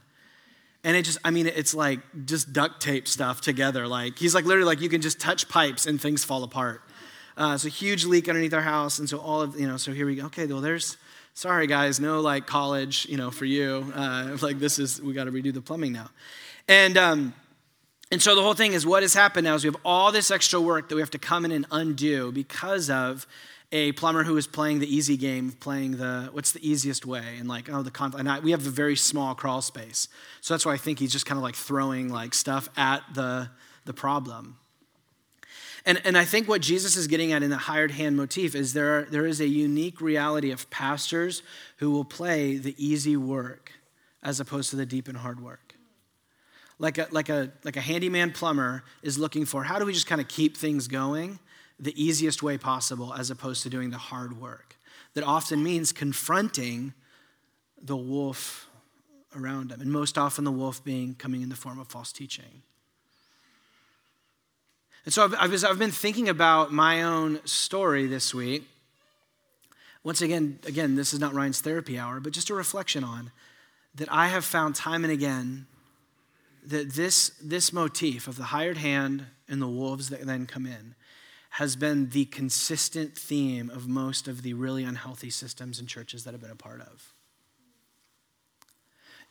And 0.85 0.95
it 0.95 1.03
just, 1.03 1.17
I 1.25 1.31
mean, 1.31 1.47
it's 1.47 1.73
like 1.73 1.99
just 2.25 2.53
duct 2.53 2.81
tape 2.81 3.09
stuff 3.09 3.41
together. 3.41 3.87
Like 3.87 4.17
he's 4.17 4.33
like 4.33 4.45
literally 4.45 4.67
like 4.67 4.79
you 4.79 4.87
can 4.87 5.01
just 5.01 5.19
touch 5.19 5.49
pipes 5.49 5.85
and 5.85 5.99
things 5.99 6.23
fall 6.23 6.43
apart. 6.43 6.81
Uh, 7.35 7.57
a 7.61 7.67
huge 7.67 8.05
leak 8.05 8.29
underneath 8.29 8.53
our 8.53 8.61
house, 8.61 8.99
and 8.99 9.09
so 9.09 9.17
all 9.17 9.41
of 9.41 9.59
you 9.59 9.67
know. 9.67 9.75
So 9.75 9.91
here 9.91 10.05
we 10.05 10.15
go. 10.15 10.27
Okay, 10.27 10.45
well, 10.45 10.61
there's 10.61 10.95
sorry 11.33 11.67
guys, 11.67 11.99
no 11.99 12.21
like 12.21 12.47
college, 12.47 13.05
you 13.09 13.17
know, 13.17 13.29
for 13.29 13.43
you. 13.43 13.91
Uh, 13.93 14.37
like 14.41 14.57
this 14.59 14.79
is 14.79 15.01
we 15.01 15.11
got 15.11 15.25
to 15.25 15.31
redo 15.33 15.53
the 15.53 15.61
plumbing 15.61 15.91
now, 15.91 16.09
and 16.69 16.97
um, 16.97 17.33
and 18.09 18.21
so 18.21 18.35
the 18.35 18.41
whole 18.41 18.53
thing 18.53 18.71
is 18.71 18.85
what 18.85 19.03
has 19.03 19.13
happened 19.13 19.43
now 19.43 19.55
is 19.55 19.65
we 19.65 19.67
have 19.67 19.81
all 19.83 20.11
this 20.13 20.31
extra 20.31 20.61
work 20.61 20.87
that 20.87 20.95
we 20.95 21.01
have 21.01 21.11
to 21.11 21.19
come 21.19 21.43
in 21.43 21.51
and 21.51 21.65
undo 21.71 22.31
because 22.31 22.89
of 22.89 23.27
a 23.71 23.91
plumber 23.93 24.23
who 24.23 24.33
was 24.33 24.47
playing 24.47 24.79
the 24.79 24.95
easy 24.95 25.17
game, 25.17 25.51
playing 25.51 25.97
the 25.97 26.29
what's 26.31 26.51
the 26.51 26.67
easiest 26.67 27.05
way, 27.05 27.35
and 27.39 27.47
like 27.47 27.69
oh 27.69 27.81
the 27.81 27.91
conf- 27.91 28.15
and 28.15 28.29
I, 28.29 28.39
we 28.39 28.51
have 28.51 28.65
a 28.65 28.69
very 28.69 28.95
small 28.95 29.35
crawl 29.35 29.61
space, 29.61 30.07
so 30.41 30.53
that's 30.53 30.65
why 30.65 30.73
I 30.73 30.77
think 30.77 30.99
he's 30.99 31.11
just 31.11 31.25
kind 31.25 31.37
of 31.37 31.43
like 31.43 31.55
throwing 31.55 32.09
like 32.09 32.33
stuff 32.33 32.69
at 32.77 33.01
the 33.13 33.49
the 33.85 33.93
problem. 33.93 34.57
And, 35.85 36.01
and 36.03 36.17
I 36.17 36.25
think 36.25 36.47
what 36.47 36.61
Jesus 36.61 36.95
is 36.97 37.05
getting 37.05 37.31
at 37.31 37.43
in 37.43 37.51
the 37.51 37.57
hired 37.57 37.91
hand 37.91 38.17
motif 38.17 38.55
is 38.55 38.73
there, 38.73 38.99
are, 38.99 39.03
there 39.03 39.27
is 39.27 39.39
a 39.39 39.47
unique 39.47 40.01
reality 40.01 40.49
of 40.49 40.67
pastors 40.71 41.43
who 41.77 41.91
will 41.91 42.03
play 42.03 42.57
the 42.57 42.73
easy 42.83 43.15
work 43.15 43.71
as 44.23 44.39
opposed 44.39 44.71
to 44.71 44.75
the 44.75 44.85
deep 44.85 45.07
and 45.07 45.17
hard 45.17 45.39
work. 45.39 45.75
Like 46.79 46.97
a, 46.97 47.07
like 47.11 47.29
a, 47.29 47.51
like 47.63 47.77
a 47.77 47.81
handyman 47.81 48.31
plumber 48.31 48.83
is 49.03 49.19
looking 49.19 49.45
for 49.45 49.63
how 49.63 49.77
do 49.77 49.85
we 49.85 49.93
just 49.93 50.07
kind 50.07 50.19
of 50.19 50.27
keep 50.27 50.57
things 50.57 50.87
going 50.87 51.39
the 51.79 52.01
easiest 52.01 52.41
way 52.41 52.57
possible 52.57 53.13
as 53.13 53.29
opposed 53.29 53.63
to 53.63 53.69
doing 53.69 53.89
the 53.89 53.97
hard 53.97 54.39
work. 54.39 54.77
That 55.13 55.23
often 55.23 55.63
means 55.63 55.91
confronting 55.91 56.93
the 57.81 57.97
wolf 57.97 58.69
around 59.35 59.69
them, 59.69 59.81
and 59.81 59.91
most 59.91 60.17
often 60.17 60.43
the 60.43 60.51
wolf 60.51 60.83
being 60.83 61.15
coming 61.15 61.41
in 61.41 61.49
the 61.49 61.55
form 61.55 61.79
of 61.79 61.87
false 61.87 62.11
teaching. 62.11 62.63
And 65.03 65.13
so 65.13 65.23
I've, 65.23 65.35
I've, 65.39 65.65
I've 65.65 65.79
been 65.79 65.91
thinking 65.91 66.29
about 66.29 66.73
my 66.73 67.03
own 67.03 67.45
story 67.45 68.07
this 68.07 68.33
week. 68.33 68.67
Once 70.03 70.21
again, 70.21 70.59
again, 70.65 70.95
this 70.95 71.13
is 71.13 71.19
not 71.19 71.33
Ryan's 71.33 71.61
therapy 71.61 71.97
hour, 71.97 72.19
but 72.19 72.33
just 72.33 72.49
a 72.49 72.55
reflection 72.55 73.03
on 73.03 73.31
that 73.95 74.11
I 74.11 74.27
have 74.27 74.45
found 74.45 74.75
time 74.75 75.03
and 75.03 75.13
again 75.13 75.67
that 76.65 76.93
this, 76.93 77.29
this 77.41 77.71
motif 77.71 78.27
of 78.27 78.37
the 78.37 78.45
hired 78.45 78.77
hand 78.77 79.25
and 79.47 79.61
the 79.61 79.67
wolves 79.67 80.09
that 80.09 80.25
then 80.25 80.47
come 80.47 80.65
in 80.65 80.95
has 81.55 81.77
been 81.77 82.09
the 82.09 82.25
consistent 82.25 83.17
theme 83.17 83.69
of 83.69 83.87
most 83.87 84.27
of 84.27 84.41
the 84.41 84.53
really 84.53 84.83
unhealthy 84.83 85.29
systems 85.29 85.79
and 85.79 85.87
churches 85.87 86.25
that 86.25 86.33
I've 86.33 86.41
been 86.41 86.51
a 86.51 86.55
part 86.55 86.81
of. 86.81 87.13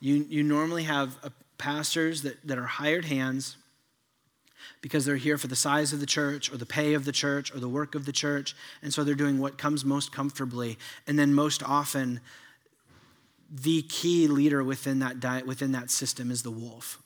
You, 0.01 0.25
you 0.31 0.43
normally 0.43 0.85
have 0.85 1.19
uh, 1.23 1.29
pastors 1.59 2.23
that, 2.23 2.39
that 2.47 2.57
are 2.57 2.65
hired 2.65 3.05
hands 3.05 3.59
because 4.81 5.05
they're 5.05 5.17
here 5.17 5.37
for 5.37 5.49
the 5.49 5.57
size 5.57 5.93
of 5.93 6.01
the 6.01 6.07
church 6.07 6.51
or 6.51 6.57
the 6.57 6.65
pay 6.65 6.95
of 6.95 7.05
the 7.05 7.13
church 7.13 7.55
or 7.55 7.61
the 7.61 7.69
work 7.69 7.95
of 7.95 8.07
the 8.07 8.13
church. 8.13 8.57
And 8.81 8.93
so 8.93 9.05
they're 9.05 9.15
doing 9.15 9.39
what 9.39 9.59
comes 9.59 9.85
most 9.85 10.11
comfortably. 10.11 10.79
And 11.07 11.19
then 11.19 11.35
most 11.35 11.63
often, 11.63 12.21
the 13.51 13.83
key 13.83 14.29
leader 14.29 14.65
within 14.65 15.01
that, 15.01 15.21
diet, 15.21 15.47
within 15.47 15.73
that 15.73 15.91
system 15.91 16.31
is 16.31 16.43
the 16.43 16.51
wolf. 16.51 17.03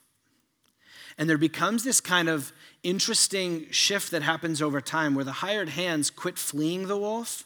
And 1.19 1.29
there 1.29 1.37
becomes 1.37 1.83
this 1.83 2.01
kind 2.01 2.29
of 2.29 2.53
interesting 2.85 3.67
shift 3.71 4.13
that 4.13 4.23
happens 4.23 4.63
over 4.63 4.81
time 4.81 5.17
where 5.17 5.25
the 5.25 5.33
hired 5.33 5.71
hands 5.71 6.11
quit 6.11 6.39
fleeing 6.39 6.87
the 6.87 6.97
wolf 6.97 7.45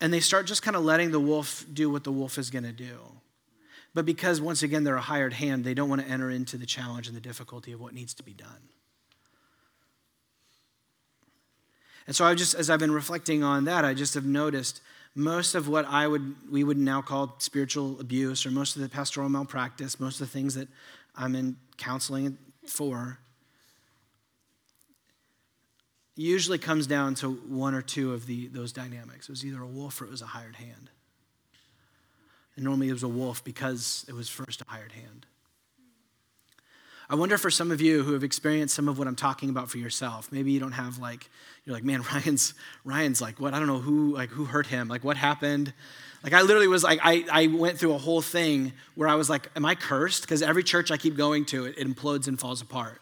and 0.00 0.12
they 0.12 0.20
start 0.20 0.46
just 0.46 0.62
kind 0.62 0.76
of 0.76 0.84
letting 0.84 1.10
the 1.10 1.20
wolf 1.20 1.66
do 1.72 1.90
what 1.90 2.04
the 2.04 2.12
wolf 2.12 2.38
is 2.38 2.48
going 2.48 2.64
to 2.64 2.72
do. 2.72 2.98
But 3.92 4.04
because, 4.04 4.40
once 4.40 4.62
again, 4.62 4.84
they're 4.84 4.96
a 4.96 5.00
hired 5.00 5.32
hand, 5.32 5.64
they 5.64 5.74
don't 5.74 5.88
want 5.88 6.02
to 6.02 6.08
enter 6.08 6.30
into 6.30 6.58
the 6.58 6.66
challenge 6.66 7.08
and 7.08 7.16
the 7.16 7.20
difficulty 7.20 7.72
of 7.72 7.80
what 7.80 7.94
needs 7.94 8.12
to 8.14 8.22
be 8.22 8.32
done. 8.32 8.68
And 12.06 12.14
so 12.14 12.24
I 12.24 12.34
just, 12.34 12.54
as 12.54 12.70
I've 12.70 12.78
been 12.78 12.92
reflecting 12.92 13.42
on 13.42 13.64
that, 13.64 13.84
I 13.84 13.94
just 13.94 14.14
have 14.14 14.26
noticed 14.26 14.80
most 15.14 15.54
of 15.54 15.66
what 15.66 15.86
I 15.86 16.06
would, 16.06 16.36
we 16.52 16.62
would 16.62 16.76
now 16.76 17.00
call 17.00 17.34
spiritual 17.38 17.98
abuse, 17.98 18.44
or 18.44 18.50
most 18.50 18.76
of 18.76 18.82
the 18.82 18.88
pastoral 18.88 19.30
malpractice, 19.30 19.98
most 19.98 20.20
of 20.20 20.26
the 20.28 20.32
things 20.32 20.54
that 20.54 20.68
I'm 21.16 21.34
in 21.34 21.56
counseling 21.78 22.36
for, 22.70 23.18
usually 26.16 26.58
comes 26.58 26.86
down 26.86 27.14
to 27.16 27.32
one 27.32 27.74
or 27.74 27.82
two 27.82 28.12
of 28.12 28.26
the, 28.26 28.46
those 28.48 28.72
dynamics. 28.72 29.28
It 29.28 29.32
was 29.32 29.44
either 29.44 29.62
a 29.62 29.66
wolf 29.66 30.00
or 30.00 30.06
it 30.06 30.10
was 30.10 30.22
a 30.22 30.26
hired 30.26 30.56
hand. 30.56 30.90
And 32.56 32.64
normally 32.64 32.88
it 32.88 32.92
was 32.92 33.02
a 33.02 33.08
wolf 33.08 33.44
because 33.44 34.04
it 34.08 34.14
was 34.14 34.28
first 34.28 34.62
a 34.62 34.64
hired 34.66 34.92
hand. 34.92 35.26
I 37.08 37.14
wonder 37.14 37.38
for 37.38 37.50
some 37.50 37.70
of 37.70 37.80
you 37.80 38.02
who 38.02 38.14
have 38.14 38.24
experienced 38.24 38.74
some 38.74 38.88
of 38.88 38.98
what 38.98 39.06
I'm 39.06 39.14
talking 39.14 39.48
about 39.48 39.70
for 39.70 39.78
yourself. 39.78 40.32
Maybe 40.32 40.50
you 40.50 40.58
don't 40.58 40.72
have 40.72 40.98
like 40.98 41.30
you're 41.64 41.74
like, 41.74 41.84
man, 41.84 42.02
Ryan's 42.12 42.54
Ryan's 42.84 43.20
like 43.20 43.38
what? 43.38 43.54
I 43.54 43.58
don't 43.58 43.68
know 43.68 43.78
who 43.78 44.14
like 44.14 44.30
who 44.30 44.44
hurt 44.44 44.66
him. 44.66 44.88
Like 44.88 45.04
what 45.04 45.16
happened? 45.16 45.72
Like 46.26 46.34
I 46.34 46.42
literally 46.42 46.66
was 46.66 46.82
like 46.82 46.98
I, 47.04 47.24
I 47.30 47.46
went 47.46 47.78
through 47.78 47.94
a 47.94 47.98
whole 47.98 48.20
thing 48.20 48.72
where 48.96 49.08
I 49.08 49.14
was 49.14 49.30
like, 49.30 49.48
am 49.54 49.64
I 49.64 49.76
cursed? 49.76 50.22
Because 50.22 50.42
every 50.42 50.64
church 50.64 50.90
I 50.90 50.96
keep 50.96 51.16
going 51.16 51.44
to, 51.46 51.66
it, 51.66 51.78
it 51.78 51.86
implodes 51.86 52.26
and 52.26 52.38
falls 52.38 52.60
apart. 52.60 53.00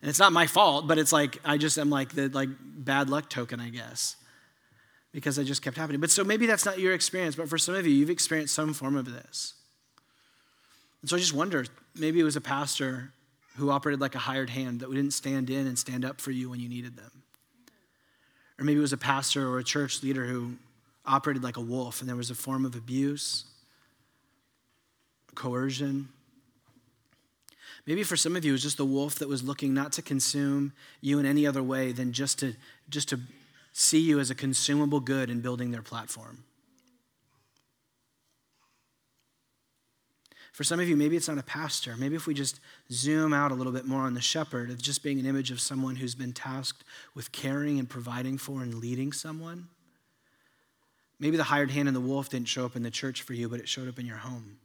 And 0.00 0.08
it's 0.08 0.20
not 0.20 0.32
my 0.32 0.46
fault, 0.46 0.86
but 0.86 0.96
it's 0.96 1.12
like 1.12 1.40
I 1.44 1.58
just 1.58 1.78
am 1.78 1.90
like 1.90 2.10
the 2.10 2.28
like 2.28 2.48
bad 2.60 3.10
luck 3.10 3.28
token, 3.28 3.58
I 3.58 3.70
guess. 3.70 4.14
Because 5.10 5.36
I 5.36 5.42
just 5.42 5.62
kept 5.62 5.76
happening. 5.76 6.00
But 6.00 6.12
so 6.12 6.22
maybe 6.22 6.46
that's 6.46 6.64
not 6.64 6.78
your 6.78 6.94
experience, 6.94 7.34
but 7.34 7.48
for 7.48 7.58
some 7.58 7.74
of 7.74 7.88
you, 7.88 7.92
you've 7.92 8.10
experienced 8.10 8.54
some 8.54 8.72
form 8.72 8.96
of 8.96 9.12
this. 9.12 9.54
And 11.00 11.10
so 11.10 11.16
I 11.16 11.18
just 11.18 11.34
wonder, 11.34 11.66
maybe 11.96 12.20
it 12.20 12.24
was 12.24 12.36
a 12.36 12.40
pastor 12.40 13.12
who 13.56 13.70
operated 13.70 14.00
like 14.00 14.14
a 14.14 14.20
hired 14.20 14.50
hand 14.50 14.78
that 14.78 14.90
didn't 14.92 15.10
stand 15.10 15.50
in 15.50 15.66
and 15.66 15.76
stand 15.76 16.04
up 16.04 16.20
for 16.20 16.30
you 16.30 16.50
when 16.50 16.60
you 16.60 16.68
needed 16.68 16.96
them. 16.96 17.22
Or 18.60 18.64
maybe 18.64 18.78
it 18.78 18.82
was 18.82 18.92
a 18.92 18.96
pastor 18.96 19.48
or 19.48 19.58
a 19.58 19.64
church 19.64 20.04
leader 20.04 20.24
who 20.24 20.54
operated 21.06 21.42
like 21.42 21.56
a 21.56 21.60
wolf 21.60 22.00
and 22.00 22.08
there 22.08 22.16
was 22.16 22.30
a 22.30 22.34
form 22.34 22.64
of 22.64 22.74
abuse, 22.74 23.44
coercion. 25.34 26.08
Maybe 27.86 28.02
for 28.02 28.16
some 28.16 28.36
of 28.36 28.44
you, 28.44 28.52
it 28.52 28.54
was 28.54 28.62
just 28.62 28.78
the 28.78 28.84
wolf 28.84 29.16
that 29.16 29.28
was 29.28 29.42
looking 29.42 29.74
not 29.74 29.92
to 29.92 30.02
consume 30.02 30.72
you 31.00 31.18
in 31.18 31.26
any 31.26 31.46
other 31.46 31.62
way 31.62 31.92
than 31.92 32.12
just 32.12 32.38
to, 32.38 32.54
just 32.88 33.10
to 33.10 33.20
see 33.72 34.00
you 34.00 34.20
as 34.20 34.30
a 34.30 34.34
consumable 34.34 35.00
good 35.00 35.28
in 35.28 35.40
building 35.40 35.70
their 35.70 35.82
platform. 35.82 36.44
For 40.52 40.62
some 40.62 40.78
of 40.78 40.88
you, 40.88 40.96
maybe 40.96 41.16
it's 41.16 41.26
not 41.26 41.36
a 41.36 41.42
pastor. 41.42 41.96
Maybe 41.98 42.14
if 42.14 42.28
we 42.28 42.32
just 42.32 42.60
zoom 42.90 43.32
out 43.32 43.50
a 43.50 43.54
little 43.54 43.72
bit 43.72 43.86
more 43.86 44.02
on 44.02 44.14
the 44.14 44.20
shepherd 44.20 44.70
of 44.70 44.80
just 44.80 45.02
being 45.02 45.18
an 45.18 45.26
image 45.26 45.50
of 45.50 45.60
someone 45.60 45.96
who's 45.96 46.14
been 46.14 46.32
tasked 46.32 46.84
with 47.12 47.32
caring 47.32 47.80
and 47.80 47.90
providing 47.90 48.38
for 48.38 48.62
and 48.62 48.74
leading 48.74 49.12
someone. 49.12 49.66
Maybe 51.24 51.38
the 51.38 51.44
hired 51.44 51.70
hand 51.70 51.88
and 51.88 51.96
the 51.96 52.02
wolf 52.02 52.28
didn't 52.28 52.48
show 52.48 52.66
up 52.66 52.76
in 52.76 52.82
the 52.82 52.90
church 52.90 53.22
for 53.22 53.32
you, 53.32 53.48
but 53.48 53.58
it 53.58 53.66
showed 53.66 53.88
up 53.88 53.98
in 53.98 54.04
your 54.04 54.18
home. 54.18 54.58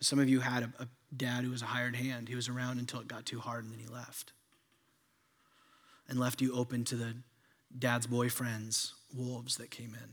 Some 0.00 0.18
of 0.18 0.28
you 0.28 0.40
had 0.40 0.64
a, 0.64 0.82
a 0.82 0.88
dad 1.16 1.42
who 1.42 1.50
was 1.50 1.62
a 1.62 1.64
hired 1.64 1.96
hand. 1.96 2.28
He 2.28 2.34
was 2.34 2.50
around 2.50 2.80
until 2.80 3.00
it 3.00 3.08
got 3.08 3.24
too 3.24 3.40
hard 3.40 3.64
and 3.64 3.72
then 3.72 3.80
he 3.80 3.86
left. 3.86 4.34
And 6.06 6.20
left 6.20 6.42
you 6.42 6.54
open 6.54 6.84
to 6.84 6.96
the 6.96 7.16
dad's 7.78 8.06
boyfriend's 8.06 8.92
wolves 9.16 9.56
that 9.56 9.70
came 9.70 9.94
in. 9.94 10.10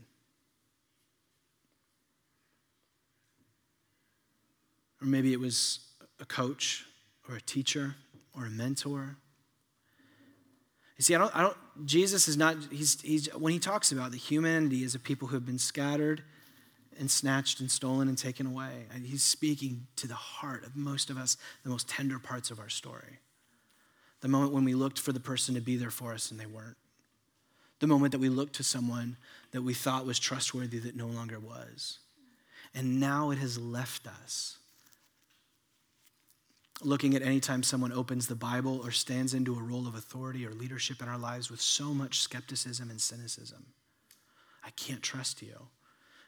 Or 5.02 5.06
maybe 5.06 5.34
it 5.34 5.38
was 5.40 5.80
a 6.18 6.24
coach 6.24 6.86
or 7.28 7.36
a 7.36 7.42
teacher 7.42 7.96
or 8.34 8.46
a 8.46 8.50
mentor. 8.50 9.18
See, 10.98 11.14
I 11.14 11.18
don't, 11.18 11.36
I 11.36 11.42
don't, 11.42 11.56
Jesus 11.84 12.26
is 12.26 12.36
not, 12.36 12.56
he's, 12.70 13.00
he's, 13.02 13.26
when 13.34 13.52
he 13.52 13.58
talks 13.58 13.92
about 13.92 14.12
the 14.12 14.18
humanity 14.18 14.82
as 14.82 14.94
a 14.94 14.98
people 14.98 15.28
who 15.28 15.34
have 15.34 15.44
been 15.44 15.58
scattered 15.58 16.22
and 16.98 17.10
snatched 17.10 17.60
and 17.60 17.70
stolen 17.70 18.08
and 18.08 18.16
taken 18.16 18.46
away, 18.46 18.86
and 18.94 19.04
he's 19.04 19.22
speaking 19.22 19.86
to 19.96 20.08
the 20.08 20.14
heart 20.14 20.64
of 20.64 20.74
most 20.74 21.10
of 21.10 21.18
us, 21.18 21.36
the 21.64 21.70
most 21.70 21.86
tender 21.88 22.18
parts 22.18 22.50
of 22.50 22.58
our 22.58 22.70
story. 22.70 23.18
The 24.22 24.28
moment 24.28 24.52
when 24.52 24.64
we 24.64 24.74
looked 24.74 24.98
for 24.98 25.12
the 25.12 25.20
person 25.20 25.54
to 25.54 25.60
be 25.60 25.76
there 25.76 25.90
for 25.90 26.14
us 26.14 26.30
and 26.30 26.40
they 26.40 26.46
weren't. 26.46 26.78
The 27.80 27.86
moment 27.86 28.12
that 28.12 28.18
we 28.18 28.30
looked 28.30 28.54
to 28.54 28.64
someone 28.64 29.18
that 29.52 29.60
we 29.60 29.74
thought 29.74 30.06
was 30.06 30.18
trustworthy 30.18 30.78
that 30.78 30.96
no 30.96 31.06
longer 31.06 31.38
was. 31.38 31.98
And 32.74 32.98
now 32.98 33.30
it 33.30 33.38
has 33.38 33.58
left 33.58 34.06
us 34.06 34.56
looking 36.82 37.14
at 37.14 37.22
any 37.22 37.40
time 37.40 37.62
someone 37.62 37.92
opens 37.92 38.26
the 38.26 38.34
Bible 38.34 38.80
or 38.84 38.90
stands 38.90 39.34
into 39.34 39.58
a 39.58 39.62
role 39.62 39.86
of 39.86 39.94
authority 39.94 40.46
or 40.46 40.50
leadership 40.50 41.00
in 41.00 41.08
our 41.08 41.18
lives 41.18 41.50
with 41.50 41.60
so 41.60 41.94
much 41.94 42.20
skepticism 42.20 42.90
and 42.90 43.00
cynicism. 43.00 43.66
I 44.64 44.70
can't 44.70 45.02
trust 45.02 45.42
you. 45.42 45.68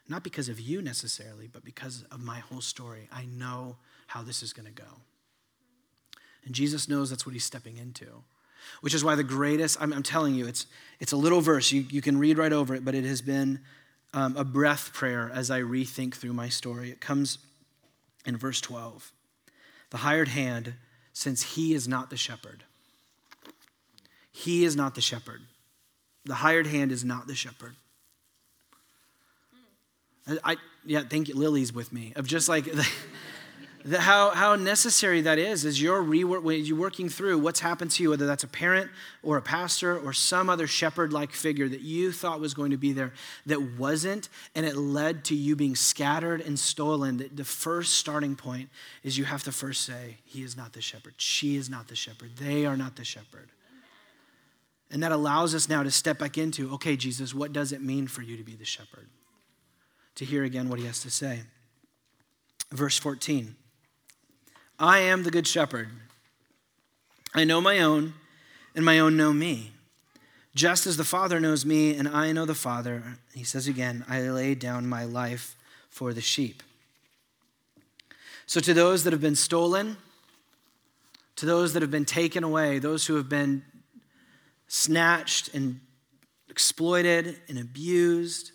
Not 0.07 0.23
because 0.23 0.49
of 0.49 0.59
you 0.59 0.81
necessarily, 0.81 1.47
but 1.47 1.63
because 1.63 2.03
of 2.11 2.19
my 2.23 2.39
whole 2.39 2.61
story. 2.61 3.07
I 3.11 3.25
know 3.25 3.77
how 4.07 4.23
this 4.23 4.41
is 4.41 4.53
going 4.53 4.65
to 4.65 4.71
go. 4.71 4.89
And 6.45 6.55
Jesus 6.55 6.89
knows 6.89 7.11
that's 7.11 7.27
what 7.27 7.33
he's 7.33 7.45
stepping 7.45 7.77
into. 7.77 8.07
Which 8.81 8.95
is 8.95 9.03
why 9.03 9.15
the 9.15 9.23
greatest, 9.23 9.77
I'm, 9.79 9.93
I'm 9.93 10.03
telling 10.03 10.33
you, 10.33 10.47
it's, 10.47 10.65
it's 10.99 11.11
a 11.11 11.17
little 11.17 11.41
verse. 11.41 11.71
You, 11.71 11.85
you 11.89 12.01
can 12.01 12.17
read 12.17 12.37
right 12.37 12.51
over 12.51 12.73
it, 12.73 12.83
but 12.83 12.95
it 12.95 13.03
has 13.05 13.21
been 13.21 13.59
um, 14.13 14.35
a 14.35 14.43
breath 14.43 14.93
prayer 14.93 15.29
as 15.31 15.51
I 15.51 15.61
rethink 15.61 16.15
through 16.15 16.33
my 16.33 16.49
story. 16.49 16.89
It 16.89 16.99
comes 16.99 17.37
in 18.25 18.35
verse 18.35 18.59
12 18.61 19.11
the 19.89 19.97
hired 19.97 20.27
hand, 20.27 20.73
since 21.13 21.55
he 21.55 21.73
is 21.73 21.87
not 21.87 22.09
the 22.09 22.17
shepherd. 22.17 22.63
He 24.31 24.63
is 24.63 24.75
not 24.75 24.95
the 24.95 25.01
shepherd. 25.01 25.41
The 26.25 26.35
hired 26.35 26.67
hand 26.67 26.91
is 26.91 27.03
not 27.03 27.27
the 27.27 27.35
shepherd. 27.35 27.75
I, 30.43 30.57
yeah, 30.85 31.01
thank 31.01 31.27
you. 31.27 31.35
Lily's 31.35 31.73
with 31.73 31.91
me. 31.91 32.13
Of 32.15 32.27
just 32.27 32.47
like 32.47 32.65
how, 33.87 34.31
how 34.31 34.55
necessary 34.55 35.21
that 35.21 35.39
is 35.39 35.63
as 35.63 35.81
you're, 35.81 36.03
rework, 36.03 36.67
you're 36.67 36.77
working 36.77 37.07
through 37.07 37.37
what's 37.39 37.61
happened 37.61 37.91
to 37.91 38.03
you, 38.03 38.09
whether 38.09 38.27
that's 38.27 38.43
a 38.43 38.47
parent 38.47 38.91
or 39.23 39.37
a 39.37 39.41
pastor 39.41 39.97
or 39.97 40.11
some 40.11 40.49
other 40.49 40.67
shepherd 40.67 41.13
like 41.13 41.31
figure 41.31 41.69
that 41.69 41.81
you 41.81 42.11
thought 42.11 42.41
was 42.41 42.53
going 42.53 42.71
to 42.71 42.77
be 42.77 42.91
there 42.91 43.13
that 43.45 43.61
wasn't, 43.77 44.27
and 44.53 44.65
it 44.65 44.75
led 44.75 45.23
to 45.25 45.35
you 45.35 45.55
being 45.55 45.75
scattered 45.75 46.41
and 46.41 46.59
stolen. 46.59 47.17
The, 47.17 47.29
the 47.29 47.45
first 47.45 47.93
starting 47.93 48.35
point 48.35 48.69
is 49.03 49.17
you 49.17 49.25
have 49.25 49.43
to 49.43 49.51
first 49.51 49.85
say, 49.85 50.17
He 50.25 50.43
is 50.43 50.57
not 50.57 50.73
the 50.73 50.81
shepherd. 50.81 51.13
She 51.17 51.55
is 51.55 51.69
not 51.69 51.87
the 51.87 51.95
shepherd. 51.95 52.31
They 52.37 52.65
are 52.65 52.75
not 52.75 52.97
the 52.97 53.05
shepherd. 53.05 53.49
And 54.91 55.03
that 55.03 55.11
allows 55.11 55.55
us 55.55 55.69
now 55.69 55.83
to 55.83 55.91
step 55.91 56.19
back 56.19 56.37
into 56.37 56.73
okay, 56.73 56.97
Jesus, 56.97 57.33
what 57.33 57.53
does 57.53 57.71
it 57.71 57.81
mean 57.81 58.07
for 58.07 58.23
you 58.23 58.35
to 58.35 58.43
be 58.43 58.55
the 58.55 58.65
shepherd? 58.65 59.07
To 60.15 60.25
hear 60.25 60.43
again 60.43 60.67
what 60.67 60.79
he 60.79 60.85
has 60.85 60.99
to 61.01 61.09
say. 61.09 61.41
Verse 62.71 62.97
14 62.97 63.55
I 64.79 64.99
am 64.99 65.23
the 65.23 65.31
good 65.31 65.45
shepherd. 65.45 65.89
I 67.35 67.43
know 67.43 67.59
my 67.59 67.79
own, 67.79 68.13
and 68.73 68.85
my 68.85 68.97
own 68.99 69.17
know 69.17 69.33
me. 69.33 69.73
Just 70.55 70.87
as 70.87 70.95
the 70.95 71.03
Father 71.03 71.39
knows 71.39 71.65
me, 71.65 71.95
and 71.95 72.07
I 72.07 72.31
know 72.31 72.45
the 72.45 72.55
Father, 72.55 73.03
he 73.33 73.43
says 73.43 73.67
again, 73.67 74.05
I 74.07 74.21
lay 74.21 74.55
down 74.55 74.87
my 74.87 75.03
life 75.03 75.55
for 75.89 76.13
the 76.13 76.21
sheep. 76.21 76.63
So, 78.45 78.59
to 78.61 78.73
those 78.73 79.03
that 79.03 79.13
have 79.13 79.21
been 79.21 79.35
stolen, 79.35 79.97
to 81.35 81.45
those 81.45 81.73
that 81.73 81.81
have 81.81 81.91
been 81.91 82.05
taken 82.05 82.43
away, 82.43 82.79
those 82.79 83.05
who 83.05 83.15
have 83.15 83.29
been 83.29 83.63
snatched 84.67 85.53
and 85.53 85.81
exploited 86.49 87.37
and 87.47 87.59
abused 87.59 88.51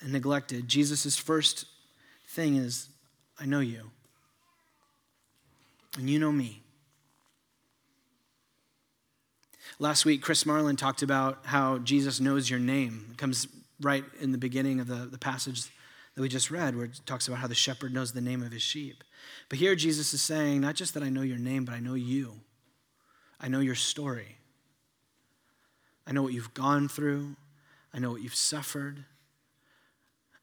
and 0.00 0.12
neglected, 0.12 0.68
Jesus' 0.68 1.16
first 1.16 1.66
thing 2.28 2.56
is, 2.56 2.88
I 3.38 3.46
know 3.46 3.60
you. 3.60 3.90
And 6.00 6.08
you 6.08 6.18
know 6.18 6.32
me. 6.32 6.62
Last 9.78 10.06
week, 10.06 10.22
Chris 10.22 10.46
Marlin 10.46 10.74
talked 10.76 11.02
about 11.02 11.44
how 11.44 11.76
Jesus 11.76 12.20
knows 12.20 12.48
your 12.48 12.58
name. 12.58 13.08
It 13.10 13.18
comes 13.18 13.46
right 13.82 14.02
in 14.18 14.32
the 14.32 14.38
beginning 14.38 14.80
of 14.80 14.86
the, 14.86 15.06
the 15.06 15.18
passage 15.18 15.64
that 16.14 16.22
we 16.22 16.30
just 16.30 16.50
read, 16.50 16.74
where 16.74 16.86
it 16.86 17.02
talks 17.04 17.28
about 17.28 17.40
how 17.40 17.46
the 17.46 17.54
shepherd 17.54 17.92
knows 17.92 18.12
the 18.12 18.22
name 18.22 18.42
of 18.42 18.50
his 18.50 18.62
sheep. 18.62 19.04
But 19.50 19.58
here, 19.58 19.76
Jesus 19.76 20.14
is 20.14 20.22
saying, 20.22 20.62
not 20.62 20.74
just 20.74 20.94
that 20.94 21.02
I 21.02 21.10
know 21.10 21.20
your 21.20 21.36
name, 21.36 21.66
but 21.66 21.74
I 21.74 21.80
know 21.80 21.92
you. 21.92 22.40
I 23.38 23.48
know 23.48 23.60
your 23.60 23.74
story. 23.74 24.38
I 26.06 26.12
know 26.12 26.22
what 26.22 26.32
you've 26.32 26.54
gone 26.54 26.88
through. 26.88 27.36
I 27.92 27.98
know 27.98 28.10
what 28.10 28.22
you've 28.22 28.34
suffered. 28.34 29.04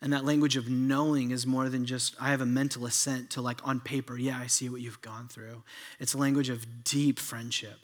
And 0.01 0.13
that 0.13 0.25
language 0.25 0.55
of 0.57 0.69
knowing 0.69 1.31
is 1.31 1.47
more 1.47 1.69
than 1.69 1.85
just, 1.85 2.15
I 2.21 2.29
have 2.29 2.41
a 2.41 2.45
mental 2.45 2.85
assent 2.85 3.31
to, 3.31 3.41
like, 3.41 3.65
on 3.67 3.79
paper, 3.79 4.15
yeah, 4.15 4.37
I 4.39 4.45
see 4.45 4.69
what 4.69 4.81
you've 4.81 5.01
gone 5.01 5.27
through. 5.27 5.63
It's 5.99 6.13
a 6.13 6.19
language 6.19 6.49
of 6.49 6.83
deep 6.83 7.17
friendship, 7.17 7.79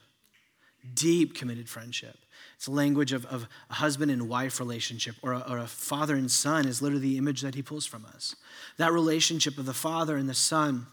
deep 0.94 1.36
committed 1.36 1.68
friendship. 1.68 2.18
It's 2.56 2.68
a 2.68 2.72
language 2.72 3.14
of, 3.14 3.26
of 3.26 3.48
a 3.70 3.74
husband 3.74 4.12
and 4.12 4.30
wife 4.30 4.60
relationship, 4.60 5.16
or 5.24 5.34
a, 5.34 5.40
or 5.50 5.58
a 5.58 5.68
father 5.68 6.16
and 6.16 6.30
son 6.30 6.68
is 6.68 6.82
literally 6.82 7.02
the 7.02 7.18
image 7.18 7.42
that 7.42 7.56
he 7.56 7.64
pulls 7.64 7.88
from 7.88 8.06
us. 8.06 8.36
That 8.78 8.94
relationship 8.94 9.58
of 9.58 9.66
the 9.66 9.74
father 9.74 10.16
and 10.16 10.30
the 10.30 10.36
son 10.36 10.86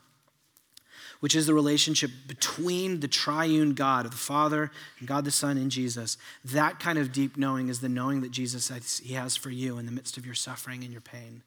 which 1.20 1.34
is 1.34 1.46
the 1.46 1.54
relationship 1.54 2.10
between 2.26 3.00
the 3.00 3.08
triune 3.08 3.74
God 3.74 4.06
of 4.06 4.10
the 4.10 4.16
Father 4.16 4.70
and 4.98 5.06
God 5.06 5.24
the 5.24 5.30
Son 5.30 5.56
in 5.56 5.70
Jesus. 5.70 6.16
That 6.44 6.80
kind 6.80 6.98
of 6.98 7.12
deep 7.12 7.36
knowing 7.36 7.68
is 7.68 7.80
the 7.80 7.88
knowing 7.88 8.22
that 8.22 8.30
Jesus 8.30 8.64
says 8.64 9.00
He 9.04 9.14
has 9.14 9.36
for 9.36 9.50
you 9.50 9.78
in 9.78 9.86
the 9.86 9.92
midst 9.92 10.16
of 10.16 10.26
your 10.26 10.34
suffering 10.34 10.82
and 10.82 10.92
your 10.92 11.02
pain, 11.02 11.42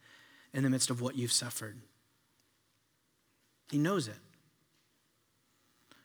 in 0.54 0.64
the 0.64 0.70
midst 0.70 0.90
of 0.90 1.02
what 1.02 1.16
you've 1.16 1.32
suffered. 1.32 1.78
He 3.72 3.78
knows 3.78 4.08
it. 4.08 4.18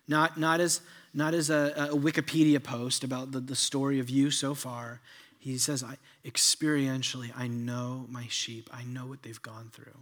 Not, 0.08 0.38
not 0.38 0.60
as, 0.60 0.80
not 1.12 1.34
as 1.34 1.50
a, 1.50 1.90
a 1.90 1.96
Wikipedia 1.96 2.62
post 2.62 3.04
about 3.04 3.32
the, 3.32 3.40
the 3.40 3.54
story 3.54 4.00
of 4.00 4.08
you 4.08 4.30
so 4.30 4.54
far. 4.54 5.00
He 5.38 5.58
says, 5.58 5.84
I, 5.84 5.96
experientially, 6.24 7.30
I 7.36 7.46
know 7.46 8.06
my 8.08 8.26
sheep. 8.30 8.70
I 8.72 8.84
know 8.84 9.04
what 9.04 9.22
they've 9.22 9.40
gone 9.42 9.70
through. 9.70 9.98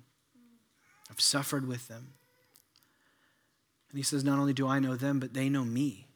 I've 1.11 1.21
suffered 1.21 1.67
with 1.67 1.89
them. 1.89 2.13
And 3.91 3.99
he 3.99 4.03
says, 4.03 4.25
Not 4.25 4.39
only 4.39 4.53
do 4.53 4.67
I 4.67 4.79
know 4.79 4.97
them, 4.97 5.21
but 5.21 5.35
they 5.35 5.49
know 5.49 5.65
me. 5.65 6.07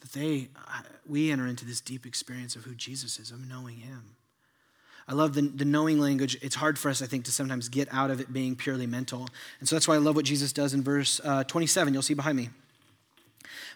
That 0.00 0.12
they, 0.12 0.48
we 1.08 1.30
enter 1.30 1.46
into 1.46 1.64
this 1.64 1.80
deep 1.80 2.06
experience 2.06 2.54
of 2.56 2.64
who 2.64 2.74
Jesus 2.74 3.18
is, 3.18 3.30
of 3.30 3.48
knowing 3.48 3.76
him. 3.76 4.16
I 5.08 5.14
love 5.14 5.32
the, 5.32 5.42
the 5.42 5.64
knowing 5.64 5.98
language. 5.98 6.36
It's 6.42 6.56
hard 6.56 6.78
for 6.78 6.90
us, 6.90 7.00
I 7.00 7.06
think, 7.06 7.24
to 7.24 7.32
sometimes 7.32 7.68
get 7.68 7.88
out 7.90 8.10
of 8.10 8.20
it 8.20 8.32
being 8.32 8.54
purely 8.54 8.86
mental. 8.86 9.26
And 9.58 9.68
so 9.68 9.74
that's 9.74 9.88
why 9.88 9.94
I 9.94 9.98
love 9.98 10.14
what 10.16 10.26
Jesus 10.26 10.52
does 10.52 10.74
in 10.74 10.82
verse 10.82 11.18
uh, 11.24 11.44
27. 11.44 11.94
You'll 11.94 12.02
see 12.02 12.14
behind 12.14 12.36
me. 12.36 12.50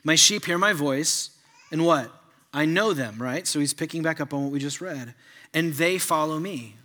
My 0.05 0.14
sheep 0.14 0.44
hear 0.44 0.59
my 0.59 0.75
voice, 0.75 1.31
and 1.70 1.87
what? 1.87 2.11
I 2.53 2.66
know 2.66 2.92
them, 2.92 3.16
right? 3.20 3.46
So 3.46 3.61
he's 3.61 3.72
picking 3.72 4.03
back 4.03 4.20
up 4.20 4.35
on 4.35 4.42
what 4.42 4.53
we 4.53 4.59
just 4.59 4.81
read. 4.83 5.14
And 5.55 5.72
they 5.75 5.96
follow 5.96 6.38
me. 6.38 6.77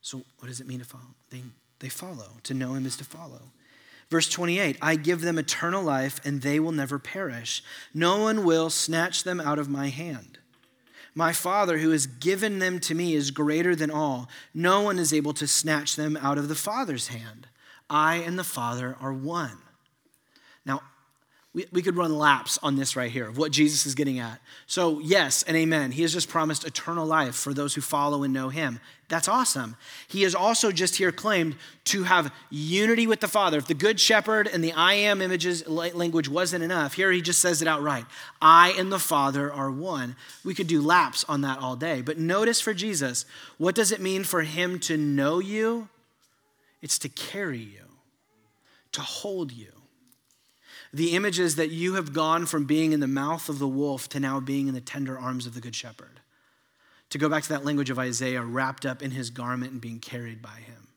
So 0.00 0.22
what 0.38 0.48
does 0.48 0.60
it 0.60 0.66
mean 0.66 0.78
to 0.78 0.84
follow? 0.84 1.04
They, 1.28 1.42
they 1.80 1.90
follow. 1.90 2.28
To 2.44 2.54
know 2.54 2.72
him 2.72 2.86
is 2.86 2.96
to 2.96 3.04
follow. 3.04 3.42
Verse 4.10 4.28
28 4.28 4.76
I 4.82 4.96
give 4.96 5.20
them 5.20 5.38
eternal 5.38 5.82
life, 5.82 6.20
and 6.24 6.42
they 6.42 6.60
will 6.60 6.72
never 6.72 6.98
perish. 6.98 7.62
No 7.94 8.18
one 8.18 8.44
will 8.44 8.68
snatch 8.68 9.22
them 9.22 9.40
out 9.40 9.58
of 9.58 9.68
my 9.68 9.88
hand. 9.88 10.38
My 11.14 11.32
Father, 11.32 11.78
who 11.78 11.90
has 11.90 12.06
given 12.06 12.58
them 12.60 12.78
to 12.80 12.94
me, 12.94 13.14
is 13.14 13.30
greater 13.30 13.74
than 13.74 13.90
all. 13.90 14.28
No 14.54 14.80
one 14.80 14.98
is 14.98 15.12
able 15.12 15.32
to 15.34 15.46
snatch 15.46 15.96
them 15.96 16.16
out 16.16 16.38
of 16.38 16.48
the 16.48 16.54
Father's 16.54 17.08
hand. 17.08 17.48
I 17.88 18.16
and 18.16 18.38
the 18.38 18.44
Father 18.44 18.96
are 19.00 19.12
one. 19.12 19.58
Now, 20.64 20.82
we, 21.52 21.66
we 21.72 21.82
could 21.82 21.96
run 21.96 22.16
laps 22.16 22.58
on 22.62 22.76
this 22.76 22.94
right 22.94 23.10
here 23.10 23.28
of 23.28 23.36
what 23.36 23.50
Jesus 23.50 23.86
is 23.86 23.96
getting 23.96 24.20
at. 24.20 24.40
So, 24.66 25.00
yes 25.00 25.42
and 25.42 25.56
amen. 25.56 25.90
He 25.90 26.02
has 26.02 26.12
just 26.12 26.28
promised 26.28 26.64
eternal 26.64 27.06
life 27.06 27.34
for 27.34 27.52
those 27.52 27.74
who 27.74 27.80
follow 27.80 28.22
and 28.22 28.32
know 28.32 28.50
him. 28.50 28.78
That's 29.10 29.28
awesome. 29.28 29.76
He 30.08 30.24
is 30.24 30.34
also 30.34 30.72
just 30.72 30.96
here 30.96 31.12
claimed 31.12 31.56
to 31.86 32.04
have 32.04 32.32
unity 32.48 33.06
with 33.06 33.20
the 33.20 33.28
Father. 33.28 33.58
If 33.58 33.66
the 33.66 33.74
Good 33.74 34.00
Shepherd 34.00 34.46
and 34.46 34.64
the 34.64 34.72
I 34.72 34.94
am 34.94 35.20
images 35.20 35.66
language 35.68 36.28
wasn't 36.28 36.64
enough, 36.64 36.94
here 36.94 37.12
he 37.12 37.20
just 37.20 37.40
says 37.40 37.60
it 37.60 37.68
outright 37.68 38.06
I 38.40 38.70
and 38.78 38.90
the 38.90 38.98
Father 38.98 39.52
are 39.52 39.70
one. 39.70 40.16
We 40.44 40.54
could 40.54 40.68
do 40.68 40.80
laps 40.80 41.24
on 41.28 41.42
that 41.42 41.58
all 41.58 41.76
day. 41.76 42.00
But 42.00 42.18
notice 42.18 42.60
for 42.60 42.72
Jesus, 42.72 43.26
what 43.58 43.74
does 43.74 43.92
it 43.92 44.00
mean 44.00 44.24
for 44.24 44.42
him 44.42 44.78
to 44.80 44.96
know 44.96 45.40
you? 45.40 45.88
It's 46.80 46.98
to 47.00 47.10
carry 47.10 47.58
you, 47.58 47.84
to 48.92 49.02
hold 49.02 49.52
you 49.52 49.72
the 50.92 51.14
image 51.14 51.38
is 51.38 51.56
that 51.56 51.70
you 51.70 51.94
have 51.94 52.12
gone 52.12 52.46
from 52.46 52.64
being 52.64 52.92
in 52.92 53.00
the 53.00 53.06
mouth 53.06 53.48
of 53.48 53.58
the 53.58 53.68
wolf 53.68 54.08
to 54.08 54.20
now 54.20 54.40
being 54.40 54.66
in 54.66 54.74
the 54.74 54.80
tender 54.80 55.18
arms 55.18 55.46
of 55.46 55.54
the 55.54 55.60
good 55.60 55.76
shepherd. 55.76 56.19
To 57.10 57.18
go 57.18 57.28
back 57.28 57.42
to 57.44 57.48
that 57.50 57.64
language 57.64 57.90
of 57.90 57.98
Isaiah, 57.98 58.42
wrapped 58.42 58.86
up 58.86 59.02
in 59.02 59.10
his 59.10 59.30
garment 59.30 59.72
and 59.72 59.80
being 59.80 59.98
carried 59.98 60.40
by 60.40 60.48
him. 60.48 60.88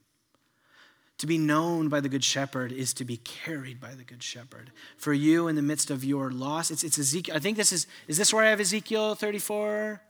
To 1.20 1.28
be 1.28 1.38
known 1.38 1.90
by 1.90 2.02
the 2.02 2.10
good 2.10 2.24
shepherd 2.24 2.72
is 2.72 2.94
to 2.96 3.06
be 3.06 3.18
carried 3.18 3.80
by 3.80 3.96
the 3.96 4.04
good 4.04 4.22
shepherd. 4.22 4.72
For 4.98 5.14
you 5.14 5.48
in 5.48 5.56
the 5.56 5.62
midst 5.62 5.90
of 5.90 6.04
your 6.04 6.32
loss, 6.32 6.70
it's, 6.70 6.84
it's 6.84 7.00
Ezekiel. 7.00 7.36
I 7.36 7.40
think 7.40 7.56
this 7.56 7.72
is, 7.72 7.88
is 8.08 8.18
this 8.18 8.34
where 8.34 8.44
I 8.44 8.50
have 8.50 8.60
Ezekiel 8.60 9.16
34? 9.16 10.02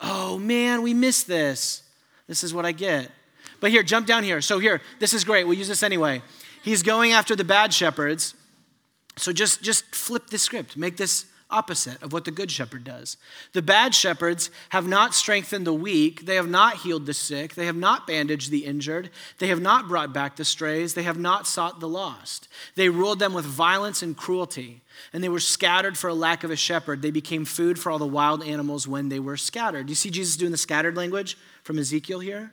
Oh 0.00 0.38
man, 0.38 0.82
we 0.82 0.94
missed 0.94 1.26
this. 1.26 1.82
This 2.26 2.42
is 2.42 2.54
what 2.54 2.64
I 2.64 2.72
get. 2.72 3.10
But 3.60 3.70
here, 3.70 3.82
jump 3.82 4.06
down 4.06 4.22
here. 4.22 4.40
So 4.40 4.58
here, 4.58 4.80
this 4.98 5.12
is 5.12 5.24
great. 5.24 5.44
We'll 5.44 5.58
use 5.58 5.68
this 5.68 5.82
anyway. 5.82 6.22
He's 6.62 6.82
going 6.82 7.12
after 7.12 7.36
the 7.36 7.44
bad 7.44 7.72
shepherds 7.72 8.34
so 9.18 9.32
just, 9.32 9.62
just 9.62 9.94
flip 9.94 10.28
the 10.28 10.38
script, 10.38 10.76
make 10.76 10.96
this 10.96 11.26
opposite 11.50 12.02
of 12.02 12.12
what 12.12 12.24
the 12.24 12.30
good 12.30 12.50
shepherd 12.50 12.84
does. 12.84 13.16
The 13.52 13.62
bad 13.62 13.94
shepherds 13.94 14.50
have 14.70 14.86
not 14.86 15.14
strengthened 15.14 15.66
the 15.66 15.72
weak, 15.72 16.26
they 16.26 16.34
have 16.34 16.48
not 16.48 16.78
healed 16.78 17.06
the 17.06 17.14
sick, 17.14 17.54
they 17.54 17.66
have 17.66 17.76
not 17.76 18.06
bandaged 18.06 18.50
the 18.50 18.66
injured, 18.66 19.10
they 19.38 19.48
have 19.48 19.60
not 19.60 19.88
brought 19.88 20.12
back 20.12 20.36
the 20.36 20.44
strays, 20.44 20.94
they 20.94 21.04
have 21.04 21.18
not 21.18 21.46
sought 21.46 21.80
the 21.80 21.88
lost. 21.88 22.48
They 22.74 22.88
ruled 22.88 23.18
them 23.18 23.32
with 23.32 23.44
violence 23.44 24.02
and 24.02 24.16
cruelty, 24.16 24.82
and 25.12 25.24
they 25.24 25.28
were 25.28 25.40
scattered 25.40 25.96
for 25.96 26.08
a 26.08 26.14
lack 26.14 26.44
of 26.44 26.50
a 26.50 26.56
shepherd. 26.56 27.00
They 27.00 27.10
became 27.10 27.44
food 27.44 27.78
for 27.78 27.90
all 27.90 27.98
the 27.98 28.06
wild 28.06 28.42
animals 28.42 28.86
when 28.86 29.08
they 29.08 29.20
were 29.20 29.36
scattered. 29.36 29.88
You 29.88 29.94
see 29.94 30.10
Jesus 30.10 30.36
doing 30.36 30.52
the 30.52 30.58
scattered 30.58 30.96
language 30.96 31.38
from 31.62 31.78
Ezekiel 31.78 32.20
here? 32.20 32.52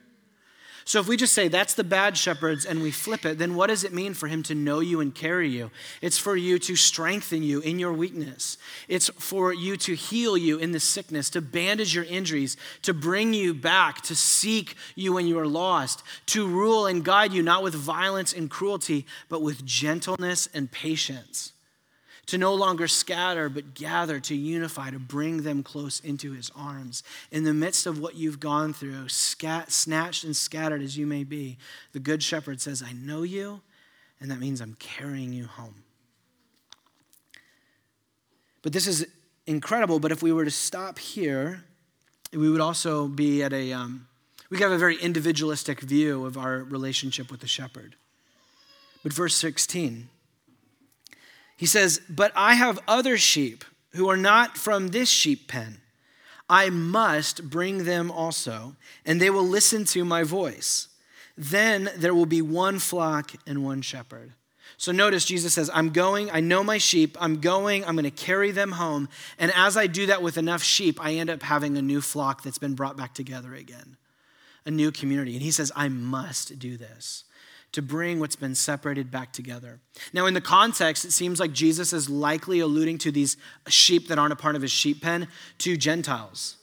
So 0.86 1.00
if 1.00 1.08
we 1.08 1.16
just 1.16 1.32
say 1.32 1.48
that's 1.48 1.74
the 1.74 1.82
bad 1.82 2.16
shepherds 2.16 2.64
and 2.64 2.80
we 2.80 2.92
flip 2.92 3.26
it, 3.26 3.38
then 3.38 3.56
what 3.56 3.66
does 3.66 3.82
it 3.82 3.92
mean 3.92 4.14
for 4.14 4.28
him 4.28 4.44
to 4.44 4.54
know 4.54 4.78
you 4.78 5.00
and 5.00 5.12
carry 5.12 5.48
you? 5.48 5.72
It's 6.00 6.16
for 6.16 6.36
you 6.36 6.60
to 6.60 6.76
strengthen 6.76 7.42
you 7.42 7.58
in 7.58 7.80
your 7.80 7.92
weakness. 7.92 8.56
It's 8.86 9.08
for 9.18 9.52
you 9.52 9.76
to 9.78 9.96
heal 9.96 10.38
you 10.38 10.58
in 10.58 10.70
the 10.70 10.78
sickness, 10.78 11.28
to 11.30 11.40
bandage 11.40 11.92
your 11.92 12.04
injuries, 12.04 12.56
to 12.82 12.94
bring 12.94 13.34
you 13.34 13.52
back, 13.52 14.00
to 14.02 14.14
seek 14.14 14.76
you 14.94 15.12
when 15.12 15.26
you 15.26 15.40
are 15.40 15.46
lost, 15.48 16.04
to 16.26 16.46
rule 16.46 16.86
and 16.86 17.04
guide 17.04 17.32
you 17.32 17.42
not 17.42 17.64
with 17.64 17.74
violence 17.74 18.32
and 18.32 18.48
cruelty, 18.48 19.06
but 19.28 19.42
with 19.42 19.66
gentleness 19.66 20.48
and 20.54 20.70
patience 20.70 21.52
to 22.26 22.38
no 22.38 22.54
longer 22.54 22.88
scatter, 22.88 23.48
but 23.48 23.74
gather, 23.74 24.18
to 24.18 24.34
unify, 24.34 24.90
to 24.90 24.98
bring 24.98 25.42
them 25.42 25.62
close 25.62 26.00
into 26.00 26.32
his 26.32 26.50
arms. 26.56 27.02
In 27.30 27.44
the 27.44 27.54
midst 27.54 27.86
of 27.86 28.00
what 28.00 28.16
you've 28.16 28.40
gone 28.40 28.72
through, 28.72 29.08
scat, 29.08 29.70
snatched 29.70 30.24
and 30.24 30.36
scattered 30.36 30.82
as 30.82 30.98
you 30.98 31.06
may 31.06 31.22
be, 31.22 31.56
the 31.92 32.00
Good 32.00 32.22
Shepherd 32.22 32.60
says, 32.60 32.82
I 32.82 32.92
know 32.92 33.22
you, 33.22 33.60
and 34.20 34.30
that 34.30 34.40
means 34.40 34.60
I'm 34.60 34.74
carrying 34.78 35.32
you 35.32 35.46
home. 35.46 35.84
But 38.62 38.72
this 38.72 38.88
is 38.88 39.06
incredible, 39.46 40.00
but 40.00 40.10
if 40.10 40.22
we 40.22 40.32
were 40.32 40.44
to 40.44 40.50
stop 40.50 40.98
here, 40.98 41.62
we 42.32 42.50
would 42.50 42.60
also 42.60 43.06
be 43.06 43.44
at 43.44 43.52
a, 43.52 43.72
um, 43.72 44.08
we 44.50 44.58
have 44.58 44.72
a 44.72 44.78
very 44.78 44.96
individualistic 44.96 45.80
view 45.80 46.26
of 46.26 46.36
our 46.36 46.58
relationship 46.58 47.30
with 47.30 47.40
the 47.40 47.46
shepherd. 47.46 47.94
But 49.04 49.12
verse 49.12 49.36
16, 49.36 50.08
he 51.56 51.66
says, 51.66 52.00
But 52.08 52.32
I 52.34 52.54
have 52.54 52.78
other 52.86 53.16
sheep 53.16 53.64
who 53.94 54.08
are 54.08 54.16
not 54.16 54.56
from 54.56 54.88
this 54.88 55.08
sheep 55.08 55.48
pen. 55.48 55.78
I 56.48 56.70
must 56.70 57.50
bring 57.50 57.84
them 57.84 58.10
also, 58.10 58.76
and 59.04 59.20
they 59.20 59.30
will 59.30 59.46
listen 59.46 59.84
to 59.86 60.04
my 60.04 60.22
voice. 60.22 60.88
Then 61.36 61.90
there 61.96 62.14
will 62.14 62.26
be 62.26 62.42
one 62.42 62.78
flock 62.78 63.32
and 63.46 63.64
one 63.64 63.82
shepherd. 63.82 64.32
So 64.78 64.92
notice 64.92 65.24
Jesus 65.24 65.54
says, 65.54 65.70
I'm 65.72 65.90
going, 65.90 66.30
I 66.30 66.40
know 66.40 66.62
my 66.62 66.78
sheep, 66.78 67.16
I'm 67.18 67.40
going, 67.40 67.84
I'm 67.84 67.94
going 67.94 68.04
to 68.04 68.10
carry 68.10 68.50
them 68.50 68.72
home. 68.72 69.08
And 69.38 69.50
as 69.54 69.76
I 69.76 69.86
do 69.86 70.06
that 70.06 70.22
with 70.22 70.36
enough 70.36 70.62
sheep, 70.62 71.02
I 71.02 71.14
end 71.14 71.30
up 71.30 71.42
having 71.42 71.76
a 71.76 71.82
new 71.82 72.02
flock 72.02 72.42
that's 72.42 72.58
been 72.58 72.74
brought 72.74 72.96
back 72.96 73.14
together 73.14 73.54
again, 73.54 73.96
a 74.66 74.70
new 74.70 74.92
community. 74.92 75.32
And 75.32 75.42
he 75.42 75.50
says, 75.50 75.72
I 75.74 75.88
must 75.88 76.58
do 76.58 76.76
this 76.76 77.24
to 77.76 77.82
bring 77.82 78.18
what's 78.20 78.36
been 78.36 78.54
separated 78.54 79.10
back 79.10 79.32
together. 79.32 79.80
Now, 80.14 80.24
in 80.24 80.32
the 80.32 80.40
context, 80.40 81.04
it 81.04 81.12
seems 81.12 81.38
like 81.38 81.52
Jesus 81.52 81.92
is 81.92 82.08
likely 82.08 82.58
alluding 82.60 82.96
to 83.00 83.12
these 83.12 83.36
sheep 83.68 84.08
that 84.08 84.18
aren't 84.18 84.32
a 84.32 84.36
part 84.36 84.56
of 84.56 84.62
his 84.62 84.70
sheep 84.70 85.02
pen 85.02 85.28
to 85.58 85.76
Gentiles. 85.76 86.56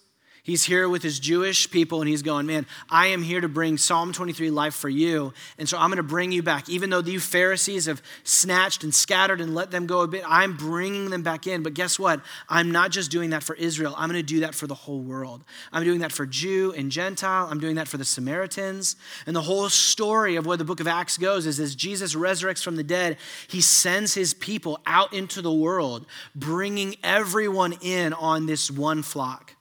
He's 0.45 0.65
here 0.65 0.89
with 0.89 1.03
his 1.03 1.19
Jewish 1.19 1.71
people 1.71 2.01
and 2.01 2.09
he's 2.09 2.21
going, 2.21 2.47
Man, 2.47 2.65
I 2.89 3.07
am 3.07 3.23
here 3.23 3.39
to 3.39 3.47
bring 3.47 3.77
Psalm 3.77 4.11
23 4.11 4.49
life 4.49 4.73
for 4.73 4.89
you. 4.89 5.33
And 5.57 5.69
so 5.69 5.77
I'm 5.77 5.87
going 5.87 5.95
to 5.97 6.03
bring 6.03 6.33
you 6.33 6.43
back. 6.43 6.67
Even 6.67 6.89
though 6.89 6.99
you 6.99 7.21
Pharisees 7.21 7.85
have 7.85 8.01
snatched 8.25 8.83
and 8.83 8.93
scattered 8.93 9.39
and 9.39 9.55
let 9.55 9.71
them 9.71 9.87
go 9.87 10.01
a 10.01 10.07
bit, 10.07 10.21
I'm 10.27 10.57
bringing 10.57 11.11
them 11.11 11.23
back 11.23 11.47
in. 11.47 11.63
But 11.63 11.75
guess 11.75 11.97
what? 11.97 12.19
I'm 12.49 12.73
not 12.73 12.91
just 12.91 13.09
doing 13.09 13.29
that 13.29 13.41
for 13.41 13.55
Israel, 13.55 13.95
I'm 13.97 14.09
going 14.09 14.19
to 14.19 14.33
do 14.33 14.41
that 14.41 14.53
for 14.53 14.67
the 14.67 14.75
whole 14.75 14.99
world. 14.99 15.45
I'm 15.71 15.85
doing 15.85 15.99
that 15.99 16.11
for 16.11 16.25
Jew 16.25 16.73
and 16.75 16.91
Gentile, 16.91 17.47
I'm 17.49 17.61
doing 17.61 17.75
that 17.75 17.87
for 17.87 17.95
the 17.95 18.03
Samaritans. 18.03 18.97
And 19.25 19.33
the 19.33 19.41
whole 19.41 19.69
story 19.69 20.35
of 20.35 20.45
where 20.45 20.57
the 20.57 20.65
book 20.65 20.81
of 20.81 20.87
Acts 20.89 21.17
goes 21.17 21.45
is 21.45 21.57
as 21.61 21.73
Jesus 21.73 22.15
resurrects 22.15 22.61
from 22.61 22.75
the 22.75 22.83
dead, 22.83 23.15
he 23.47 23.61
sends 23.61 24.13
his 24.13 24.33
people 24.33 24.81
out 24.85 25.13
into 25.13 25.41
the 25.41 25.53
world, 25.53 26.05
bringing 26.35 26.97
everyone 27.01 27.75
in 27.81 28.11
on 28.11 28.45
this 28.45 28.69
one 28.69 29.03
flock 29.03 29.55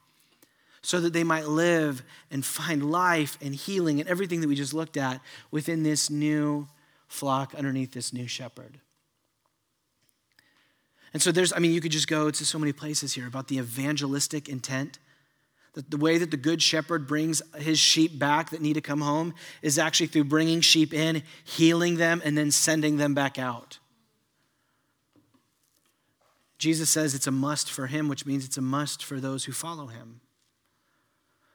so 0.83 1.01
that 1.01 1.13
they 1.13 1.25
might 1.25 1.47
live 1.47 2.03
and 2.31 2.45
find 2.45 2.91
life 2.91 3.39
and 3.41 3.55
healing 3.55 4.01
and 4.01 4.09
everything 4.09 4.41
that 4.41 4.49
we 4.49 4.55
just 4.55 4.75
looked 4.75 4.97
at 4.97 5.21
within 5.51 5.83
this 5.83 6.11
new 6.11 6.67
flock 7.07 7.55
underneath 7.55 7.93
this 7.93 8.13
new 8.13 8.27
shepherd. 8.27 8.81
And 11.13 11.23
so 11.23 11.31
there's, 11.31 11.53
I 11.53 11.59
mean, 11.59 11.73
you 11.73 11.81
could 11.81 11.93
just 11.93 12.09
go 12.09 12.31
to 12.31 12.45
so 12.45 12.59
many 12.59 12.73
places 12.73 13.13
here 13.13 13.27
about 13.27 13.49
the 13.49 13.59
evangelistic 13.59 14.49
intent. 14.49 14.99
That 15.75 15.91
the 15.91 15.97
way 15.97 16.19
that 16.19 16.31
the 16.31 16.37
good 16.37 16.61
shepherd 16.61 17.07
brings 17.07 17.41
his 17.57 17.79
sheep 17.79 18.19
back 18.19 18.51
that 18.51 18.61
need 18.61 18.75
to 18.75 18.81
come 18.81 19.01
home 19.01 19.35
is 19.63 19.79
actually 19.79 20.09
through 20.09 20.25
bringing 20.25 20.61
sheep 20.61 20.93
in, 20.93 21.23
healing 21.45 21.97
them, 21.97 22.21
and 22.25 22.37
then 22.37 22.51
sending 22.51 22.97
them 22.97 23.15
back 23.15 23.39
out. 23.39 23.79
Jesus 26.59 26.91
says 26.91 27.15
it's 27.15 27.27
a 27.27 27.33
must 27.33 27.71
for 27.71 27.87
him, 27.87 28.09
which 28.09 28.27
means 28.27 28.45
it's 28.45 28.59
a 28.59 28.63
must 28.63 29.03
for 29.05 29.19
those 29.19 29.45
who 29.45 29.53
follow 29.53 29.87
him. 29.87 30.21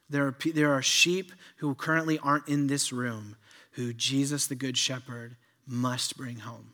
There 0.10 0.28
are, 0.28 0.36
there 0.54 0.72
are 0.72 0.82
sheep 0.82 1.32
who 1.58 1.76
currently 1.76 2.18
aren't 2.20 2.48
in 2.48 2.68
this 2.68 2.92
room 2.94 3.36
who 3.72 3.94
Jesus, 3.94 4.48
the 4.48 4.56
Good 4.56 4.78
Shepherd, 4.78 5.36
must 5.68 6.18
bring 6.18 6.38
home. 6.38 6.74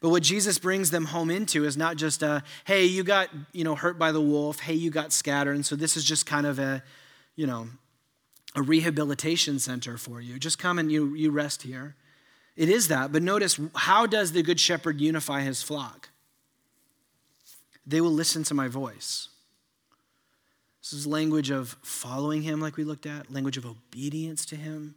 But 0.00 0.10
what 0.10 0.22
Jesus 0.22 0.58
brings 0.58 0.90
them 0.90 1.06
home 1.06 1.30
into 1.30 1.64
is 1.64 1.76
not 1.76 1.96
just 1.96 2.22
a, 2.22 2.42
hey, 2.64 2.84
you 2.84 3.04
got, 3.04 3.28
you 3.52 3.64
know, 3.64 3.74
hurt 3.74 3.98
by 3.98 4.12
the 4.12 4.20
wolf, 4.20 4.60
hey, 4.60 4.74
you 4.74 4.90
got 4.90 5.12
scattered, 5.12 5.54
and 5.54 5.64
so 5.64 5.76
this 5.76 5.96
is 5.96 6.04
just 6.04 6.26
kind 6.26 6.46
of 6.46 6.58
a, 6.58 6.82
you 7.36 7.46
know, 7.46 7.68
a 8.54 8.62
rehabilitation 8.62 9.58
center 9.58 9.96
for 9.96 10.20
you. 10.20 10.38
Just 10.38 10.58
come 10.58 10.78
and 10.78 10.90
you, 10.90 11.14
you 11.14 11.30
rest 11.30 11.62
here. 11.62 11.96
It 12.56 12.68
is 12.68 12.88
that, 12.88 13.12
but 13.12 13.22
notice 13.22 13.58
how 13.74 14.06
does 14.06 14.32
the 14.32 14.42
good 14.42 14.60
shepherd 14.60 15.00
unify 15.00 15.40
his 15.40 15.62
flock? 15.62 16.10
They 17.86 18.00
will 18.00 18.12
listen 18.12 18.44
to 18.44 18.54
my 18.54 18.68
voice. 18.68 19.28
This 20.82 20.92
is 20.92 21.06
language 21.06 21.50
of 21.50 21.76
following 21.82 22.42
him, 22.42 22.60
like 22.60 22.76
we 22.76 22.82
looked 22.82 23.06
at, 23.06 23.32
language 23.32 23.56
of 23.56 23.64
obedience 23.64 24.44
to 24.46 24.56
him. 24.56 24.96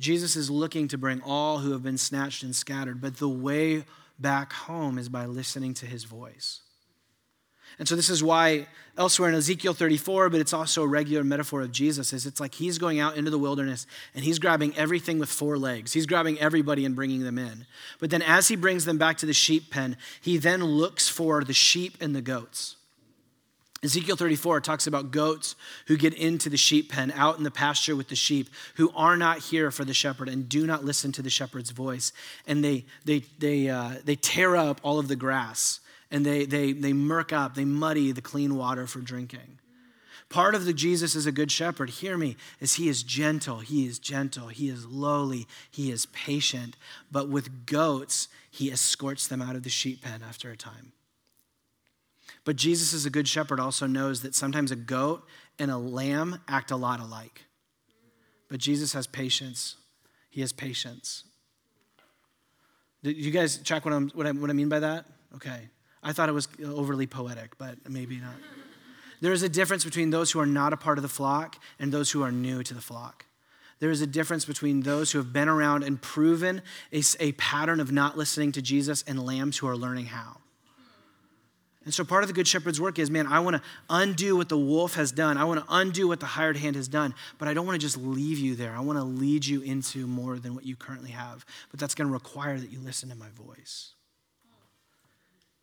Jesus 0.00 0.34
is 0.34 0.50
looking 0.50 0.88
to 0.88 0.98
bring 0.98 1.22
all 1.22 1.58
who 1.58 1.70
have 1.70 1.82
been 1.82 1.96
snatched 1.96 2.42
and 2.42 2.54
scattered, 2.54 3.00
but 3.00 3.18
the 3.18 3.28
way 3.28 3.84
back 4.18 4.52
home 4.52 4.98
is 4.98 5.08
by 5.08 5.26
listening 5.26 5.74
to 5.74 5.86
his 5.86 6.04
voice. 6.04 6.60
And 7.78 7.86
so 7.86 7.94
this 7.94 8.10
is 8.10 8.22
why 8.22 8.66
elsewhere 8.96 9.28
in 9.28 9.34
Ezekiel 9.34 9.74
34, 9.74 10.30
but 10.30 10.40
it's 10.40 10.52
also 10.52 10.82
a 10.82 10.86
regular 10.86 11.22
metaphor 11.22 11.60
of 11.60 11.72
Jesus, 11.72 12.12
is 12.12 12.26
it's 12.26 12.40
like 12.40 12.54
he's 12.54 12.78
going 12.78 12.98
out 12.98 13.16
into 13.16 13.30
the 13.30 13.38
wilderness 13.38 13.86
and 14.14 14.24
he's 14.24 14.38
grabbing 14.38 14.76
everything 14.76 15.18
with 15.18 15.28
four 15.28 15.58
legs. 15.58 15.92
He's 15.92 16.06
grabbing 16.06 16.38
everybody 16.40 16.84
and 16.84 16.96
bringing 16.96 17.22
them 17.22 17.38
in. 17.38 17.66
But 18.00 18.10
then 18.10 18.22
as 18.22 18.48
he 18.48 18.56
brings 18.56 18.86
them 18.86 18.98
back 18.98 19.18
to 19.18 19.26
the 19.26 19.34
sheep 19.34 19.70
pen, 19.70 19.96
he 20.20 20.36
then 20.36 20.64
looks 20.64 21.08
for 21.08 21.44
the 21.44 21.52
sheep 21.52 21.96
and 22.00 22.16
the 22.16 22.22
goats. 22.22 22.75
Ezekiel 23.82 24.16
34 24.16 24.62
talks 24.62 24.86
about 24.86 25.10
goats 25.10 25.54
who 25.86 25.96
get 25.96 26.14
into 26.14 26.48
the 26.48 26.56
sheep 26.56 26.90
pen 26.90 27.12
out 27.12 27.36
in 27.36 27.44
the 27.44 27.50
pasture 27.50 27.94
with 27.94 28.08
the 28.08 28.16
sheep, 28.16 28.48
who 28.76 28.90
are 28.96 29.16
not 29.16 29.38
here 29.38 29.70
for 29.70 29.84
the 29.84 29.94
shepherd 29.94 30.28
and 30.28 30.48
do 30.48 30.66
not 30.66 30.84
listen 30.84 31.12
to 31.12 31.22
the 31.22 31.30
shepherd's 31.30 31.70
voice. 31.70 32.12
And 32.46 32.64
they, 32.64 32.86
they, 33.04 33.24
they, 33.38 33.68
uh, 33.68 33.96
they 34.04 34.16
tear 34.16 34.56
up 34.56 34.80
all 34.82 34.98
of 34.98 35.08
the 35.08 35.16
grass 35.16 35.80
and 36.10 36.24
they, 36.24 36.46
they, 36.46 36.72
they 36.72 36.92
murk 36.92 37.32
up, 37.32 37.54
they 37.54 37.64
muddy 37.64 38.12
the 38.12 38.22
clean 38.22 38.56
water 38.56 38.86
for 38.86 39.00
drinking. 39.00 39.58
Part 40.28 40.54
of 40.54 40.64
the 40.64 40.72
Jesus 40.72 41.14
is 41.14 41.26
a 41.26 41.32
good 41.32 41.52
shepherd, 41.52 41.90
hear 41.90 42.18
me, 42.18 42.36
is 42.60 42.74
he 42.74 42.88
is 42.88 43.04
gentle, 43.04 43.60
he 43.60 43.86
is 43.86 43.98
gentle, 43.98 44.48
he 44.48 44.68
is 44.68 44.84
lowly, 44.84 45.46
he 45.70 45.92
is 45.92 46.06
patient. 46.06 46.76
But 47.12 47.28
with 47.28 47.66
goats, 47.66 48.28
he 48.50 48.72
escorts 48.72 49.28
them 49.28 49.40
out 49.40 49.54
of 49.54 49.62
the 49.62 49.70
sheep 49.70 50.02
pen 50.02 50.22
after 50.26 50.50
a 50.50 50.56
time. 50.56 50.92
But 52.46 52.54
Jesus, 52.54 52.94
as 52.94 53.04
a 53.04 53.10
good 53.10 53.26
shepherd, 53.26 53.58
also 53.58 53.88
knows 53.88 54.22
that 54.22 54.32
sometimes 54.32 54.70
a 54.70 54.76
goat 54.76 55.26
and 55.58 55.68
a 55.68 55.76
lamb 55.76 56.40
act 56.46 56.70
a 56.70 56.76
lot 56.76 57.00
alike. 57.00 57.44
But 58.48 58.60
Jesus 58.60 58.92
has 58.92 59.08
patience. 59.08 59.74
He 60.30 60.42
has 60.42 60.52
patience. 60.52 61.24
Did 63.02 63.16
you 63.16 63.32
guys 63.32 63.58
check 63.58 63.84
what, 63.84 63.92
I'm, 63.92 64.10
what, 64.10 64.28
I, 64.28 64.30
what 64.30 64.48
I 64.48 64.52
mean 64.52 64.68
by 64.68 64.78
that? 64.78 65.06
Okay. 65.34 65.68
I 66.04 66.12
thought 66.12 66.28
it 66.28 66.32
was 66.32 66.46
overly 66.64 67.08
poetic, 67.08 67.58
but 67.58 67.78
maybe 67.90 68.18
not. 68.18 68.36
There 69.20 69.32
is 69.32 69.42
a 69.42 69.48
difference 69.48 69.84
between 69.84 70.10
those 70.10 70.30
who 70.30 70.38
are 70.38 70.46
not 70.46 70.72
a 70.72 70.76
part 70.76 70.98
of 70.98 71.02
the 71.02 71.08
flock 71.08 71.56
and 71.80 71.90
those 71.90 72.12
who 72.12 72.22
are 72.22 72.30
new 72.30 72.62
to 72.62 72.74
the 72.74 72.80
flock. 72.80 73.24
There 73.80 73.90
is 73.90 74.02
a 74.02 74.06
difference 74.06 74.44
between 74.44 74.82
those 74.82 75.10
who 75.10 75.18
have 75.18 75.32
been 75.32 75.48
around 75.48 75.82
and 75.82 76.00
proven 76.00 76.62
a, 76.92 77.02
a 77.18 77.32
pattern 77.32 77.80
of 77.80 77.90
not 77.90 78.16
listening 78.16 78.52
to 78.52 78.62
Jesus 78.62 79.02
and 79.02 79.26
lambs 79.26 79.58
who 79.58 79.66
are 79.66 79.76
learning 79.76 80.06
how. 80.06 80.36
And 81.86 81.94
so 81.94 82.04
part 82.04 82.24
of 82.24 82.28
the 82.28 82.34
Good 82.34 82.48
Shepherd's 82.48 82.80
work 82.80 82.98
is, 82.98 83.12
man, 83.12 83.28
I 83.28 83.38
want 83.38 83.56
to 83.56 83.62
undo 83.88 84.36
what 84.36 84.48
the 84.48 84.58
wolf 84.58 84.96
has 84.96 85.12
done. 85.12 85.38
I 85.38 85.44
want 85.44 85.60
to 85.60 85.66
undo 85.72 86.08
what 86.08 86.18
the 86.18 86.26
hired 86.26 86.56
hand 86.56 86.74
has 86.74 86.88
done, 86.88 87.14
but 87.38 87.46
I 87.46 87.54
don't 87.54 87.64
want 87.64 87.80
to 87.80 87.86
just 87.86 87.96
leave 87.96 88.40
you 88.40 88.56
there. 88.56 88.74
I 88.76 88.80
want 88.80 88.98
to 88.98 89.04
lead 89.04 89.46
you 89.46 89.62
into 89.62 90.08
more 90.08 90.36
than 90.40 90.56
what 90.56 90.66
you 90.66 90.74
currently 90.74 91.12
have. 91.12 91.46
But 91.70 91.78
that's 91.78 91.94
going 91.94 92.08
to 92.08 92.12
require 92.12 92.58
that 92.58 92.72
you 92.72 92.80
listen 92.80 93.08
to 93.10 93.14
my 93.14 93.28
voice. 93.28 93.92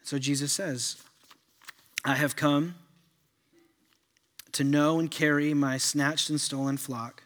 So 0.04 0.18
Jesus 0.18 0.54
says, 0.54 0.96
I 2.06 2.16
have 2.16 2.38
come 2.38 2.76
to 4.54 4.64
know 4.64 5.00
and 5.00 5.12
carry 5.12 5.54
my 5.54 5.78
snatched 5.78 6.30
and 6.30 6.40
stolen 6.40 6.78
flock, 6.78 7.24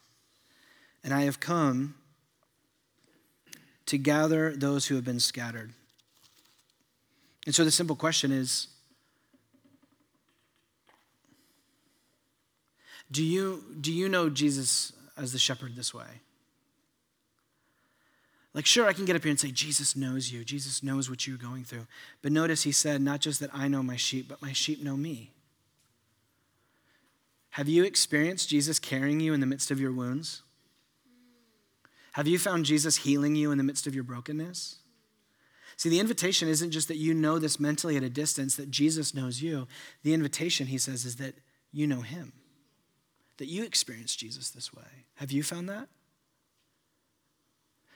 and 1.03 1.13
I 1.13 1.21
have 1.21 1.39
come 1.39 1.93
to 3.85 3.99
gather 3.99 4.55
those 4.55 4.87
who 4.87 4.95
have 4.95 5.05
been 5.05 5.19
scattered. 5.19 5.71
And 7.45 7.53
so 7.53 7.63
the 7.63 7.71
simple 7.71 7.95
question 7.95 8.31
is 8.31 8.69
Do 13.11 13.23
you, 13.23 13.63
do 13.79 13.91
you 13.91 14.09
know 14.09 14.29
Jesus 14.29 14.93
as 15.17 15.31
the 15.31 15.39
shepherd 15.39 15.75
this 15.75 15.93
way? 15.93 16.21
Like, 18.53 18.65
sure, 18.65 18.87
I 18.87 18.93
can 18.93 19.05
get 19.05 19.15
up 19.15 19.23
here 19.23 19.29
and 19.29 19.39
say, 19.39 19.51
Jesus 19.51 19.95
knows 19.95 20.31
you. 20.31 20.43
Jesus 20.43 20.81
knows 20.81 21.09
what 21.09 21.27
you're 21.27 21.37
going 21.37 21.63
through. 21.63 21.85
But 22.21 22.31
notice 22.31 22.63
he 22.63 22.71
said, 22.71 23.01
not 23.01 23.21
just 23.21 23.39
that 23.39 23.51
I 23.53 23.67
know 23.67 23.83
my 23.83 23.95
sheep, 23.95 24.27
but 24.27 24.41
my 24.41 24.51
sheep 24.51 24.83
know 24.83 24.97
me. 24.97 25.31
Have 27.51 27.69
you 27.69 27.83
experienced 27.83 28.49
Jesus 28.49 28.79
carrying 28.79 29.19
you 29.19 29.33
in 29.33 29.41
the 29.41 29.45
midst 29.45 29.69
of 29.71 29.79
your 29.79 29.91
wounds? 29.91 30.41
Have 32.13 32.27
you 32.27 32.39
found 32.39 32.65
Jesus 32.65 32.97
healing 32.97 33.35
you 33.35 33.51
in 33.51 33.59
the 33.59 33.63
midst 33.63 33.85
of 33.85 33.93
your 33.93 34.03
brokenness? 34.03 34.77
See, 35.75 35.89
the 35.89 35.99
invitation 35.99 36.47
isn't 36.47 36.71
just 36.71 36.87
that 36.87 36.97
you 36.97 37.13
know 37.13 37.37
this 37.37 37.59
mentally 37.59 37.95
at 37.95 38.01
a 38.01 38.09
distance, 38.09 38.55
that 38.55 38.71
Jesus 38.71 39.13
knows 39.13 39.41
you. 39.41 39.67
The 40.01 40.15
invitation, 40.15 40.65
he 40.65 40.79
says, 40.79 41.05
is 41.05 41.17
that 41.17 41.35
you 41.71 41.85
know 41.85 42.01
him 42.01 42.33
that 43.37 43.47
you 43.47 43.63
experience 43.63 44.15
Jesus 44.15 44.49
this 44.49 44.73
way. 44.73 45.05
Have 45.15 45.31
you 45.31 45.43
found 45.43 45.69
that? 45.69 45.87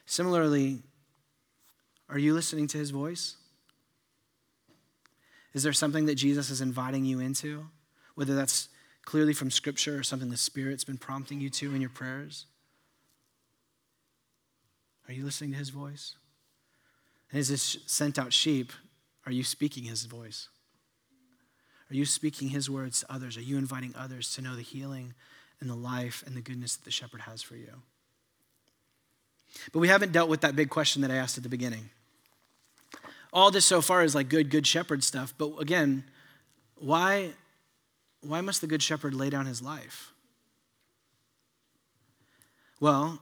Similarly, 0.06 0.82
are 2.08 2.18
you 2.18 2.34
listening 2.34 2.66
to 2.68 2.78
his 2.78 2.90
voice? 2.90 3.36
Is 5.54 5.62
there 5.62 5.72
something 5.72 6.06
that 6.06 6.14
Jesus 6.14 6.50
is 6.50 6.60
inviting 6.60 7.04
you 7.04 7.20
into? 7.20 7.66
Whether 8.14 8.34
that's 8.34 8.68
clearly 9.04 9.32
from 9.32 9.50
Scripture 9.50 9.98
or 9.98 10.02
something 10.02 10.30
the 10.30 10.36
Spirit's 10.36 10.84
been 10.84 10.98
prompting 10.98 11.40
you 11.40 11.50
to 11.50 11.74
in 11.74 11.80
your 11.80 11.90
prayers? 11.90 12.46
Are 15.08 15.12
you 15.12 15.24
listening 15.24 15.52
to 15.52 15.58
his 15.58 15.70
voice? 15.70 16.14
And 17.30 17.40
as 17.40 17.48
this 17.48 17.78
sent 17.86 18.18
out 18.18 18.32
sheep, 18.32 18.72
are 19.26 19.32
you 19.32 19.44
speaking 19.44 19.84
his 19.84 20.04
voice? 20.04 20.48
Are 21.92 21.94
you 21.94 22.06
speaking 22.06 22.48
his 22.48 22.70
words 22.70 23.00
to 23.00 23.12
others? 23.12 23.36
Are 23.36 23.42
you 23.42 23.58
inviting 23.58 23.94
others 23.94 24.34
to 24.34 24.40
know 24.40 24.56
the 24.56 24.62
healing 24.62 25.12
and 25.60 25.68
the 25.68 25.74
life 25.74 26.24
and 26.26 26.34
the 26.34 26.40
goodness 26.40 26.74
that 26.76 26.86
the 26.86 26.90
shepherd 26.90 27.20
has 27.20 27.42
for 27.42 27.54
you? 27.54 27.82
But 29.74 29.80
we 29.80 29.88
haven't 29.88 30.10
dealt 30.10 30.30
with 30.30 30.40
that 30.40 30.56
big 30.56 30.70
question 30.70 31.02
that 31.02 31.10
I 31.10 31.16
asked 31.16 31.36
at 31.36 31.42
the 31.42 31.50
beginning. 31.50 31.90
All 33.30 33.50
this 33.50 33.66
so 33.66 33.82
far 33.82 34.02
is 34.02 34.14
like 34.14 34.30
good, 34.30 34.48
good 34.48 34.66
shepherd 34.66 35.04
stuff. 35.04 35.34
But 35.36 35.58
again, 35.60 36.04
why, 36.76 37.32
why 38.22 38.40
must 38.40 38.62
the 38.62 38.66
good 38.66 38.82
shepherd 38.82 39.12
lay 39.12 39.28
down 39.28 39.44
his 39.44 39.60
life? 39.60 40.14
Well, 42.80 43.20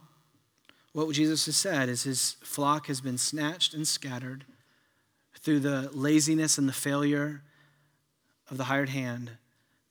what 0.93 1.13
Jesus 1.13 1.45
has 1.45 1.57
said 1.57 1.89
is 1.89 2.03
his 2.03 2.37
flock 2.41 2.87
has 2.87 3.01
been 3.01 3.17
snatched 3.17 3.73
and 3.73 3.85
scattered 3.85 4.45
through 5.41 5.59
the 5.59 5.89
laziness 5.91 6.57
and 6.57 6.69
the 6.69 6.73
failure 6.73 7.41
of 8.51 8.57
the 8.57 8.65
hired 8.65 8.89
hand, 8.89 9.31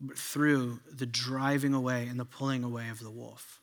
but 0.00 0.16
through 0.16 0.80
the 0.92 1.06
driving 1.06 1.74
away 1.74 2.06
and 2.06 2.20
the 2.20 2.24
pulling 2.24 2.62
away 2.62 2.88
of 2.90 3.00
the 3.00 3.10
wolf. 3.10 3.60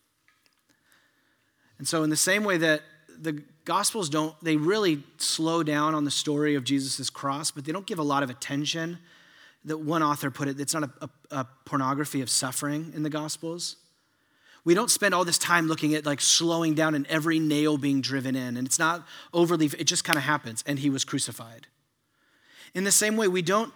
And 1.77 1.87
so, 1.87 2.03
in 2.03 2.09
the 2.09 2.17
same 2.17 2.43
way 2.43 2.57
that 2.57 2.81
the 3.19 3.43
Gospels 3.63 4.09
don't, 4.09 4.33
they 4.43 4.55
really 4.55 5.03
slow 5.17 5.61
down 5.61 5.93
on 5.93 6.05
the 6.05 6.11
story 6.11 6.55
of 6.55 6.63
Jesus' 6.63 7.09
cross, 7.09 7.51
but 7.51 7.65
they 7.65 7.71
don't 7.71 7.85
give 7.85 7.99
a 7.99 8.03
lot 8.03 8.23
of 8.23 8.29
attention. 8.29 8.97
That 9.65 9.77
one 9.79 10.01
author 10.01 10.31
put 10.31 10.47
it, 10.47 10.59
it's 10.59 10.73
not 10.73 10.83
a, 10.83 10.91
a, 11.01 11.09
a 11.31 11.47
pornography 11.65 12.21
of 12.21 12.29
suffering 12.29 12.93
in 12.95 13.03
the 13.03 13.09
Gospels. 13.09 13.75
We 14.63 14.73
don't 14.73 14.89
spend 14.89 15.13
all 15.13 15.25
this 15.25 15.37
time 15.37 15.67
looking 15.67 15.93
at 15.93 16.05
like 16.05 16.21
slowing 16.21 16.73
down 16.73 16.95
and 16.95 17.05
every 17.07 17.39
nail 17.39 17.77
being 17.77 18.01
driven 18.01 18.35
in, 18.35 18.57
and 18.57 18.65
it's 18.65 18.79
not 18.79 19.05
overly, 19.33 19.67
it 19.77 19.85
just 19.85 20.03
kind 20.03 20.17
of 20.17 20.23
happens, 20.23 20.63
and 20.65 20.79
he 20.79 20.89
was 20.89 21.03
crucified. 21.03 21.67
In 22.73 22.83
the 22.83 22.91
same 22.91 23.17
way, 23.17 23.27
we 23.27 23.41
don't 23.41 23.73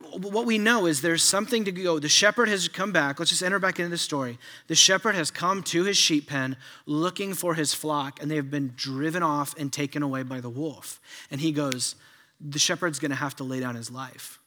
what 0.00 0.46
we 0.46 0.58
know 0.58 0.86
is 0.86 1.00
there's 1.00 1.22
something 1.22 1.64
to 1.64 1.72
go. 1.72 1.98
The 1.98 2.08
shepherd 2.08 2.48
has 2.48 2.68
come 2.68 2.92
back. 2.92 3.18
Let's 3.18 3.30
just 3.30 3.42
enter 3.42 3.58
back 3.58 3.78
into 3.78 3.90
the 3.90 3.98
story. 3.98 4.38
The 4.66 4.74
shepherd 4.74 5.14
has 5.14 5.30
come 5.30 5.62
to 5.64 5.84
his 5.84 5.96
sheep 5.96 6.28
pen 6.28 6.56
looking 6.84 7.34
for 7.34 7.54
his 7.54 7.74
flock, 7.74 8.20
and 8.20 8.30
they 8.30 8.36
have 8.36 8.50
been 8.50 8.72
driven 8.76 9.22
off 9.22 9.54
and 9.58 9.72
taken 9.72 10.02
away 10.02 10.22
by 10.22 10.40
the 10.40 10.50
wolf. 10.50 11.00
And 11.30 11.40
he 11.40 11.52
goes, 11.52 11.96
The 12.40 12.58
shepherd's 12.58 12.98
going 12.98 13.10
to 13.10 13.16
have 13.16 13.36
to 13.36 13.44
lay 13.44 13.60
down 13.60 13.74
his 13.74 13.90
life. 13.90 14.38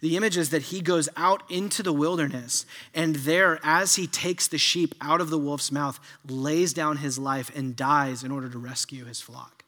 The 0.00 0.16
image 0.16 0.36
is 0.36 0.50
that 0.50 0.62
he 0.62 0.80
goes 0.80 1.08
out 1.16 1.42
into 1.50 1.82
the 1.82 1.92
wilderness, 1.92 2.64
and 2.94 3.16
there, 3.16 3.58
as 3.62 3.96
he 3.96 4.06
takes 4.06 4.48
the 4.48 4.58
sheep 4.58 4.94
out 5.00 5.20
of 5.20 5.30
the 5.30 5.38
wolf's 5.38 5.72
mouth, 5.72 5.98
lays 6.26 6.72
down 6.72 6.98
his 6.98 7.18
life 7.18 7.50
and 7.54 7.76
dies 7.76 8.22
in 8.24 8.30
order 8.30 8.48
to 8.48 8.58
rescue 8.58 9.04
his 9.04 9.20
flock. 9.20 9.59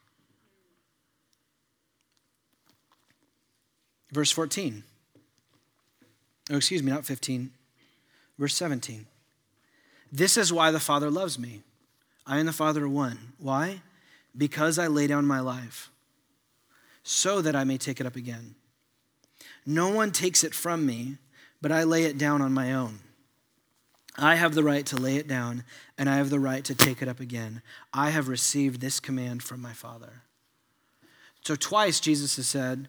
Verse 4.13 4.29
14. 4.29 4.83
Oh, 6.51 6.57
excuse 6.57 6.83
me, 6.83 6.91
not 6.91 7.05
15. 7.05 7.49
Verse 8.37 8.55
17. 8.55 9.07
This 10.11 10.37
is 10.37 10.53
why 10.53 10.69
the 10.69 10.79
Father 10.79 11.09
loves 11.09 11.39
me. 11.39 11.61
I 12.27 12.37
and 12.37 12.47
the 12.47 12.53
Father 12.53 12.85
are 12.85 12.89
one. 12.89 13.33
Why? 13.39 13.81
Because 14.37 14.77
I 14.77 14.85
lay 14.85 15.07
down 15.07 15.25
my 15.25 15.39
life, 15.39 15.89
so 17.03 17.41
that 17.41 17.55
I 17.55 17.63
may 17.63 17.77
take 17.77 17.99
it 17.99 18.05
up 18.05 18.15
again. 18.15 18.53
No 19.65 19.89
one 19.89 20.11
takes 20.11 20.43
it 20.43 20.53
from 20.53 20.85
me, 20.85 21.17
but 21.59 21.71
I 21.71 21.83
lay 21.83 22.03
it 22.03 22.17
down 22.17 22.41
on 22.41 22.53
my 22.53 22.71
own. 22.71 22.99
I 24.15 24.35
have 24.35 24.53
the 24.53 24.63
right 24.63 24.85
to 24.87 24.97
lay 24.97 25.15
it 25.15 25.27
down, 25.27 25.63
and 25.97 26.07
I 26.07 26.17
have 26.17 26.29
the 26.29 26.39
right 26.39 26.63
to 26.65 26.75
take 26.75 27.01
it 27.01 27.07
up 27.07 27.19
again. 27.19 27.63
I 27.91 28.11
have 28.11 28.27
received 28.27 28.79
this 28.79 28.99
command 28.99 29.41
from 29.41 29.59
my 29.59 29.73
Father. 29.73 30.21
So, 31.43 31.55
twice 31.55 31.99
Jesus 31.99 32.35
has 32.35 32.47
said, 32.47 32.87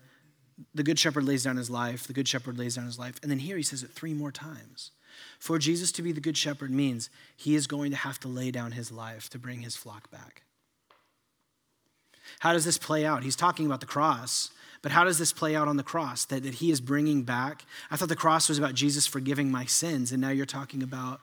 the 0.75 0.83
good 0.83 0.99
shepherd 0.99 1.25
lays 1.25 1.45
down 1.45 1.57
his 1.57 1.71
life, 1.71 2.07
the 2.07 2.13
good 2.13 2.29
shepherd 2.29 2.59
lays 2.59 2.77
down 2.77 2.87
his 2.87 2.99
life. 2.99 3.19
And 3.23 3.31
then 3.31 3.41
here 3.41 3.57
he 3.57 3.63
says 3.63 3.83
it 3.83 3.91
three 3.91 4.15
more 4.15 4.33
times. 4.33 4.91
For 5.39 5.59
Jesus 5.59 5.93
to 5.93 6.03
be 6.03 6.13
the 6.13 6.21
good 6.21 6.37
shepherd 6.37 6.71
means 6.71 7.11
he 7.37 7.55
is 7.55 7.67
going 7.67 7.91
to 7.91 7.97
have 7.97 8.19
to 8.21 8.29
lay 8.29 8.51
down 8.51 8.73
his 8.73 8.91
life 8.91 9.29
to 9.31 9.39
bring 9.39 9.61
his 9.61 9.77
flock 9.77 10.11
back. 10.11 10.43
How 12.41 12.53
does 12.53 12.65
this 12.65 12.79
play 12.79 13.05
out? 13.05 13.23
He's 13.23 13.37
talking 13.37 13.67
about 13.67 13.81
the 13.81 13.87
cross, 13.87 14.51
but 14.83 14.93
how 14.93 15.05
does 15.05 15.19
this 15.19 15.33
play 15.33 15.55
out 15.55 15.69
on 15.69 15.77
the 15.77 15.83
cross? 15.83 16.25
That, 16.25 16.43
that 16.43 16.55
he 16.55 16.71
is 16.71 16.81
bringing 16.81 17.23
back? 17.23 17.65
I 17.91 17.97
thought 17.97 18.09
the 18.09 18.17
cross 18.17 18.49
was 18.49 18.59
about 18.59 18.75
Jesus 18.75 19.07
forgiving 19.07 19.51
my 19.51 19.65
sins, 19.67 20.13
and 20.13 20.21
now 20.21 20.31
you're 20.31 20.47
talking 20.47 20.83
about 20.83 21.21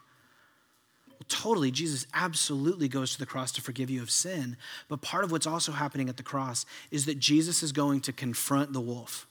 totally, 1.28 1.72
Jesus 1.72 2.08
absolutely 2.14 2.88
goes 2.88 3.14
to 3.14 3.20
the 3.20 3.26
cross 3.26 3.52
to 3.54 3.62
forgive 3.62 3.90
you 3.90 4.02
of 4.02 4.10
sin. 4.10 4.58
But 4.88 5.02
part 5.02 5.24
of 5.24 5.32
what's 5.32 5.48
also 5.48 5.72
happening 5.72 6.10
at 6.10 6.18
the 6.18 6.24
cross 6.24 6.66
is 6.90 7.06
that 7.06 7.20
Jesus 7.20 7.64
is 7.64 7.72
going 7.72 8.02
to 8.02 8.14
confront 8.14 8.74
the 8.74 8.82
wolf, 8.82 9.28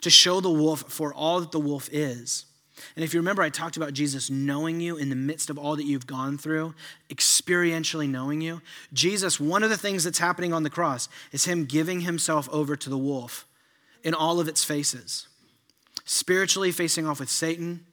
to 0.00 0.10
show 0.10 0.40
the 0.40 0.50
wolf 0.50 0.84
for 0.92 1.14
all 1.14 1.40
that 1.40 1.52
the 1.52 1.60
wolf 1.60 1.88
is. 1.92 2.46
And 2.96 3.04
if 3.04 3.14
you 3.14 3.20
remember, 3.20 3.42
I 3.42 3.50
talked 3.50 3.76
about 3.76 3.92
Jesus 3.92 4.30
knowing 4.30 4.80
you 4.80 4.96
in 4.96 5.08
the 5.08 5.14
midst 5.14 5.48
of 5.48 5.58
all 5.58 5.76
that 5.76 5.86
you've 5.86 6.08
gone 6.08 6.36
through, 6.38 6.74
experientially 7.08 8.08
knowing 8.08 8.40
you. 8.40 8.62
Jesus, 8.92 9.38
one 9.38 9.62
of 9.62 9.70
the 9.70 9.76
things 9.76 10.02
that's 10.02 10.18
happening 10.18 10.52
on 10.52 10.64
the 10.64 10.70
cross 10.70 11.08
is 11.30 11.44
him 11.44 11.66
giving 11.66 12.00
himself 12.00 12.48
over 12.50 12.74
to 12.74 12.90
the 12.90 12.98
wolf 12.98 13.46
in 14.02 14.12
all 14.12 14.40
of 14.40 14.48
its 14.48 14.64
faces. 14.64 15.28
Spiritually 16.04 16.72
facing 16.72 17.06
off 17.06 17.20
with 17.20 17.30
Satan, 17.30 17.86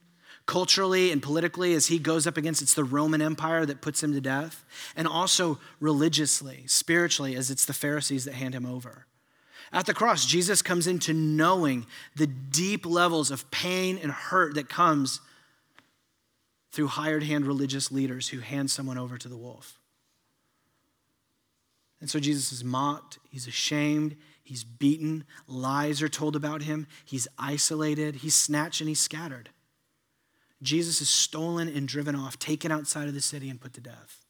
culturally 0.46 1.12
and 1.12 1.22
politically 1.22 1.74
as 1.74 1.88
he 1.88 2.00
goes 2.00 2.28
up 2.28 2.38
against 2.38 2.62
it's 2.62 2.74
the 2.74 2.84
Roman 2.84 3.22
Empire 3.22 3.66
that 3.66 3.82
puts 3.82 4.04
him 4.04 4.14
to 4.14 4.22
death, 4.22 4.66
and 4.96 5.08
also 5.08 5.60
religiously, 5.80 6.64
spiritually, 6.68 7.36
as 7.36 7.52
it's 7.52 7.66
the 7.66 7.74
Pharisees 7.74 8.26
that 8.26 8.34
hand 8.34 8.54
him 8.54 8.66
over. 8.66 9.06
At 9.74 9.86
the 9.86 9.94
cross, 9.94 10.26
Jesus 10.26 10.62
comes 10.62 10.88
into 10.88 11.14
knowing 11.14 11.86
the 12.16 12.28
deep 12.28 12.86
levels 12.86 13.32
of 13.32 13.50
pain 13.52 13.98
and 14.02 14.12
hurt 14.12 14.56
that 14.56 14.68
comes 14.68 15.22
through 16.72 16.88
hired 16.88 17.24
hand 17.24 17.46
religious 17.46 17.92
leaders 17.92 18.30
who 18.30 18.40
hand 18.40 18.72
someone 18.72 18.98
over 18.98 19.18
to 19.18 19.28
the 19.28 19.38
wolf. 19.38 19.80
And 22.02 22.10
so 22.10 22.20
Jesus 22.20 22.52
is 22.52 22.64
mocked, 22.64 23.20
he's 23.30 23.48
ashamed, 23.48 24.18
he's 24.44 24.64
beaten, 24.64 25.24
lies 25.48 26.02
are 26.02 26.10
told 26.10 26.36
about 26.36 26.64
him, 26.64 26.88
he's 27.06 27.28
isolated, 27.38 28.16
he's 28.16 28.36
snatched, 28.36 28.82
and 28.82 28.90
he's 28.90 29.00
scattered. 29.00 29.50
Jesus 30.62 31.02
is 31.02 31.10
stolen 31.10 31.68
and 31.68 31.88
driven 31.88 32.16
off, 32.16 32.38
taken 32.38 32.72
outside 32.72 33.08
of 33.08 33.14
the 33.14 33.22
city, 33.22 33.50
and 33.50 33.60
put 33.60 33.74
to 33.74 33.82
death. 33.82 34.26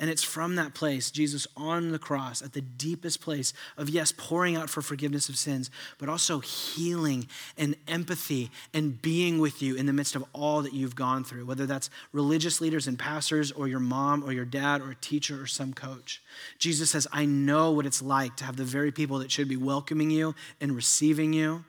And 0.00 0.08
it's 0.08 0.22
from 0.22 0.54
that 0.54 0.72
place, 0.72 1.10
Jesus 1.10 1.46
on 1.58 1.92
the 1.92 1.98
cross, 1.98 2.40
at 2.40 2.54
the 2.54 2.62
deepest 2.62 3.20
place 3.20 3.52
of, 3.76 3.90
yes, 3.90 4.14
pouring 4.16 4.56
out 4.56 4.70
for 4.70 4.80
forgiveness 4.80 5.28
of 5.28 5.36
sins, 5.36 5.70
but 5.98 6.08
also 6.08 6.38
healing 6.38 7.28
and 7.58 7.76
empathy 7.86 8.50
and 8.72 9.00
being 9.02 9.40
with 9.40 9.60
you 9.60 9.74
in 9.74 9.84
the 9.84 9.92
midst 9.92 10.16
of 10.16 10.24
all 10.32 10.62
that 10.62 10.72
you've 10.72 10.96
gone 10.96 11.22
through, 11.22 11.44
whether 11.44 11.66
that's 11.66 11.90
religious 12.12 12.62
leaders 12.62 12.86
and 12.86 12.98
pastors, 12.98 13.52
or 13.52 13.68
your 13.68 13.78
mom, 13.78 14.24
or 14.24 14.32
your 14.32 14.46
dad, 14.46 14.80
or 14.80 14.90
a 14.90 14.96
teacher, 14.96 15.42
or 15.42 15.46
some 15.46 15.74
coach. 15.74 16.22
Jesus 16.58 16.90
says, 16.90 17.06
I 17.12 17.26
know 17.26 17.70
what 17.72 17.84
it's 17.84 18.00
like 18.00 18.36
to 18.36 18.44
have 18.44 18.56
the 18.56 18.64
very 18.64 18.92
people 18.92 19.18
that 19.18 19.30
should 19.30 19.48
be 19.48 19.58
welcoming 19.58 20.10
you 20.10 20.34
and 20.62 20.74
receiving 20.74 21.34
you 21.34 21.62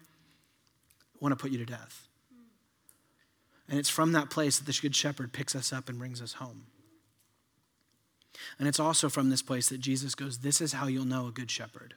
want 1.19 1.33
to 1.33 1.35
put 1.35 1.51
you 1.51 1.57
to 1.57 1.65
death. 1.65 2.07
And 3.71 3.79
it's 3.79 3.89
from 3.89 4.11
that 4.11 4.29
place 4.29 4.59
that 4.59 4.65
the 4.65 4.77
Good 4.79 4.95
Shepherd 4.95 5.31
picks 5.31 5.55
us 5.55 5.71
up 5.71 5.87
and 5.87 5.97
brings 5.97 6.21
us 6.21 6.33
home. 6.33 6.65
And 8.59 8.67
it's 8.67 8.81
also 8.81 9.07
from 9.07 9.29
this 9.29 9.41
place 9.41 9.69
that 9.69 9.79
Jesus 9.79 10.13
goes, 10.13 10.39
This 10.39 10.59
is 10.59 10.73
how 10.73 10.87
you'll 10.87 11.05
know 11.05 11.27
a 11.27 11.31
good 11.31 11.49
shepherd. 11.49 11.93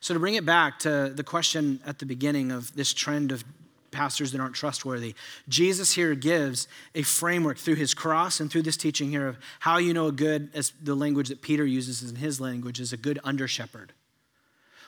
So, 0.00 0.12
to 0.12 0.18
bring 0.18 0.34
it 0.34 0.44
back 0.44 0.80
to 0.80 1.12
the 1.14 1.22
question 1.22 1.78
at 1.86 2.00
the 2.00 2.06
beginning 2.06 2.50
of 2.50 2.74
this 2.74 2.92
trend 2.92 3.30
of 3.30 3.44
pastors 3.92 4.32
that 4.32 4.40
aren't 4.40 4.56
trustworthy, 4.56 5.14
Jesus 5.48 5.92
here 5.92 6.16
gives 6.16 6.66
a 6.96 7.02
framework 7.02 7.58
through 7.58 7.76
his 7.76 7.94
cross 7.94 8.40
and 8.40 8.50
through 8.50 8.62
this 8.62 8.76
teaching 8.76 9.10
here 9.10 9.28
of 9.28 9.38
how 9.60 9.78
you 9.78 9.94
know 9.94 10.08
a 10.08 10.12
good, 10.12 10.50
as 10.52 10.72
the 10.82 10.96
language 10.96 11.28
that 11.28 11.42
Peter 11.42 11.64
uses 11.64 12.08
in 12.10 12.16
his 12.16 12.40
language, 12.40 12.80
is 12.80 12.92
a 12.92 12.96
good 12.96 13.20
under 13.22 13.46
shepherd. 13.46 13.92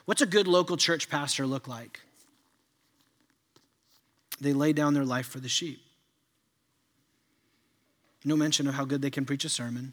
What's 0.07 0.23
a 0.23 0.27
good 0.27 0.49
local 0.49 0.77
church 0.77 1.09
pastor 1.09 1.47
look 1.47 1.69
like? 1.69 2.01
They 4.41 4.53
lay 4.53 4.73
down 4.73 4.95
their 4.95 5.05
life 5.05 5.27
for 5.27 5.39
the 5.39 5.49
sheep. 5.49 5.81
No 8.25 8.37
mention 8.37 8.67
of 8.67 8.75
how 8.75 8.85
good 8.85 9.03
they 9.03 9.11
can 9.11 9.25
preach 9.25 9.45
a 9.45 9.49
sermon, 9.49 9.93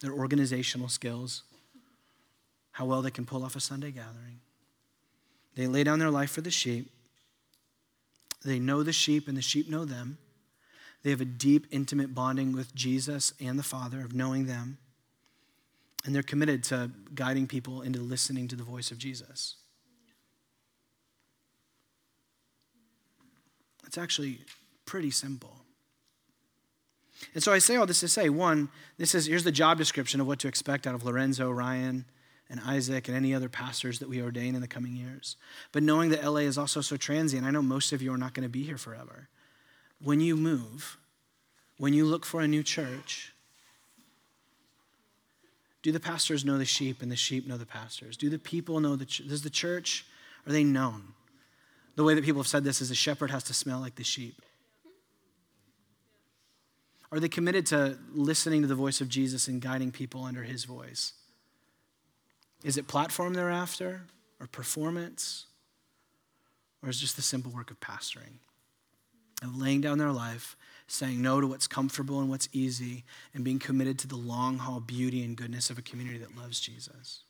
their 0.00 0.12
organizational 0.12 0.88
skills, 0.88 1.42
how 2.72 2.86
well 2.86 3.02
they 3.02 3.10
can 3.10 3.24
pull 3.24 3.44
off 3.44 3.56
a 3.56 3.60
Sunday 3.60 3.90
gathering. 3.90 4.40
They 5.54 5.66
lay 5.66 5.84
down 5.84 6.00
their 6.00 6.10
life 6.10 6.30
for 6.30 6.40
the 6.40 6.50
sheep. 6.50 6.90
They 8.44 8.58
know 8.58 8.82
the 8.82 8.92
sheep, 8.92 9.28
and 9.28 9.36
the 9.36 9.42
sheep 9.42 9.70
know 9.70 9.84
them. 9.84 10.18
They 11.02 11.10
have 11.10 11.20
a 11.20 11.26
deep, 11.26 11.66
intimate 11.70 12.14
bonding 12.14 12.52
with 12.52 12.74
Jesus 12.74 13.32
and 13.40 13.58
the 13.58 13.62
Father 13.62 14.00
of 14.00 14.14
knowing 14.14 14.46
them. 14.46 14.78
And 16.04 16.14
they're 16.14 16.22
committed 16.22 16.64
to 16.64 16.90
guiding 17.14 17.46
people 17.46 17.82
into 17.82 18.00
listening 18.00 18.48
to 18.48 18.56
the 18.56 18.64
voice 18.64 18.90
of 18.90 18.98
Jesus. 18.98 19.56
It's 23.94 24.02
actually 24.02 24.40
pretty 24.86 25.12
simple. 25.12 25.54
And 27.32 27.40
so 27.40 27.52
I 27.52 27.60
say 27.60 27.76
all 27.76 27.86
this 27.86 28.00
to 28.00 28.08
say 28.08 28.28
one, 28.28 28.68
this 28.98 29.14
is 29.14 29.26
here's 29.26 29.44
the 29.44 29.52
job 29.52 29.78
description 29.78 30.20
of 30.20 30.26
what 30.26 30.40
to 30.40 30.48
expect 30.48 30.88
out 30.88 30.96
of 30.96 31.04
Lorenzo, 31.04 31.48
Ryan, 31.48 32.04
and 32.50 32.58
Isaac 32.66 33.06
and 33.06 33.16
any 33.16 33.32
other 33.32 33.48
pastors 33.48 34.00
that 34.00 34.08
we 34.08 34.20
ordain 34.20 34.56
in 34.56 34.60
the 34.60 34.66
coming 34.66 34.96
years. 34.96 35.36
But 35.70 35.84
knowing 35.84 36.10
that 36.10 36.24
LA 36.24 36.40
is 36.40 36.58
also 36.58 36.80
so 36.80 36.96
transient, 36.96 37.46
I 37.46 37.52
know 37.52 37.62
most 37.62 37.92
of 37.92 38.02
you 38.02 38.12
are 38.12 38.18
not 38.18 38.34
going 38.34 38.42
to 38.42 38.48
be 38.48 38.64
here 38.64 38.78
forever. 38.78 39.28
When 40.02 40.18
you 40.18 40.36
move, 40.36 40.98
when 41.78 41.94
you 41.94 42.04
look 42.04 42.26
for 42.26 42.40
a 42.40 42.48
new 42.48 42.64
church, 42.64 43.32
do 45.84 45.92
the 45.92 46.00
pastors 46.00 46.44
know 46.44 46.58
the 46.58 46.64
sheep 46.64 47.00
and 47.00 47.12
the 47.12 47.16
sheep 47.16 47.46
know 47.46 47.58
the 47.58 47.64
pastors? 47.64 48.16
Do 48.16 48.28
the 48.28 48.40
people 48.40 48.80
know 48.80 48.96
the 48.96 49.04
does 49.04 49.42
the 49.42 49.50
church 49.50 50.04
are 50.48 50.52
they 50.52 50.64
known? 50.64 51.14
The 51.96 52.04
way 52.04 52.14
that 52.14 52.24
people 52.24 52.40
have 52.40 52.48
said 52.48 52.64
this 52.64 52.80
is 52.80 52.90
a 52.90 52.94
shepherd 52.94 53.30
has 53.30 53.44
to 53.44 53.54
smell 53.54 53.80
like 53.80 53.94
the 53.94 54.04
sheep. 54.04 54.42
Are 57.12 57.20
they 57.20 57.28
committed 57.28 57.66
to 57.66 57.96
listening 58.12 58.62
to 58.62 58.66
the 58.66 58.74
voice 58.74 59.00
of 59.00 59.08
Jesus 59.08 59.46
and 59.46 59.60
guiding 59.60 59.92
people 59.92 60.24
under 60.24 60.42
his 60.42 60.64
voice? 60.64 61.12
Is 62.64 62.76
it 62.76 62.88
platform 62.88 63.34
they're 63.34 63.50
after 63.50 64.02
or 64.40 64.48
performance? 64.48 65.46
Or 66.82 66.88
is 66.88 66.96
it 66.96 67.00
just 67.00 67.16
the 67.16 67.22
simple 67.22 67.52
work 67.52 67.70
of 67.70 67.78
pastoring? 67.78 68.38
Of 69.42 69.56
laying 69.56 69.80
down 69.80 69.98
their 69.98 70.10
life, 70.10 70.56
saying 70.88 71.22
no 71.22 71.40
to 71.40 71.46
what's 71.46 71.68
comfortable 71.68 72.18
and 72.18 72.28
what's 72.28 72.48
easy, 72.52 73.04
and 73.32 73.44
being 73.44 73.58
committed 73.60 73.98
to 74.00 74.08
the 74.08 74.16
long 74.16 74.58
haul 74.58 74.80
beauty 74.80 75.22
and 75.22 75.36
goodness 75.36 75.70
of 75.70 75.78
a 75.78 75.82
community 75.82 76.18
that 76.18 76.36
loves 76.36 76.58
Jesus. 76.58 77.20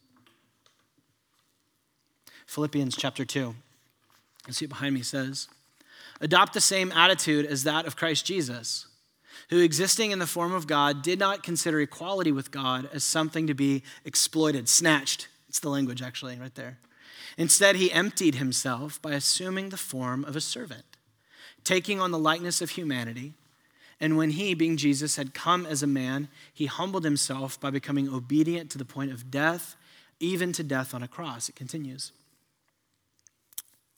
Philippians 2.47 2.97
chapter 2.97 3.25
2. 3.25 3.55
You 4.47 4.53
see 4.53 4.66
it 4.66 4.68
behind 4.68 4.95
me 4.95 5.03
says, 5.03 5.49
Adopt 6.20 6.53
the 6.53 6.61
same 6.61 6.92
attitude 6.92 7.47
as 7.47 7.64
that 7.64 7.86
of 7.86 7.97
Christ 7.97 8.24
Jesus 8.24 8.86
who, 9.51 9.61
existing 9.61 10.11
in 10.11 10.18
the 10.18 10.26
form 10.26 10.53
of 10.53 10.66
God, 10.66 11.03
did 11.03 11.18
not 11.18 11.42
consider 11.42 11.80
equality 11.80 12.32
with 12.32 12.51
God 12.51 12.88
as 12.92 13.05
something 13.05 13.47
to 13.47 13.55
be 13.55 13.82
exploited, 14.05 14.68
snatched. 14.68 15.28
It's 15.49 15.61
the 15.61 15.68
language, 15.68 16.03
actually, 16.03 16.38
right 16.38 16.55
there. 16.55 16.78
Instead, 17.36 17.76
he 17.76 17.92
emptied 17.92 18.36
himself 18.36 19.01
by 19.03 19.12
assuming 19.12 19.68
the 19.68 19.76
form 19.76 20.24
of 20.24 20.36
a 20.36 20.40
servant, 20.40 20.84
taking 21.62 22.01
on 22.01 22.11
the 22.11 22.18
likeness 22.18 22.62
of 22.62 22.70
humanity. 22.70 23.34
And 24.01 24.16
when 24.16 24.30
he, 24.30 24.55
being 24.55 24.76
Jesus, 24.76 25.16
had 25.16 25.34
come 25.34 25.66
as 25.66 25.82
a 25.82 25.88
man, 25.88 26.28
he 26.53 26.66
humbled 26.66 27.05
himself 27.05 27.61
by 27.61 27.70
becoming 27.70 28.09
obedient 28.09 28.70
to 28.70 28.78
the 28.78 28.84
point 28.84 29.12
of 29.12 29.30
death, 29.30 29.76
even 30.20 30.53
to 30.53 30.62
death 30.62 30.95
on 30.95 31.03
a 31.03 31.09
cross. 31.09 31.49
It 31.49 31.57
continues. 31.57 32.12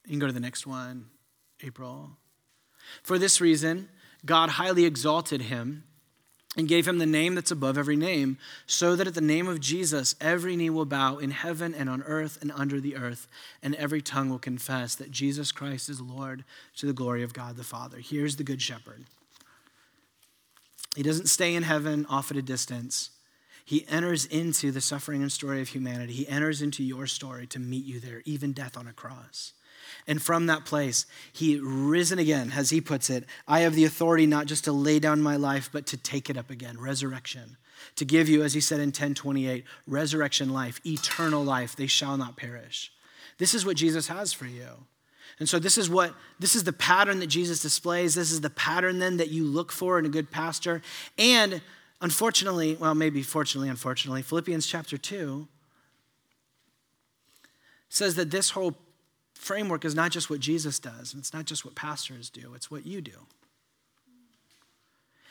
You 0.06 0.12
can 0.12 0.18
go 0.20 0.26
to 0.26 0.32
the 0.32 0.40
next 0.40 0.66
one, 0.66 1.06
April. 1.62 2.10
For 3.02 3.18
this 3.18 3.40
reason, 3.40 3.88
God 4.24 4.50
highly 4.50 4.84
exalted 4.84 5.42
him 5.42 5.84
and 6.56 6.68
gave 6.68 6.88
him 6.88 6.98
the 6.98 7.06
name 7.06 7.34
that's 7.34 7.50
above 7.50 7.76
every 7.76 7.96
name, 7.96 8.38
so 8.66 8.96
that 8.96 9.06
at 9.06 9.14
the 9.14 9.20
name 9.20 9.46
of 9.46 9.60
Jesus 9.60 10.14
every 10.20 10.56
knee 10.56 10.70
will 10.70 10.86
bow 10.86 11.18
in 11.18 11.30
heaven 11.30 11.74
and 11.74 11.90
on 11.90 12.02
earth 12.04 12.38
and 12.40 12.50
under 12.52 12.80
the 12.80 12.96
earth, 12.96 13.28
and 13.62 13.74
every 13.74 14.00
tongue 14.00 14.30
will 14.30 14.38
confess 14.38 14.94
that 14.94 15.10
Jesus 15.10 15.52
Christ 15.52 15.90
is 15.90 16.00
Lord 16.00 16.44
to 16.76 16.86
the 16.86 16.94
glory 16.94 17.22
of 17.22 17.34
God 17.34 17.56
the 17.56 17.64
Father. 17.64 17.98
Here's 17.98 18.36
the 18.36 18.44
Good 18.44 18.62
Shepherd. 18.62 19.04
He 20.94 21.02
doesn't 21.02 21.26
stay 21.26 21.54
in 21.54 21.62
heaven 21.62 22.06
off 22.08 22.30
at 22.30 22.38
a 22.38 22.42
distance. 22.42 23.10
He 23.66 23.86
enters 23.88 24.24
into 24.24 24.70
the 24.70 24.80
suffering 24.80 25.20
and 25.20 25.30
story 25.30 25.60
of 25.60 25.68
humanity. 25.68 26.14
He 26.14 26.28
enters 26.28 26.62
into 26.62 26.82
your 26.82 27.06
story 27.06 27.46
to 27.48 27.58
meet 27.58 27.84
you 27.84 28.00
there, 28.00 28.22
even 28.24 28.52
death 28.52 28.78
on 28.78 28.86
a 28.86 28.92
cross. 28.94 29.52
And 30.06 30.22
from 30.22 30.46
that 30.46 30.64
place, 30.64 31.06
he 31.32 31.58
risen 31.58 32.18
again, 32.18 32.52
as 32.56 32.70
he 32.70 32.80
puts 32.80 33.10
it. 33.10 33.24
I 33.46 33.60
have 33.60 33.74
the 33.74 33.84
authority 33.84 34.26
not 34.26 34.46
just 34.46 34.64
to 34.64 34.72
lay 34.72 34.98
down 34.98 35.20
my 35.22 35.36
life, 35.36 35.68
but 35.72 35.86
to 35.86 35.96
take 35.96 36.30
it 36.30 36.36
up 36.36 36.50
again. 36.50 36.78
Resurrection. 36.78 37.56
To 37.96 38.04
give 38.04 38.28
you, 38.28 38.42
as 38.42 38.54
he 38.54 38.60
said 38.60 38.80
in 38.80 38.88
1028, 38.88 39.64
resurrection 39.86 40.52
life, 40.52 40.80
eternal 40.84 41.44
life. 41.44 41.76
They 41.76 41.86
shall 41.86 42.16
not 42.16 42.36
perish. 42.36 42.92
This 43.38 43.54
is 43.54 43.66
what 43.66 43.76
Jesus 43.76 44.08
has 44.08 44.32
for 44.32 44.46
you. 44.46 44.86
And 45.38 45.48
so 45.48 45.58
this 45.58 45.76
is 45.76 45.90
what 45.90 46.14
this 46.38 46.54
is 46.56 46.64
the 46.64 46.72
pattern 46.72 47.18
that 47.20 47.26
Jesus 47.26 47.60
displays. 47.60 48.14
This 48.14 48.32
is 48.32 48.40
the 48.40 48.50
pattern 48.50 48.98
then 48.98 49.18
that 49.18 49.28
you 49.28 49.44
look 49.44 49.70
for 49.70 49.98
in 49.98 50.06
a 50.06 50.08
good 50.08 50.30
pastor. 50.30 50.80
And 51.18 51.60
unfortunately, 52.00 52.76
well, 52.76 52.94
maybe 52.94 53.22
fortunately, 53.22 53.68
unfortunately, 53.68 54.22
Philippians 54.22 54.66
chapter 54.66 54.96
2 54.96 55.46
says 57.88 58.14
that 58.14 58.30
this 58.30 58.50
whole 58.50 58.76
framework 59.36 59.84
is 59.84 59.94
not 59.94 60.10
just 60.10 60.28
what 60.30 60.40
Jesus 60.40 60.78
does, 60.78 61.12
and 61.12 61.20
it's 61.20 61.32
not 61.32 61.44
just 61.44 61.64
what 61.64 61.74
pastors 61.74 62.30
do, 62.30 62.52
it's 62.54 62.70
what 62.70 62.86
you 62.86 63.00
do. 63.00 63.26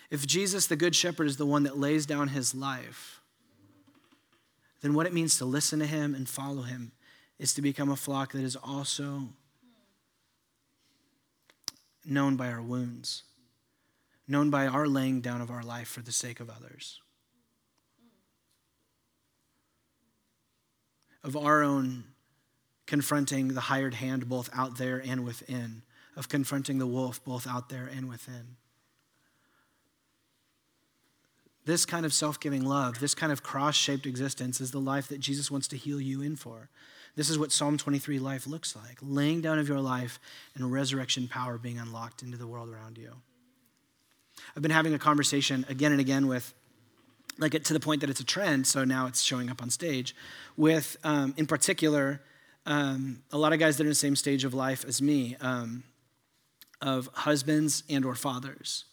If 0.10 0.26
Jesus, 0.26 0.68
the 0.68 0.76
Good 0.76 0.96
Shepherd, 0.96 1.28
is 1.28 1.38
the 1.38 1.46
one 1.46 1.64
that 1.64 1.78
lays 1.78 2.06
down 2.06 2.30
his 2.30 2.54
life, 2.54 3.20
then 4.82 4.94
what 4.94 5.08
it 5.08 5.14
means 5.14 5.38
to 5.40 5.46
listen 5.46 5.80
to 5.80 5.86
him 5.86 6.14
and 6.14 6.30
follow 6.30 6.62
him 6.62 6.92
is 7.40 7.54
to 7.56 7.62
become 7.62 7.90
a 7.90 7.96
flock 7.96 8.32
that 8.34 8.44
is 8.44 8.56
also 8.56 9.24
known 12.06 12.36
by 12.36 12.50
our 12.50 12.62
wounds, 12.62 13.24
known 14.28 14.50
by 14.50 14.68
our 14.68 14.88
laying 14.88 15.22
down 15.22 15.42
of 15.42 15.50
our 15.50 15.64
life 15.64 15.88
for 15.88 16.02
the 16.02 16.12
sake 16.12 16.40
of 16.40 16.50
others, 16.50 17.02
of 21.24 21.36
our 21.36 21.64
own 21.64 22.04
confronting 22.88 23.50
the 23.50 23.62
hired 23.62 23.96
hand 23.96 24.30
both 24.30 24.50
out 24.54 24.78
there 24.78 25.02
and 25.04 25.26
within, 25.26 25.82
of 26.16 26.30
confronting 26.30 26.78
the 26.78 26.88
wolf 26.88 27.24
both 27.24 27.48
out 27.48 27.70
there 27.70 27.90
and 27.94 28.10
within. 28.10 28.58
This 31.66 31.86
kind 31.86 32.06
of 32.06 32.14
self 32.14 32.40
giving 32.40 32.64
love, 32.64 33.00
this 33.00 33.16
kind 33.16 33.32
of 33.32 33.42
cross 33.42 33.76
shaped 33.76 34.06
existence 34.06 34.62
is 34.62 34.72
the 34.72 34.80
life 34.80 35.08
that 35.08 35.20
Jesus 35.20 35.50
wants 35.50 35.68
to 35.70 35.78
heal 35.78 36.00
you 36.00 36.22
in 36.22 36.36
for. 36.36 36.70
This 37.16 37.30
is 37.30 37.40
what 37.40 37.52
Psalm 37.52 37.78
23 37.78 38.20
life 38.20 38.46
looks 38.46 38.76
like 38.76 38.98
laying 39.02 39.42
down 39.42 39.58
of 39.58 39.68
your 39.68 39.80
life 39.80 40.20
and 40.54 40.72
resurrection 40.72 41.28
power 41.28 41.58
being 41.58 41.80
unlocked 41.80 42.22
into 42.22 42.38
the 42.38 42.46
world 42.46 42.70
around 42.70 42.98
you. 42.98 43.14
I've 44.56 44.62
been 44.62 44.72
having 44.72 44.94
a 44.94 45.00
conversation 45.00 45.66
again 45.70 45.92
and 45.92 46.02
again 46.02 46.28
with, 46.28 46.54
like, 47.38 47.64
to 47.64 47.74
the 47.74 47.80
point 47.80 48.02
that 48.02 48.10
it's 48.10 48.20
a 48.20 48.26
trend, 48.26 48.68
so 48.68 48.84
now 48.84 49.08
it's 49.08 49.22
showing 49.22 49.50
up 49.50 49.62
on 49.62 49.70
stage, 49.70 50.14
with, 50.58 50.98
um, 51.04 51.34
in 51.38 51.48
particular, 51.48 52.22
um, 52.66 53.22
a 53.32 53.38
lot 53.38 53.54
of 53.54 53.60
guys 53.60 53.78
that 53.78 53.84
are 53.84 53.88
in 53.88 53.92
the 53.92 53.96
same 53.96 54.16
stage 54.16 54.44
of 54.44 54.54
life 54.54 54.86
as 54.86 55.02
me, 55.02 55.36
um, 55.42 55.84
of 56.82 57.10
husbands 57.14 57.84
and 57.90 58.06
or 58.06 58.16
fathers. 58.16 58.86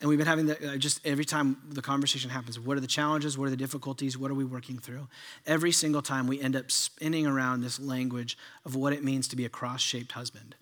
And 0.00 0.10
we've 0.10 0.18
been 0.18 0.26
having 0.26 0.46
the, 0.46 0.72
uh, 0.72 0.76
just 0.76 1.04
every 1.06 1.24
time 1.24 1.56
the 1.70 1.80
conversation 1.80 2.28
happens, 2.28 2.60
what 2.60 2.76
are 2.76 2.80
the 2.80 2.86
challenges? 2.86 3.38
What 3.38 3.46
are 3.46 3.50
the 3.50 3.56
difficulties? 3.56 4.18
What 4.18 4.30
are 4.30 4.34
we 4.34 4.44
working 4.44 4.78
through? 4.78 5.08
Every 5.46 5.72
single 5.72 6.02
time 6.02 6.26
we 6.26 6.40
end 6.40 6.54
up 6.54 6.70
spinning 6.70 7.26
around 7.26 7.62
this 7.62 7.80
language 7.80 8.36
of 8.64 8.76
what 8.76 8.92
it 8.92 9.02
means 9.02 9.26
to 9.28 9.36
be 9.36 9.46
a 9.46 9.48
cross 9.48 9.80
shaped 9.80 10.12
husband, 10.12 10.54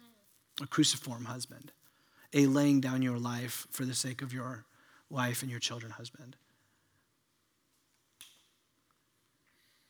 a 0.62 0.66
cruciform 0.66 1.24
husband, 1.24 1.72
a 2.32 2.46
laying 2.46 2.80
down 2.80 3.02
your 3.02 3.18
life 3.18 3.66
for 3.70 3.84
the 3.84 3.94
sake 3.94 4.22
of 4.22 4.32
your 4.32 4.66
wife 5.10 5.42
and 5.42 5.50
your 5.50 5.60
children 5.60 5.92
husband. 5.92 6.36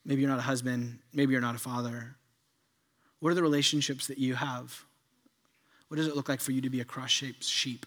Maybe 0.05 0.21
you're 0.21 0.31
not 0.31 0.39
a 0.39 0.43
husband. 0.43 0.99
Maybe 1.13 1.33
you're 1.33 1.41
not 1.41 1.55
a 1.55 1.59
father. 1.59 2.17
What 3.21 3.31
are 3.31 3.35
the 3.35 3.43
relationships 3.43 4.07
that 4.09 4.19
you 4.19 4.35
have? 4.35 4.85
What 5.89 5.97
does 5.97 6.07
it 6.07 6.17
look 6.17 6.29
like 6.29 6.41
for 6.41 6.53
you 6.53 6.61
to 6.61 6.71
be 6.71 6.81
a 6.81 6.85
cross 6.85 7.11
shaped 7.11 7.45
sheep? 7.45 7.87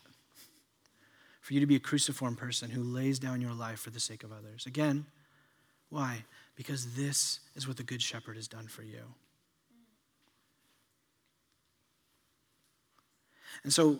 For 1.41 1.53
you 1.53 1.59
to 1.59 1.65
be 1.65 1.75
a 1.75 1.79
cruciform 1.79 2.35
person 2.35 2.69
who 2.69 2.83
lays 2.83 3.19
down 3.19 3.41
your 3.41 3.53
life 3.53 3.79
for 3.79 3.89
the 3.89 3.99
sake 3.99 4.23
of 4.23 4.31
others. 4.31 4.65
Again, 4.65 5.05
why? 5.89 6.25
Because 6.55 6.95
this 6.95 7.39
is 7.55 7.67
what 7.67 7.77
the 7.77 7.83
Good 7.83 8.01
Shepherd 8.01 8.35
has 8.35 8.47
done 8.47 8.67
for 8.67 8.81
you. 8.81 9.03
And 13.63 13.71
so 13.71 13.99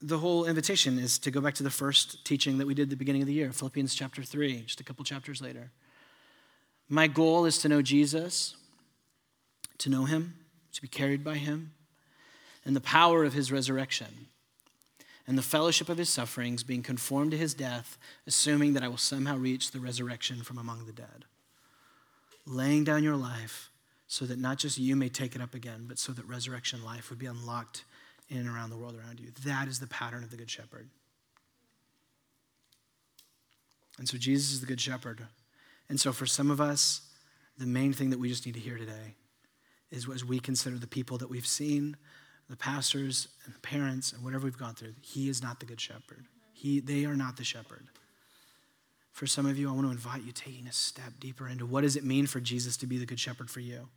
the 0.00 0.18
whole 0.18 0.44
invitation 0.44 0.98
is 0.98 1.18
to 1.18 1.30
go 1.30 1.40
back 1.40 1.54
to 1.54 1.62
the 1.62 1.70
first 1.70 2.24
teaching 2.24 2.58
that 2.58 2.66
we 2.66 2.74
did 2.74 2.84
at 2.84 2.90
the 2.90 2.96
beginning 2.96 3.22
of 3.22 3.26
the 3.26 3.34
year, 3.34 3.52
Philippians 3.52 3.94
chapter 3.94 4.22
3, 4.22 4.62
just 4.62 4.80
a 4.80 4.84
couple 4.84 5.04
chapters 5.04 5.42
later. 5.42 5.70
My 6.88 7.06
goal 7.06 7.44
is 7.44 7.58
to 7.58 7.68
know 7.68 7.82
Jesus, 7.82 8.54
to 9.78 9.90
know 9.90 10.04
him, 10.04 10.34
to 10.72 10.82
be 10.82 10.88
carried 10.88 11.24
by 11.24 11.34
him, 11.34 11.72
and 12.64 12.76
the 12.76 12.80
power 12.80 13.24
of 13.24 13.32
his 13.32 13.50
resurrection, 13.50 14.28
and 15.26 15.36
the 15.36 15.42
fellowship 15.42 15.88
of 15.88 15.98
his 15.98 16.08
sufferings, 16.08 16.62
being 16.62 16.82
conformed 16.82 17.32
to 17.32 17.36
his 17.36 17.52
death, 17.52 17.98
assuming 18.26 18.74
that 18.74 18.84
I 18.84 18.88
will 18.88 18.96
somehow 18.96 19.36
reach 19.36 19.72
the 19.72 19.80
resurrection 19.80 20.42
from 20.42 20.58
among 20.58 20.86
the 20.86 20.92
dead. 20.92 21.24
Laying 22.46 22.84
down 22.84 23.02
your 23.02 23.16
life 23.16 23.70
so 24.06 24.24
that 24.24 24.38
not 24.38 24.56
just 24.58 24.78
you 24.78 24.96
may 24.96 25.10
take 25.10 25.34
it 25.34 25.42
up 25.42 25.54
again, 25.54 25.84
but 25.86 25.98
so 25.98 26.12
that 26.12 26.26
resurrection 26.26 26.82
life 26.82 27.10
would 27.10 27.18
be 27.18 27.26
unlocked 27.26 27.84
in 28.28 28.38
and 28.38 28.48
around 28.48 28.70
the 28.70 28.76
world 28.76 28.96
around 28.96 29.20
you. 29.20 29.28
That 29.44 29.68
is 29.68 29.80
the 29.80 29.86
pattern 29.86 30.22
of 30.22 30.30
the 30.30 30.36
Good 30.36 30.50
Shepherd. 30.50 30.88
And 33.98 34.08
so 34.08 34.16
Jesus 34.16 34.52
is 34.52 34.60
the 34.60 34.66
Good 34.66 34.80
Shepherd. 34.80 35.26
And 35.88 35.98
so 35.98 36.12
for 36.12 36.26
some 36.26 36.50
of 36.50 36.60
us, 36.60 37.02
the 37.56 37.66
main 37.66 37.92
thing 37.92 38.10
that 38.10 38.18
we 38.18 38.28
just 38.28 38.46
need 38.46 38.54
to 38.54 38.60
hear 38.60 38.78
today 38.78 39.14
is 39.90 40.08
as 40.08 40.24
we 40.24 40.38
consider 40.38 40.76
the 40.76 40.86
people 40.86 41.18
that 41.18 41.30
we've 41.30 41.46
seen, 41.46 41.96
the 42.48 42.56
pastors 42.56 43.28
and 43.44 43.54
the 43.54 43.60
parents 43.60 44.12
and 44.12 44.22
whatever 44.24 44.44
we've 44.44 44.58
gone 44.58 44.74
through, 44.74 44.94
he 45.00 45.28
is 45.28 45.42
not 45.42 45.60
the 45.60 45.66
good 45.66 45.80
shepherd. 45.80 46.26
He, 46.52 46.80
they 46.80 47.04
are 47.04 47.16
not 47.16 47.36
the 47.36 47.44
shepherd. 47.44 47.86
For 49.12 49.26
some 49.26 49.46
of 49.46 49.58
you, 49.58 49.68
I 49.68 49.72
want 49.72 49.86
to 49.86 49.90
invite 49.90 50.22
you 50.22 50.32
taking 50.32 50.66
a 50.66 50.72
step 50.72 51.14
deeper 51.18 51.48
into 51.48 51.66
what 51.66 51.80
does 51.80 51.96
it 51.96 52.04
mean 52.04 52.26
for 52.26 52.40
Jesus 52.40 52.76
to 52.78 52.86
be 52.86 52.98
the 52.98 53.06
good 53.06 53.18
shepherd 53.18 53.50
for 53.50 53.60
you? 53.60 53.88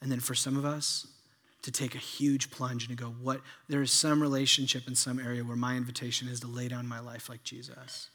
And 0.00 0.10
then 0.10 0.20
for 0.20 0.34
some 0.34 0.56
of 0.56 0.64
us, 0.64 1.06
to 1.62 1.72
take 1.72 1.94
a 1.94 1.98
huge 1.98 2.50
plunge 2.50 2.88
and 2.88 2.96
to 2.96 3.04
go, 3.04 3.10
what 3.10 3.40
there 3.68 3.82
is 3.82 3.92
some 3.92 4.22
relationship 4.22 4.86
in 4.86 4.94
some 4.94 5.18
area 5.18 5.42
where 5.42 5.56
my 5.56 5.76
invitation 5.76 6.28
is 6.28 6.40
to 6.40 6.46
lay 6.46 6.68
down 6.68 6.86
my 6.86 7.00
life 7.00 7.28
like 7.28 7.42
Jesus. 7.42 8.10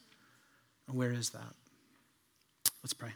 Where 0.91 1.11
is 1.11 1.31
that? 1.31 1.53
Let's 2.81 2.93
pray. 2.93 3.11